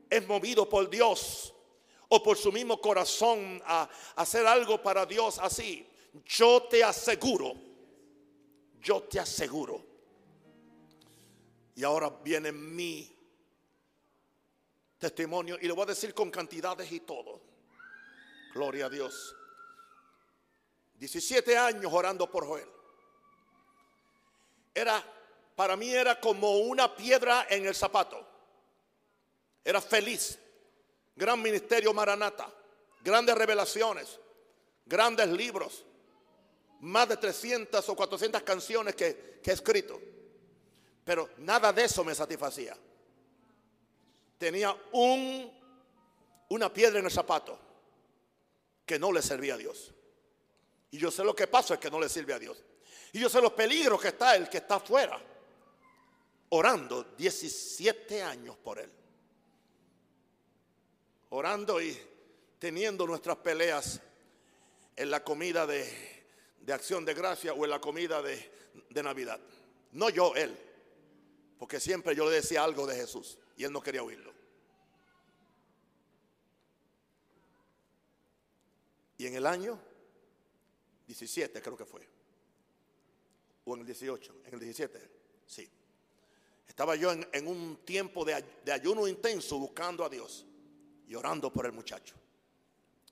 es 0.10 0.28
movido 0.28 0.68
por 0.68 0.90
Dios 0.90 1.54
o 2.08 2.24
por 2.24 2.38
su 2.38 2.52
mismo 2.52 2.80
corazón 2.80 3.62
a 3.66 3.90
hacer 4.16 4.46
algo 4.46 4.82
para 4.82 5.06
Dios 5.06 5.40
así, 5.40 5.88
yo 6.26 6.64
te 6.64 6.84
aseguro, 6.84 7.54
yo 8.82 9.04
te 9.04 9.20
aseguro 9.20 9.94
y 11.76 11.84
ahora 11.84 12.10
viene 12.10 12.52
mi 12.52 13.10
testimonio 14.98 15.58
y 15.60 15.68
le 15.68 15.74
voy 15.74 15.84
a 15.84 15.88
decir 15.88 16.14
con 16.14 16.30
cantidades 16.30 16.92
y 16.92 17.02
todo. 17.02 17.42
Gloria 18.54 18.86
a 18.86 18.90
Dios. 18.90 19.36
17 20.96 21.58
años 21.58 21.92
orando 21.92 22.30
por 22.30 22.46
Joel. 22.46 22.70
Era, 24.74 25.04
para 25.56 25.76
mí 25.76 25.90
era 25.90 26.20
como 26.20 26.58
una 26.58 26.96
piedra 26.96 27.48
en 27.50 27.66
el 27.66 27.76
zapato. 27.76 28.26
Era 29.66 29.82
feliz. 29.82 30.38
Gran 31.16 31.42
ministerio 31.42 31.94
Maranata. 31.94 32.52
Grandes 33.04 33.36
revelaciones. 33.36 34.20
Grandes 34.86 35.28
libros. 35.30 35.86
Más 36.84 37.08
de 37.08 37.16
300 37.16 37.88
o 37.88 37.96
400 37.96 38.44
canciones 38.44 38.94
que, 38.94 39.40
que 39.42 39.52
he 39.52 39.54
escrito. 39.54 40.02
Pero 41.06 41.30
nada 41.38 41.72
de 41.72 41.86
eso 41.86 42.04
me 42.04 42.14
satisfacía. 42.14 42.76
Tenía 44.38 44.76
un, 44.92 45.50
una 46.50 46.74
piedra 46.74 47.00
en 47.00 47.06
el 47.06 47.12
zapato 47.12 47.58
que 48.86 49.00
no 49.00 49.14
le 49.14 49.22
servía 49.22 49.54
a 49.54 49.58
Dios. 49.58 49.94
Y 50.92 50.98
yo 50.98 51.10
sé 51.10 51.24
lo 51.24 51.34
que 51.34 51.48
pasa 51.48 51.76
es 51.76 51.80
que 51.80 51.90
no 51.90 52.02
le 52.02 52.10
sirve 52.10 52.34
a 52.34 52.40
Dios. 52.40 52.62
Y 53.14 53.20
yo 53.20 53.30
sé 53.30 53.42
los 53.42 53.54
peligros 53.54 54.02
que 54.02 54.10
está 54.10 54.36
el 54.36 54.50
que 54.50 54.58
está 54.58 54.76
afuera, 54.76 55.18
orando 56.50 57.04
17 57.18 58.22
años 58.22 58.58
por 58.58 58.80
él. 58.80 58.92
Orando 61.30 61.82
y 61.82 61.98
teniendo 62.60 63.08
nuestras 63.08 63.38
peleas 63.38 64.02
en 64.98 65.10
la 65.10 65.24
comida 65.24 65.66
de, 65.66 66.23
de 66.64 66.74
acción 66.74 67.04
de 67.04 67.14
gracia 67.14 67.54
o 67.54 67.64
en 67.66 67.70
la 67.70 67.82
comida 67.82 68.22
de, 68.22 68.52
de 68.90 69.04
Navidad. 69.04 69.40
No 69.92 70.10
yo, 70.10 70.34
él. 70.36 70.58
Porque 71.60 71.80
siempre 71.80 72.16
yo 72.16 72.26
le 72.26 72.36
decía 72.36 72.64
algo 72.64 72.88
de 72.88 72.96
Jesús 72.96 73.38
y 73.58 73.64
él 73.64 73.72
no 73.72 73.82
quería 73.82 74.04
oírlo. 74.04 74.34
Y 79.18 79.28
en 79.28 79.36
el 79.36 79.46
año 79.46 79.80
17 81.06 81.62
creo 81.62 81.78
que 81.78 81.86
fue, 81.86 82.08
o 83.66 83.76
en 83.76 83.82
el 83.82 83.86
18, 83.86 84.36
en 84.46 84.54
el 84.54 84.60
17, 84.60 85.12
sí. 85.46 85.70
Estaba 86.68 86.96
yo 86.96 87.12
en, 87.12 87.48
un 87.48 87.78
tiempo 87.86 88.26
de, 88.26 88.44
de 88.66 88.72
ayuno 88.72 89.08
intenso 89.08 89.60
buscando 89.60 90.04
a 90.04 90.10
Dios 90.10 90.46
y 91.08 91.14
orando 91.14 91.54
por 91.54 91.66
el 91.66 91.72
muchacho. 91.72 92.16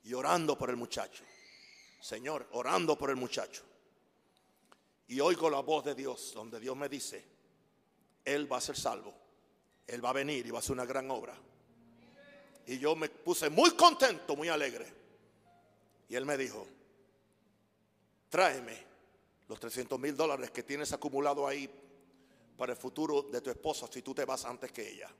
Y 0.04 0.14
orando 0.14 0.58
por 0.58 0.68
el 0.68 0.76
muchacho. 0.76 1.22
Señor, 2.02 2.48
orando 2.50 2.98
por 2.98 3.10
el 3.10 3.16
muchacho. 3.16 3.62
Y 5.06 5.20
oigo 5.20 5.48
la 5.48 5.60
voz 5.60 5.84
de 5.84 5.94
Dios 5.94 6.32
donde 6.34 6.58
Dios 6.58 6.76
me 6.76 6.88
dice, 6.88 7.24
Él 8.24 8.50
va 8.52 8.56
a 8.56 8.60
ser 8.60 8.76
salvo. 8.76 9.14
Él 9.86 10.04
va 10.04 10.10
a 10.10 10.14
venir 10.14 10.44
y 10.44 10.50
va 10.50 10.58
a 10.58 10.60
hacer 10.60 10.72
una 10.72 10.84
gran 10.84 11.08
obra. 11.12 11.36
Y 12.66 12.78
yo 12.78 12.96
me 12.96 13.08
puse 13.08 13.50
muy 13.50 13.70
contento, 13.72 14.34
muy 14.34 14.48
alegre. 14.48 14.92
Y 16.08 16.16
él 16.16 16.26
me 16.26 16.36
dijo, 16.36 16.66
tráeme 18.28 18.84
los 19.48 19.60
300 19.60 19.98
mil 19.98 20.16
dólares 20.16 20.50
que 20.50 20.64
tienes 20.64 20.92
acumulado 20.92 21.46
ahí 21.46 21.70
para 22.56 22.72
el 22.72 22.78
futuro 22.78 23.22
de 23.22 23.40
tu 23.40 23.50
esposa 23.50 23.86
si 23.90 24.02
tú 24.02 24.12
te 24.12 24.24
vas 24.24 24.44
antes 24.44 24.72
que 24.72 24.90
ella. 24.90 25.10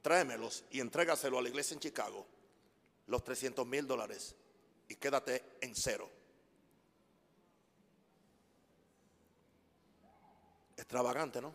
Tráemelos 0.00 0.64
y 0.70 0.80
entrégaselo 0.80 1.38
a 1.38 1.42
la 1.42 1.48
iglesia 1.48 1.74
en 1.74 1.80
Chicago, 1.80 2.24
los 3.06 3.24
300 3.24 3.66
mil 3.66 3.86
dólares, 3.86 4.34
y 4.88 4.96
quédate 4.96 5.58
en 5.60 5.74
cero. 5.74 6.10
Extravagante, 10.76 11.40
¿no? 11.40 11.54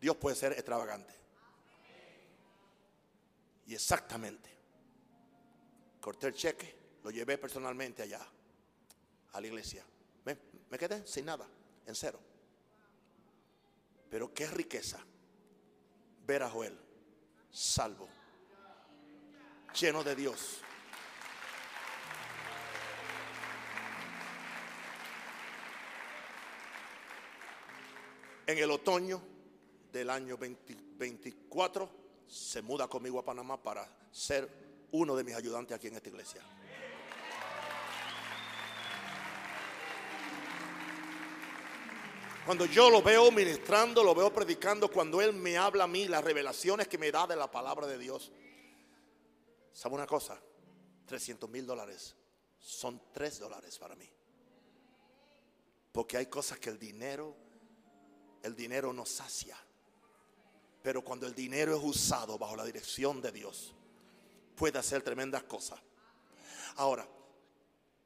Dios 0.00 0.16
puede 0.16 0.36
ser 0.36 0.52
extravagante. 0.52 1.14
Y 3.66 3.74
exactamente 3.74 4.50
corté 6.00 6.28
el 6.28 6.34
cheque, 6.34 6.74
lo 7.04 7.10
llevé 7.10 7.38
personalmente 7.38 8.02
allá, 8.02 8.26
a 9.32 9.40
la 9.40 9.46
iglesia. 9.46 9.84
Me, 10.24 10.78
quedé 10.78 11.06
sin 11.06 11.26
nada, 11.26 11.46
en 11.86 11.94
cero. 11.94 12.20
Pero 14.08 14.32
qué 14.32 14.46
riqueza 14.46 14.98
ver 16.26 16.42
a 16.42 16.50
Joel 16.50 16.78
salvo, 17.50 18.08
lleno 19.78 20.02
de 20.02 20.14
Dios. 20.14 20.60
En 28.50 28.58
el 28.58 28.68
otoño 28.72 29.22
del 29.92 30.10
año 30.10 30.36
2024 30.36 31.88
se 32.26 32.60
muda 32.62 32.88
conmigo 32.88 33.20
a 33.20 33.24
Panamá 33.24 33.62
para 33.62 33.88
ser 34.10 34.88
uno 34.90 35.14
de 35.14 35.22
mis 35.22 35.36
ayudantes 35.36 35.76
aquí 35.76 35.86
en 35.86 35.94
esta 35.94 36.08
iglesia. 36.08 36.42
Cuando 42.44 42.66
yo 42.66 42.90
lo 42.90 43.00
veo 43.02 43.30
ministrando, 43.30 44.02
lo 44.02 44.16
veo 44.16 44.34
predicando, 44.34 44.90
cuando 44.90 45.20
Él 45.20 45.32
me 45.32 45.56
habla 45.56 45.84
a 45.84 45.86
mí, 45.86 46.08
las 46.08 46.24
revelaciones 46.24 46.88
que 46.88 46.98
me 46.98 47.12
da 47.12 47.28
de 47.28 47.36
la 47.36 47.48
palabra 47.48 47.86
de 47.86 47.98
Dios. 47.98 48.32
¿Sabe 49.70 49.94
una 49.94 50.08
cosa? 50.08 50.36
300 51.06 51.48
mil 51.48 51.64
dólares 51.64 52.16
son 52.58 53.00
3 53.12 53.38
dólares 53.38 53.78
para 53.78 53.94
mí. 53.94 54.10
Porque 55.92 56.16
hay 56.16 56.26
cosas 56.26 56.58
que 56.58 56.70
el 56.70 56.80
dinero, 56.80 57.36
el 58.42 58.56
dinero 58.56 58.92
no 58.92 59.04
sacia. 59.04 59.56
Pero 60.82 61.02
cuando 61.02 61.26
el 61.26 61.34
dinero 61.34 61.76
es 61.76 61.82
usado 61.82 62.38
bajo 62.38 62.56
la 62.56 62.64
dirección 62.64 63.20
de 63.20 63.32
Dios, 63.32 63.74
puede 64.56 64.78
hacer 64.78 65.02
tremendas 65.02 65.42
cosas. 65.44 65.78
Ahora, 66.76 67.06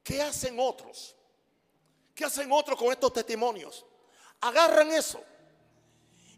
¿qué 0.03 0.21
hacen 0.23 0.57
otros? 0.59 1.15
¿Qué 2.15 2.25
hacen 2.25 2.51
otros 2.51 2.79
con 2.79 2.91
estos 2.91 3.13
testimonios? 3.13 3.85
Agarran 4.41 4.91
eso 4.91 5.23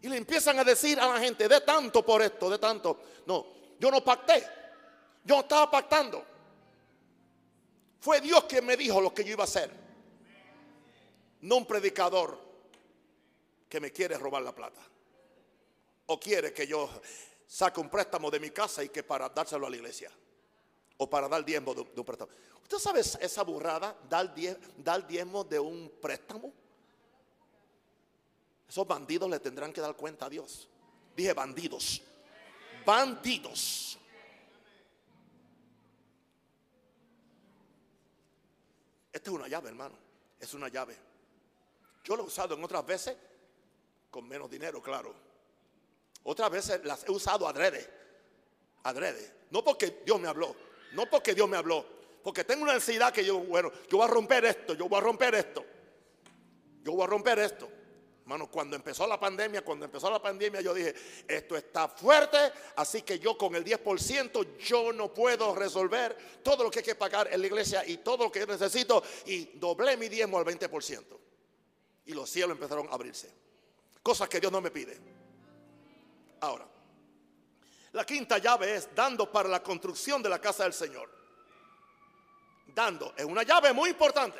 y 0.01 0.09
le 0.09 0.17
empiezan 0.17 0.59
a 0.59 0.63
decir 0.63 0.99
a 0.99 1.07
la 1.07 1.19
gente, 1.19 1.47
de 1.47 1.61
tanto 1.61 2.05
por 2.05 2.21
esto, 2.21 2.49
de 2.49 2.59
tanto. 2.59 2.99
No, 3.25 3.45
yo 3.79 3.89
no 3.89 4.03
pacté, 4.03 4.43
yo 5.23 5.35
no 5.35 5.41
estaba 5.41 5.69
pactando. 5.69 6.23
Fue 7.99 8.21
Dios 8.21 8.43
quien 8.45 8.65
me 8.65 8.77
dijo 8.77 9.01
lo 9.01 9.13
que 9.13 9.23
yo 9.23 9.31
iba 9.31 9.43
a 9.43 9.45
hacer. 9.45 9.71
No 11.41 11.57
un 11.57 11.65
predicador 11.65 12.46
que 13.69 13.79
me 13.79 13.91
quiere 13.91 14.17
robar 14.17 14.41
la 14.41 14.53
plata. 14.53 14.81
O 16.07 16.19
quiere 16.19 16.53
que 16.53 16.65
yo 16.65 16.89
saca 17.45 17.81
un 17.81 17.89
préstamo 17.89 18.31
de 18.31 18.39
mi 18.39 18.51
casa 18.51 18.83
y 18.83 18.89
que 18.89 19.03
para 19.03 19.29
dárselo 19.29 19.67
a 19.67 19.69
la 19.69 19.75
iglesia. 19.75 20.11
O 20.97 21.09
para 21.09 21.27
dar 21.27 21.43
diezmo 21.43 21.73
de, 21.73 21.81
un 21.81 22.05
préstamo. 22.05 22.31
¿Usted 22.63 22.77
sabe 22.77 23.01
esa 23.01 23.43
burrada? 23.43 23.95
Dar, 24.09 24.33
dar 24.77 25.05
diezmo 25.05 25.43
de 25.43 25.59
un 25.59 25.91
préstamo. 26.01 26.53
Esos 28.67 28.87
bandidos 28.87 29.29
le 29.29 29.39
tendrán 29.39 29.71
que 29.71 29.81
dar 29.81 29.95
cuenta 29.95 30.25
a 30.25 30.29
Dios. 30.29 30.67
Dije 31.15 31.33
bandidos. 31.33 32.01
Bandidos. 32.85 33.97
Esta 39.11 39.29
es 39.29 39.35
una 39.35 39.47
llave, 39.47 39.69
hermano. 39.69 39.95
Es 40.39 40.53
una 40.53 40.67
llave. 40.67 40.97
Yo 42.03 42.15
lo 42.15 42.23
he 42.23 42.27
usado 42.27 42.55
en 42.55 42.63
otras 42.63 42.85
veces 42.85 43.17
con 44.17 44.27
menos 44.27 44.49
dinero, 44.49 44.81
claro. 44.81 45.13
Otras 46.23 46.49
veces 46.49 46.81
las 46.85 47.07
he 47.07 47.11
usado 47.11 47.47
adrede. 47.47 47.87
Adrede. 48.81 49.31
No 49.51 49.63
porque 49.63 50.01
Dios 50.03 50.19
me 50.19 50.27
habló. 50.27 50.55
No 50.93 51.07
porque 51.07 51.35
Dios 51.35 51.47
me 51.47 51.55
habló. 51.55 51.85
Porque 52.23 52.43
tengo 52.43 52.63
una 52.63 52.73
necesidad 52.73 53.13
que 53.13 53.23
yo, 53.23 53.37
bueno, 53.37 53.71
yo 53.87 53.97
voy 53.99 54.07
a 54.07 54.09
romper 54.09 54.43
esto, 54.45 54.73
yo 54.73 54.89
voy 54.89 54.97
a 54.97 55.01
romper 55.01 55.35
esto. 55.35 55.63
Yo 56.81 56.93
voy 56.93 57.03
a 57.03 57.05
romper 57.05 57.37
esto. 57.37 57.69
Hermano, 58.21 58.49
cuando 58.49 58.75
empezó 58.75 59.05
la 59.05 59.19
pandemia, 59.19 59.63
cuando 59.63 59.85
empezó 59.85 60.09
la 60.09 60.19
pandemia, 60.19 60.61
yo 60.61 60.73
dije, 60.73 60.95
esto 61.27 61.55
está 61.55 61.87
fuerte, 61.87 62.39
así 62.75 63.03
que 63.03 63.19
yo 63.19 63.37
con 63.37 63.53
el 63.53 63.63
10% 63.63 64.57
yo 64.57 64.91
no 64.93 65.13
puedo 65.13 65.53
resolver 65.53 66.17
todo 66.41 66.63
lo 66.63 66.71
que 66.71 66.79
hay 66.79 66.85
que 66.85 66.95
pagar 66.95 67.31
en 67.31 67.39
la 67.39 67.45
iglesia 67.45 67.85
y 67.85 67.97
todo 67.97 68.23
lo 68.23 68.31
que 68.31 68.47
necesito. 68.47 69.03
Y 69.27 69.59
doblé 69.59 69.95
mi 69.95 70.09
diezmo 70.09 70.39
al 70.39 70.45
20%. 70.45 71.03
Y 72.07 72.13
los 72.13 72.27
cielos 72.27 72.53
empezaron 72.53 72.87
a 72.87 72.93
abrirse. 72.93 73.46
Cosas 74.07 74.29
que 74.29 74.39
Dios 74.39 74.53
no 74.53 74.61
me 74.61 74.71
pide. 74.71 74.97
Ahora, 76.39 76.65
la 77.91 78.05
quinta 78.05 78.37
llave 78.37 78.73
es 78.73 78.95
dando 78.95 79.29
para 79.29 79.49
la 79.49 79.61
construcción 79.61 80.23
de 80.23 80.29
la 80.29 80.39
casa 80.39 80.63
del 80.63 80.71
Señor. 80.71 81.09
Dando 82.67 83.13
es 83.17 83.25
una 83.25 83.43
llave 83.43 83.73
muy 83.73 83.89
importante, 83.89 84.39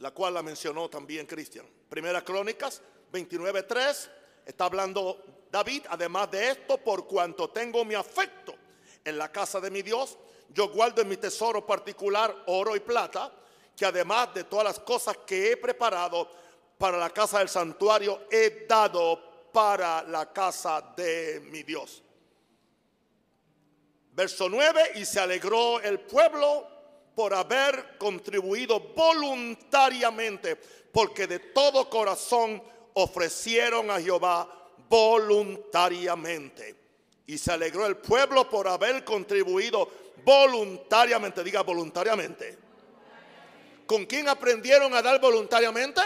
la 0.00 0.10
cual 0.10 0.34
la 0.34 0.42
mencionó 0.42 0.90
también 0.90 1.26
Cristian. 1.26 1.64
Primera 1.88 2.24
Crónicas 2.24 2.82
29:3 3.12 4.10
está 4.44 4.64
hablando 4.64 5.22
David, 5.48 5.84
además 5.88 6.28
de 6.32 6.50
esto, 6.50 6.78
por 6.78 7.06
cuanto 7.06 7.50
tengo 7.50 7.84
mi 7.84 7.94
afecto 7.94 8.56
en 9.04 9.16
la 9.16 9.30
casa 9.30 9.60
de 9.60 9.70
mi 9.70 9.82
Dios, 9.82 10.18
yo 10.48 10.70
guardo 10.70 11.02
en 11.02 11.08
mi 11.08 11.18
tesoro 11.18 11.64
particular 11.64 12.34
oro 12.46 12.74
y 12.74 12.80
plata, 12.80 13.32
que 13.76 13.86
además 13.86 14.34
de 14.34 14.42
todas 14.42 14.64
las 14.64 14.80
cosas 14.80 15.18
que 15.18 15.52
he 15.52 15.56
preparado 15.56 16.45
para 16.78 16.98
la 16.98 17.10
casa 17.10 17.38
del 17.38 17.48
santuario, 17.48 18.26
he 18.30 18.66
dado 18.68 19.50
para 19.52 20.02
la 20.02 20.32
casa 20.32 20.92
de 20.96 21.40
mi 21.50 21.62
Dios. 21.62 22.02
Verso 24.12 24.48
9, 24.48 24.92
y 24.96 25.04
se 25.04 25.20
alegró 25.20 25.80
el 25.80 26.00
pueblo 26.00 26.66
por 27.14 27.34
haber 27.34 27.96
contribuido 27.98 28.80
voluntariamente, 28.94 30.56
porque 30.56 31.26
de 31.26 31.38
todo 31.38 31.88
corazón 31.88 32.62
ofrecieron 32.94 33.90
a 33.90 34.00
Jehová 34.00 34.48
voluntariamente. 34.88 36.76
Y 37.26 37.38
se 37.38 37.52
alegró 37.52 37.86
el 37.86 37.96
pueblo 37.96 38.48
por 38.48 38.68
haber 38.68 39.04
contribuido 39.04 39.90
voluntariamente, 40.24 41.42
diga 41.42 41.62
voluntariamente. 41.62 42.58
¿Con 43.86 44.06
quién 44.06 44.28
aprendieron 44.28 44.94
a 44.94 45.02
dar 45.02 45.20
voluntariamente? 45.20 46.00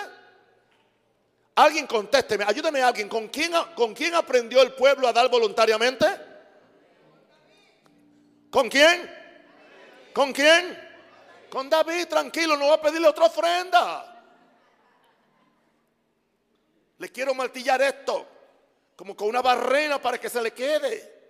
Alguien 1.61 1.87
contésteme, 1.87 2.45
ayúdeme 2.49 2.81
a 2.81 2.89
alguien. 2.89 3.07
¿Con 3.07 3.29
quién, 3.29 3.53
¿Con 3.77 3.93
quién 3.93 4.15
aprendió 4.15 4.63
el 4.63 4.73
pueblo 4.73 5.07
a 5.07 5.13
dar 5.13 5.29
voluntariamente? 5.29 6.07
¿Con 8.51 8.71
quién? 8.71 9.11
¿Con 10.15 10.33
quién? 10.33 10.89
Con 11.51 11.69
David, 11.69 12.07
tranquilo, 12.07 12.57
no 12.57 12.69
va 12.69 12.77
a 12.77 12.81
pedirle 12.81 13.09
otra 13.09 13.27
ofrenda. 13.27 14.25
Le 16.97 17.13
quiero 17.13 17.35
martillar 17.35 17.83
esto, 17.83 18.27
como 18.97 19.15
con 19.15 19.29
una 19.29 19.43
barrena 19.43 20.01
para 20.01 20.17
que 20.17 20.31
se 20.31 20.41
le 20.41 20.55
quede. 20.55 21.21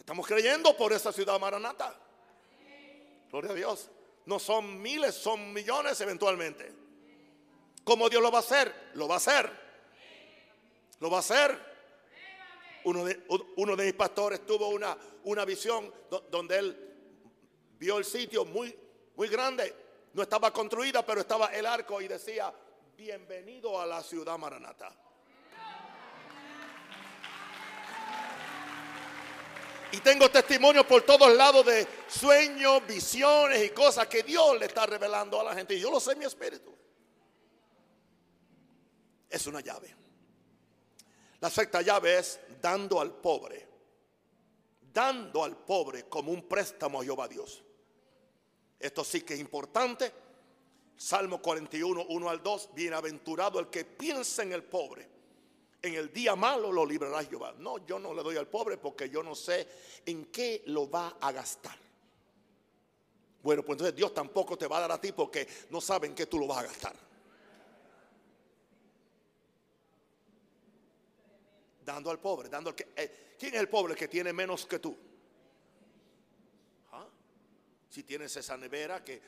Estamos 0.00 0.26
creyendo 0.26 0.76
por 0.76 0.92
esa 0.92 1.12
ciudad 1.12 1.38
maranata. 1.38 1.94
Gloria 3.30 3.52
a 3.52 3.54
Dios. 3.54 3.88
No 4.26 4.40
son 4.40 4.82
miles, 4.82 5.14
son 5.14 5.52
millones 5.52 6.00
eventualmente. 6.00 6.87
¿Cómo 7.88 8.10
Dios 8.10 8.20
lo 8.20 8.30
va 8.30 8.36
a 8.36 8.42
hacer? 8.42 8.90
Lo 8.96 9.08
va 9.08 9.14
a 9.14 9.16
hacer. 9.16 9.50
Lo 11.00 11.08
va 11.08 11.16
a 11.16 11.20
hacer. 11.20 11.58
Uno 12.84 13.02
de, 13.02 13.24
uno 13.56 13.76
de 13.76 13.84
mis 13.86 13.94
pastores 13.94 14.44
tuvo 14.44 14.68
una, 14.68 14.94
una 15.24 15.46
visión 15.46 15.90
donde 16.30 16.58
él 16.58 16.96
vio 17.78 17.96
el 17.96 18.04
sitio 18.04 18.44
muy, 18.44 18.78
muy 19.16 19.28
grande. 19.28 19.74
No 20.12 20.20
estaba 20.20 20.52
construida, 20.52 21.02
pero 21.06 21.22
estaba 21.22 21.46
el 21.46 21.64
arco 21.64 21.98
y 22.02 22.08
decía, 22.08 22.52
bienvenido 22.94 23.80
a 23.80 23.86
la 23.86 24.02
ciudad 24.02 24.36
Maranata. 24.36 24.94
Y 29.92 29.96
tengo 30.00 30.30
testimonio 30.30 30.86
por 30.86 31.04
todos 31.04 31.34
lados 31.34 31.64
de 31.64 31.86
sueños, 32.06 32.86
visiones 32.86 33.64
y 33.64 33.70
cosas 33.70 34.08
que 34.08 34.22
Dios 34.24 34.58
le 34.58 34.66
está 34.66 34.84
revelando 34.84 35.40
a 35.40 35.44
la 35.44 35.54
gente. 35.54 35.72
Y 35.72 35.80
yo 35.80 35.90
lo 35.90 35.98
sé 36.00 36.12
en 36.12 36.18
mi 36.18 36.26
espíritu. 36.26 36.77
Es 39.38 39.46
una 39.46 39.60
llave. 39.60 39.94
La 41.38 41.48
sexta 41.48 41.80
llave 41.80 42.18
es 42.18 42.40
dando 42.60 43.00
al 43.00 43.12
pobre. 43.12 43.68
Dando 44.92 45.44
al 45.44 45.56
pobre 45.58 46.08
como 46.08 46.32
un 46.32 46.48
préstamo 46.48 47.00
a 47.00 47.04
Jehová 47.04 47.28
Dios. 47.28 47.62
Esto 48.80 49.04
sí 49.04 49.20
que 49.20 49.34
es 49.34 49.40
importante. 49.40 50.12
Salmo 50.96 51.40
41, 51.40 52.06
1 52.08 52.28
al 52.28 52.42
2. 52.42 52.70
Bienaventurado 52.74 53.60
el 53.60 53.68
que 53.68 53.84
piensa 53.84 54.42
en 54.42 54.50
el 54.50 54.64
pobre. 54.64 55.08
En 55.82 55.94
el 55.94 56.12
día 56.12 56.34
malo 56.34 56.72
lo 56.72 56.84
librará 56.84 57.22
Jehová. 57.22 57.54
No, 57.58 57.86
yo 57.86 58.00
no 58.00 58.12
le 58.12 58.24
doy 58.24 58.36
al 58.36 58.48
pobre 58.48 58.76
porque 58.76 59.08
yo 59.08 59.22
no 59.22 59.36
sé 59.36 59.68
en 60.04 60.32
qué 60.32 60.64
lo 60.66 60.90
va 60.90 61.16
a 61.20 61.30
gastar. 61.30 61.78
Bueno, 63.40 63.62
pues 63.62 63.76
entonces 63.76 63.94
Dios 63.94 64.12
tampoco 64.12 64.58
te 64.58 64.66
va 64.66 64.78
a 64.78 64.80
dar 64.80 64.90
a 64.90 65.00
ti 65.00 65.12
porque 65.12 65.46
no 65.70 65.80
sabe 65.80 66.08
en 66.08 66.16
qué 66.16 66.26
tú 66.26 66.40
lo 66.40 66.48
vas 66.48 66.58
a 66.58 66.62
gastar. 66.64 67.07
Dando 71.88 72.10
al 72.10 72.20
pobre, 72.20 72.50
dando 72.50 72.68
al 72.68 72.76
que... 72.76 72.88
Eh, 72.94 73.34
¿Quién 73.38 73.54
es 73.54 73.60
el 73.60 73.68
pobre 73.70 73.94
que 73.94 74.08
tiene 74.08 74.30
menos 74.30 74.66
que 74.66 74.78
tú? 74.78 74.94
si 77.88 78.02
tienes 78.02 78.36
esa 78.36 78.54
nevera 78.58 79.02
que, 79.02 79.22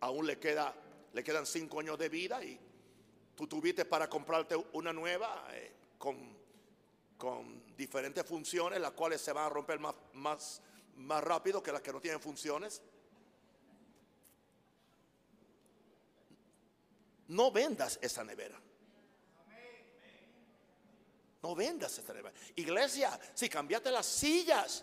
aún 0.00 0.26
le, 0.26 0.38
queda, 0.38 0.74
le 1.14 1.24
quedan 1.24 1.46
cinco 1.46 1.80
años 1.80 1.98
de 1.98 2.10
vida 2.10 2.44
y 2.44 2.60
tú 3.34 3.46
tuviste 3.46 3.86
para 3.86 4.10
comprarte 4.10 4.54
una 4.74 4.92
nueva 4.92 5.48
eh, 5.52 5.72
con, 5.96 6.44
diferentes 7.74 8.26
funciones, 8.26 8.78
las 8.78 8.92
cuales 8.92 9.22
se 9.22 9.32
van 9.32 9.46
a 9.46 9.48
romper 9.48 9.78
más, 9.78 9.94
más, 10.12 10.60
más 10.96 11.24
rápido 11.24 11.62
que 11.62 11.72
las 11.72 11.80
que 11.80 11.94
no 11.94 12.00
tienen 12.02 12.20
funciones. 12.20 12.82
No 17.28 17.50
vendas 17.50 17.98
esa 18.02 18.22
nevera. 18.22 18.60
No 21.44 21.54
vendas 21.54 21.98
esa 21.98 22.14
nevera. 22.14 22.34
Iglesia, 22.56 23.20
si 23.34 23.50
cambiaste 23.50 23.90
las 23.90 24.06
sillas, 24.06 24.82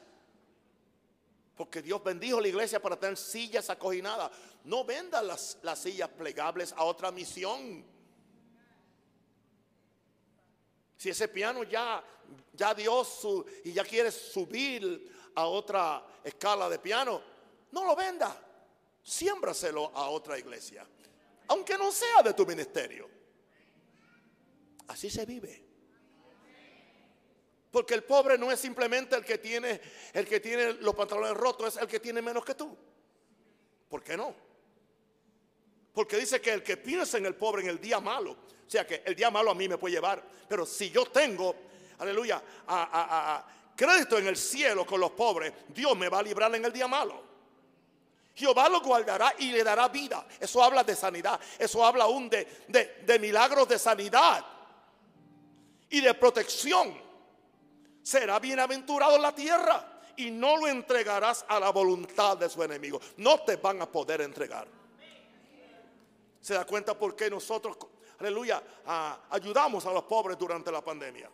porque 1.55 1.81
Dios 1.81 2.03
bendijo 2.03 2.39
la 2.39 2.49
iglesia 2.49 2.79
para 2.79 2.99
tener 2.99 3.17
sillas 3.17 3.71
acoginadas. 3.71 4.29
No 4.65 4.85
venda 4.85 5.23
las, 5.23 5.57
las 5.63 5.79
sillas 5.79 6.09
plegables 6.09 6.71
a 6.73 6.83
otra 6.83 7.09
misión. 7.09 7.83
Si 10.97 11.09
ese 11.09 11.29
piano 11.29 11.63
ya, 11.63 12.03
ya 12.53 12.75
dio 12.75 13.03
su 13.05 13.43
y 13.65 13.73
ya 13.73 13.83
quiere 13.83 14.11
subir 14.11 15.31
a 15.33 15.47
otra 15.47 16.05
escala 16.23 16.69
de 16.69 16.77
piano, 16.77 17.23
no 17.71 17.85
lo 17.85 17.95
venda. 17.95 18.39
Siémbraselo 19.01 19.91
a 19.95 20.09
otra 20.09 20.37
iglesia. 20.37 20.85
Aunque 21.47 21.75
no 21.75 21.91
sea 21.91 22.21
de 22.21 22.35
tu 22.35 22.45
ministerio. 22.45 23.09
Así 24.89 25.09
se 25.09 25.25
vive. 25.25 25.70
Porque 27.71 27.93
el 27.93 28.03
pobre 28.03 28.37
no 28.37 28.51
es 28.51 28.59
simplemente 28.59 29.15
el 29.15 29.23
que 29.23 29.37
tiene 29.37 29.79
el 30.13 30.27
que 30.27 30.41
tiene 30.41 30.73
los 30.73 30.93
pantalones 30.93 31.33
rotos, 31.35 31.75
es 31.75 31.81
el 31.81 31.87
que 31.87 32.01
tiene 32.01 32.21
menos 32.21 32.43
que 32.43 32.53
tú. 32.53 32.77
¿Por 33.87 34.03
qué 34.03 34.17
no? 34.17 34.35
Porque 35.93 36.17
dice 36.17 36.41
que 36.41 36.51
el 36.51 36.63
que 36.63 36.77
piensa 36.77 37.17
en 37.17 37.25
el 37.25 37.35
pobre 37.35 37.63
en 37.63 37.69
el 37.69 37.79
día 37.79 38.01
malo, 38.01 38.31
o 38.31 38.69
sea 38.69 38.85
que 38.85 39.01
el 39.05 39.15
día 39.15 39.31
malo 39.31 39.51
a 39.51 39.55
mí 39.55 39.69
me 39.69 39.77
puede 39.77 39.95
llevar, 39.95 40.21
pero 40.47 40.65
si 40.65 40.89
yo 40.89 41.05
tengo, 41.05 41.55
aleluya, 41.99 42.41
a, 42.67 43.45
crédito 43.75 44.17
en 44.17 44.27
el 44.27 44.37
cielo 44.37 44.85
con 44.85 44.99
los 44.99 45.11
pobres, 45.11 45.53
Dios 45.69 45.97
me 45.97 46.09
va 46.09 46.19
a 46.19 46.23
librar 46.23 46.53
en 46.53 46.65
el 46.65 46.73
día 46.73 46.87
malo. 46.87 47.31
Jehová 48.35 48.69
lo 48.69 48.81
guardará 48.81 49.33
y 49.39 49.51
le 49.51 49.63
dará 49.63 49.87
vida. 49.87 50.25
Eso 50.39 50.63
habla 50.63 50.83
de 50.83 50.95
sanidad. 50.95 51.39
Eso 51.59 51.85
habla 51.85 52.05
aún 52.05 52.29
de, 52.29 52.47
de 53.05 53.19
milagros 53.19 53.67
de 53.67 53.77
sanidad 53.77 54.45
y 55.89 55.99
de 55.99 56.13
protección 56.13 57.10
será 58.01 58.39
bienaventurado 58.39 59.15
en 59.15 59.21
la 59.21 59.35
tierra 59.35 60.01
y 60.15 60.31
no 60.31 60.57
lo 60.57 60.67
entregarás 60.67 61.45
a 61.47 61.59
la 61.59 61.71
voluntad 61.71 62.37
de 62.37 62.49
su 62.49 62.61
enemigo. 62.63 62.99
No 63.17 63.43
te 63.43 63.55
van 63.57 63.81
a 63.81 63.91
poder 63.91 64.21
entregar. 64.21 64.67
¿Se 66.39 66.53
da 66.53 66.65
cuenta 66.65 66.97
por 66.97 67.15
qué 67.15 67.29
nosotros, 67.29 67.77
aleluya, 68.19 68.61
ayudamos 69.29 69.85
a 69.85 69.91
los 69.91 70.03
pobres 70.03 70.37
durante 70.37 70.71
la 70.71 70.83
pandemia? 70.83 71.29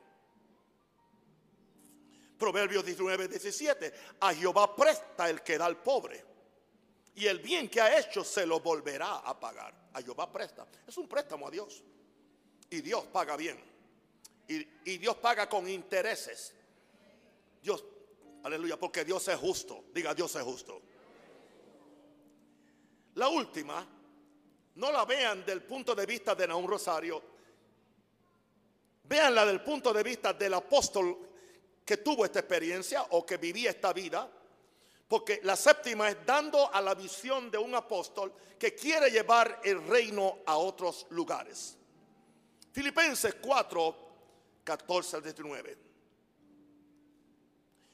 Proverbios 2.38 2.86
19, 2.86 3.28
17. 3.30 3.93
A 4.20 4.34
Jehová 4.34 4.76
presta 4.76 5.30
el 5.30 5.41
que 5.41 5.57
da 5.57 5.65
al 5.65 5.78
pobre. 5.78 6.24
Y 7.15 7.26
el 7.26 7.39
bien 7.39 7.68
que 7.68 7.82
ha 7.82 7.97
hecho 7.97 8.24
se 8.24 8.45
lo 8.45 8.59
volverá 8.59 9.15
a 9.18 9.39
pagar. 9.39 9.74
A 9.93 10.01
Jehová 10.01 10.32
presta. 10.32 10.68
Es 10.86 10.97
un 10.97 11.07
préstamo 11.07 11.47
a 11.47 11.51
Dios. 11.51 11.84
Y 12.70 12.82
Dios 12.82 13.05
paga 13.05 13.36
bien. 13.36 13.59
Y 14.47 14.97
Dios 14.97 15.15
paga 15.15 15.49
con 15.49 15.68
intereses. 15.68 16.53
Dios, 17.68 17.84
aleluya, 18.43 18.80
porque 18.80 19.03
Dios 19.03 19.28
es 19.28 19.36
justo. 19.36 19.84
Diga, 19.93 20.13
Dios 20.13 20.34
es 20.38 20.41
justo. 20.41 20.82
La 23.15 23.28
última, 23.28 23.86
no 24.76 24.89
la 24.89 25.03
vean 25.03 25.45
del 25.45 25.63
punto 25.63 25.93
de 25.93 26.05
vista 26.05 26.34
de 26.34 26.47
Naúm 26.47 26.65
Rosario, 26.65 27.22
véanla 29.03 29.45
del 29.45 29.61
punto 29.61 29.91
de 29.91 30.01
vista 30.01 30.32
del 30.32 30.53
apóstol 30.53 31.18
que 31.84 31.97
tuvo 31.97 32.24
esta 32.24 32.39
experiencia 32.39 33.05
o 33.09 33.26
que 33.26 33.36
vivía 33.36 33.72
esta 33.72 33.91
vida. 33.91 34.32
Porque 35.05 35.41
la 35.43 35.57
séptima 35.57 36.07
es 36.07 36.26
dando 36.26 36.74
a 36.74 36.80
la 36.80 36.95
visión 36.95 37.51
de 37.51 37.57
un 37.57 37.76
apóstol 37.76 38.34
que 38.57 38.74
quiere 38.76 39.09
llevar 39.09 39.59
el 39.65 39.86
reino 39.86 40.38
a 40.45 40.55
otros 40.55 41.05
lugares. 41.09 41.78
Filipenses 42.72 43.36
4, 43.41 43.95
14 44.63 45.18
al 45.18 45.24
19. 45.24 45.86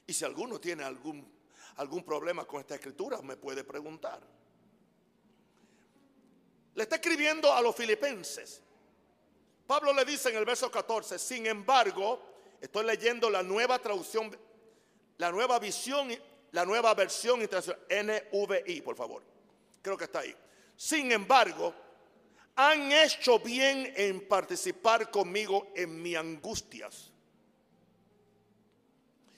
Y 0.06 0.12
si 0.12 0.24
alguno 0.24 0.60
tiene 0.60 0.84
algún, 0.84 1.26
algún 1.76 2.04
problema 2.04 2.44
con 2.44 2.60
esta 2.60 2.74
escritura, 2.74 3.20
me 3.22 3.36
puede 3.36 3.64
preguntar. 3.64 4.20
Le 6.74 6.82
está 6.82 6.96
escribiendo 6.96 7.52
a 7.52 7.62
los 7.62 7.74
filipenses. 7.74 8.60
Pablo 9.66 9.92
le 9.92 10.04
dice 10.04 10.28
en 10.30 10.36
el 10.36 10.44
verso 10.44 10.70
14, 10.70 11.18
sin 11.18 11.46
embargo, 11.46 12.20
estoy 12.60 12.84
leyendo 12.84 13.30
la 13.30 13.42
nueva 13.42 13.78
traducción, 13.78 14.36
la 15.16 15.30
nueva 15.30 15.58
visión, 15.58 16.10
la 16.52 16.66
nueva 16.66 16.92
versión 16.94 17.40
internacional, 17.40 17.80
NVI, 17.88 18.82
por 18.82 18.96
favor. 18.96 19.22
Creo 19.80 19.96
que 19.96 20.04
está 20.04 20.20
ahí. 20.20 20.34
Sin 20.76 21.12
embargo, 21.12 21.74
han 22.56 22.92
hecho 22.92 23.38
bien 23.38 23.92
en 23.96 24.28
participar 24.28 25.10
conmigo 25.10 25.72
en 25.74 26.02
mis 26.02 26.16
angustias 26.16 27.13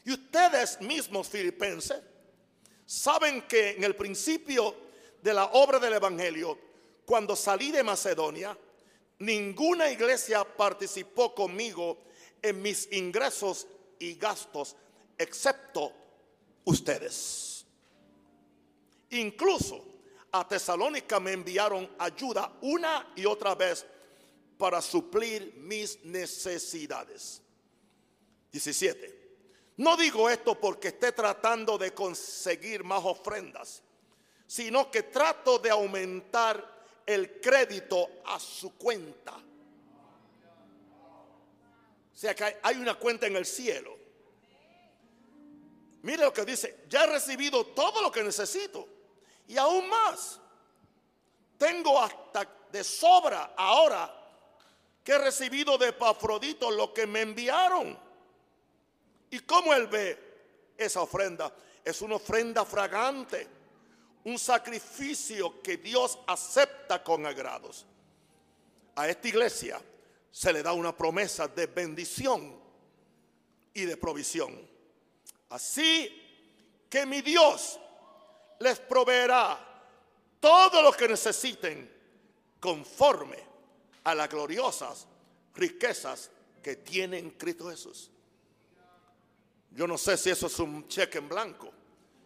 y 0.07 0.13
ustedes 0.13 0.81
mismos, 0.81 1.29
filipenses, 1.29 2.01
Saben 2.87 3.43
que 3.43 3.71
en 3.71 3.83
el 3.83 3.97
principio 3.97 4.75
de 5.21 5.35
la 5.35 5.47
obra 5.47 5.81
del 5.81 5.95
Evangelio, 5.95 6.57
cuando 7.05 7.35
salí 7.35 7.73
de 7.73 7.83
Macedonia, 7.83 8.57
ninguna 9.19 9.91
iglesia 9.91 10.45
participó 10.45 11.35
conmigo 11.35 11.99
en 12.41 12.63
mis 12.63 12.91
ingresos 12.93 13.67
y 13.99 14.15
gastos, 14.15 14.77
excepto 15.19 15.93
ustedes. 16.65 17.67
Incluso 19.11 19.85
a 20.31 20.47
Tesalónica 20.47 21.19
me 21.19 21.33
enviaron 21.33 21.91
ayuda 21.99 22.57
una 22.61 23.13
y 23.17 23.27
otra 23.27 23.57
vez 23.57 23.85
para 24.57 24.81
suplir 24.81 25.55
mis 25.57 26.05
necesidades. 26.05 27.43
17. 28.53 29.16
No 29.79 29.97
digo 29.97 30.31
esto 30.31 30.59
porque 30.59 30.89
esté 30.89 31.13
tratando 31.13 31.77
de 31.77 31.93
conseguir 31.93 32.83
más 32.83 33.05
ofrendas, 33.05 33.83
sino 34.47 34.91
que 34.91 35.03
trato 35.05 35.59
de 35.59 35.71
aumentar 35.71 36.77
el 37.05 37.41
crédito 37.41 38.09
a 38.25 38.41
su 38.41 38.77
cuenta. 38.77 39.35
O 42.15 42.19
sea 42.19 42.35
que 42.35 42.59
hay 42.63 42.77
una 42.77 42.95
cuenta 42.95 43.27
en 43.27 43.37
el 43.37 43.45
cielo. 43.45 43.97
Mire 46.03 46.25
lo 46.25 46.33
que 46.33 46.45
dice, 46.45 46.85
ya 46.89 47.05
he 47.05 47.07
recibido 47.09 47.67
todo 47.67 48.01
lo 48.01 48.11
que 48.11 48.23
necesito 48.23 48.89
y 49.47 49.59
aún 49.59 49.89
más. 49.89 50.41
Tengo 51.59 52.01
hasta 52.01 52.49
de 52.71 52.83
sobra 52.83 53.55
ahora 53.57 54.13
que 55.03 55.13
he 55.13 55.19
recibido 55.19 55.77
de 55.79 55.93
Pafrodito 55.93 56.71
lo 56.71 56.93
que 56.93 57.07
me 57.07 57.21
enviaron. 57.21 58.06
¿Y 59.31 59.41
cómo 59.41 59.75
él 59.75 59.87
ve 59.87 60.19
esa 60.77 61.03
ofrenda? 61.03 61.53
Es 61.85 62.01
una 62.03 62.17
ofrenda 62.17 62.65
fragante, 62.65 63.47
un 64.25 64.39
sacrificio 64.39 65.61
que 65.63 65.77
Dios 65.77 66.19
acepta 66.27 67.03
con 67.03 67.27
agrados. 67.27 67.87
A 68.97 69.09
esta 69.09 69.29
iglesia 69.29 69.81
se 70.31 70.53
le 70.53 70.63
da 70.63 70.73
una 70.73 70.97
promesa 70.97 71.49
de 71.49 71.67
bendición 71.67 72.59
y 73.73 73.83
de 73.83 73.97
provisión. 73.97 74.69
Así 75.51 76.23
que 76.89 77.07
mi 77.07 77.21
Dios 77.21 77.79
les 78.61 78.79
proveerá 78.81 79.59
todo 80.41 80.83
lo 80.83 80.93
que 80.93 81.09
necesiten 81.09 81.93
conforme 82.59 83.39
a 84.05 84.15
las 84.15 84.29
gloriosas 84.29 85.07
riquezas 85.55 86.31
que 86.63 86.77
tiene 86.77 87.19
en 87.19 87.31
Cristo 87.31 87.71
Jesús. 87.71 88.11
Yo 89.71 89.87
no 89.87 89.99
sé 89.99 90.17
si 90.17 90.31
eso 90.31 90.47
es 90.47 90.59
un 90.59 90.89
cheque 90.89 91.19
en 91.19 91.29
blanco. 91.29 91.71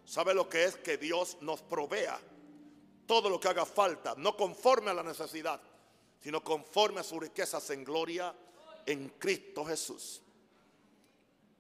¿Sabe 0.05 0.34
lo 0.34 0.49
que 0.49 0.64
es 0.64 0.76
que 0.76 0.97
Dios 0.97 1.38
nos 1.41 1.62
provea 1.62 2.20
todo 3.07 3.28
lo 3.28 3.41
que 3.41 3.49
haga 3.49 3.64
falta, 3.64 4.14
no 4.16 4.36
conforme 4.36 4.91
a 4.91 4.95
la 4.95 5.03
necesidad, 5.03 5.61
sino 6.20 6.43
conforme 6.43 7.01
a 7.01 7.05
sus 7.05 7.20
riquezas 7.20 7.68
en 7.70 7.84
gloria 7.84 8.34
en 8.86 9.09
Cristo 9.18 9.64
Jesús? 9.64 10.22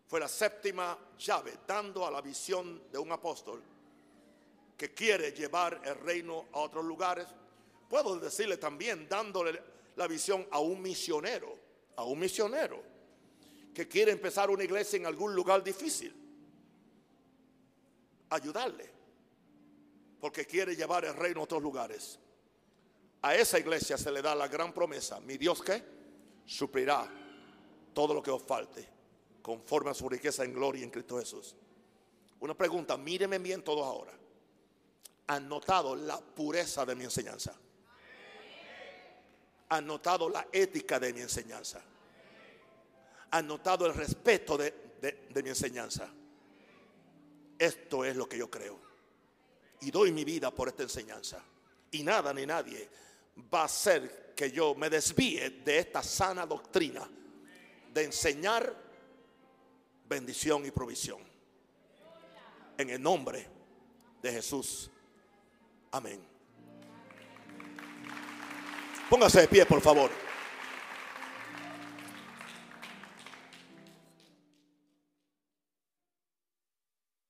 Fue 0.06 0.18
la 0.18 0.28
séptima 0.28 0.98
llave, 1.18 1.58
dando 1.66 2.04
a 2.04 2.10
la 2.10 2.20
visión 2.20 2.90
de 2.90 2.98
un 2.98 3.12
apóstol 3.12 3.62
que 4.76 4.92
quiere 4.92 5.32
llevar 5.32 5.80
el 5.84 5.94
reino 5.96 6.46
a 6.52 6.58
otros 6.60 6.84
lugares. 6.84 7.26
Puedo 7.88 8.18
decirle 8.18 8.56
también, 8.56 9.08
dándole 9.08 9.62
la 9.96 10.06
visión 10.06 10.46
a 10.50 10.58
un 10.58 10.82
misionero, 10.82 11.56
a 11.96 12.04
un 12.04 12.18
misionero 12.18 12.89
que 13.80 13.88
quiere 13.88 14.12
empezar 14.12 14.50
una 14.50 14.62
iglesia 14.62 14.98
en 14.98 15.06
algún 15.06 15.34
lugar 15.34 15.64
difícil. 15.64 16.14
Ayudarle, 18.28 18.90
porque 20.20 20.44
quiere 20.44 20.76
llevar 20.76 21.06
el 21.06 21.14
reino 21.14 21.40
a 21.40 21.44
otros 21.44 21.62
lugares. 21.62 22.18
A 23.22 23.34
esa 23.34 23.58
iglesia 23.58 23.96
se 23.96 24.12
le 24.12 24.20
da 24.20 24.34
la 24.34 24.48
gran 24.48 24.74
promesa, 24.74 25.18
mi 25.20 25.38
Dios 25.38 25.62
que 25.62 25.82
suplirá 26.44 27.10
todo 27.94 28.12
lo 28.12 28.22
que 28.22 28.30
os 28.30 28.42
falte, 28.42 28.86
conforme 29.40 29.90
a 29.90 29.94
su 29.94 30.06
riqueza 30.10 30.44
en 30.44 30.52
gloria 30.52 30.84
en 30.84 30.90
Cristo 30.90 31.18
Jesús. 31.18 31.56
Una 32.40 32.54
pregunta, 32.54 32.98
míreme 32.98 33.38
bien 33.38 33.64
todo 33.64 33.82
ahora 33.82 34.12
han 35.30 35.48
notado 35.48 35.94
la 35.94 36.18
pureza 36.18 36.84
de 36.84 36.96
mi 36.96 37.04
enseñanza. 37.04 37.54
Han 39.68 39.86
notado 39.86 40.28
la 40.28 40.48
ética 40.50 40.98
de 40.98 41.12
mi 41.12 41.20
enseñanza. 41.20 41.80
Han 43.32 43.46
notado 43.46 43.86
el 43.86 43.94
respeto 43.94 44.56
de, 44.56 44.72
de 45.00 45.42
mi 45.42 45.48
enseñanza. 45.50 46.08
Esto 47.58 48.04
es 48.04 48.16
lo 48.16 48.28
que 48.28 48.38
yo 48.38 48.50
creo. 48.50 48.80
Y 49.82 49.90
doy 49.90 50.12
mi 50.12 50.24
vida 50.24 50.50
por 50.50 50.68
esta 50.68 50.82
enseñanza. 50.82 51.42
Y 51.90 52.02
nada 52.02 52.32
ni 52.32 52.46
nadie 52.46 52.88
va 53.52 53.62
a 53.62 53.64
hacer 53.64 54.32
que 54.34 54.50
yo 54.50 54.74
me 54.74 54.90
desvíe 54.90 55.50
de 55.64 55.78
esta 55.78 56.02
sana 56.02 56.46
doctrina 56.46 57.08
de 57.92 58.04
enseñar 58.04 58.74
bendición 60.08 60.64
y 60.66 60.70
provisión. 60.70 61.18
En 62.78 62.90
el 62.90 63.02
nombre 63.02 63.46
de 64.22 64.32
Jesús. 64.32 64.90
Amén. 65.92 66.20
Póngase 69.08 69.42
de 69.42 69.48
pie, 69.48 69.66
por 69.66 69.80
favor. 69.80 70.10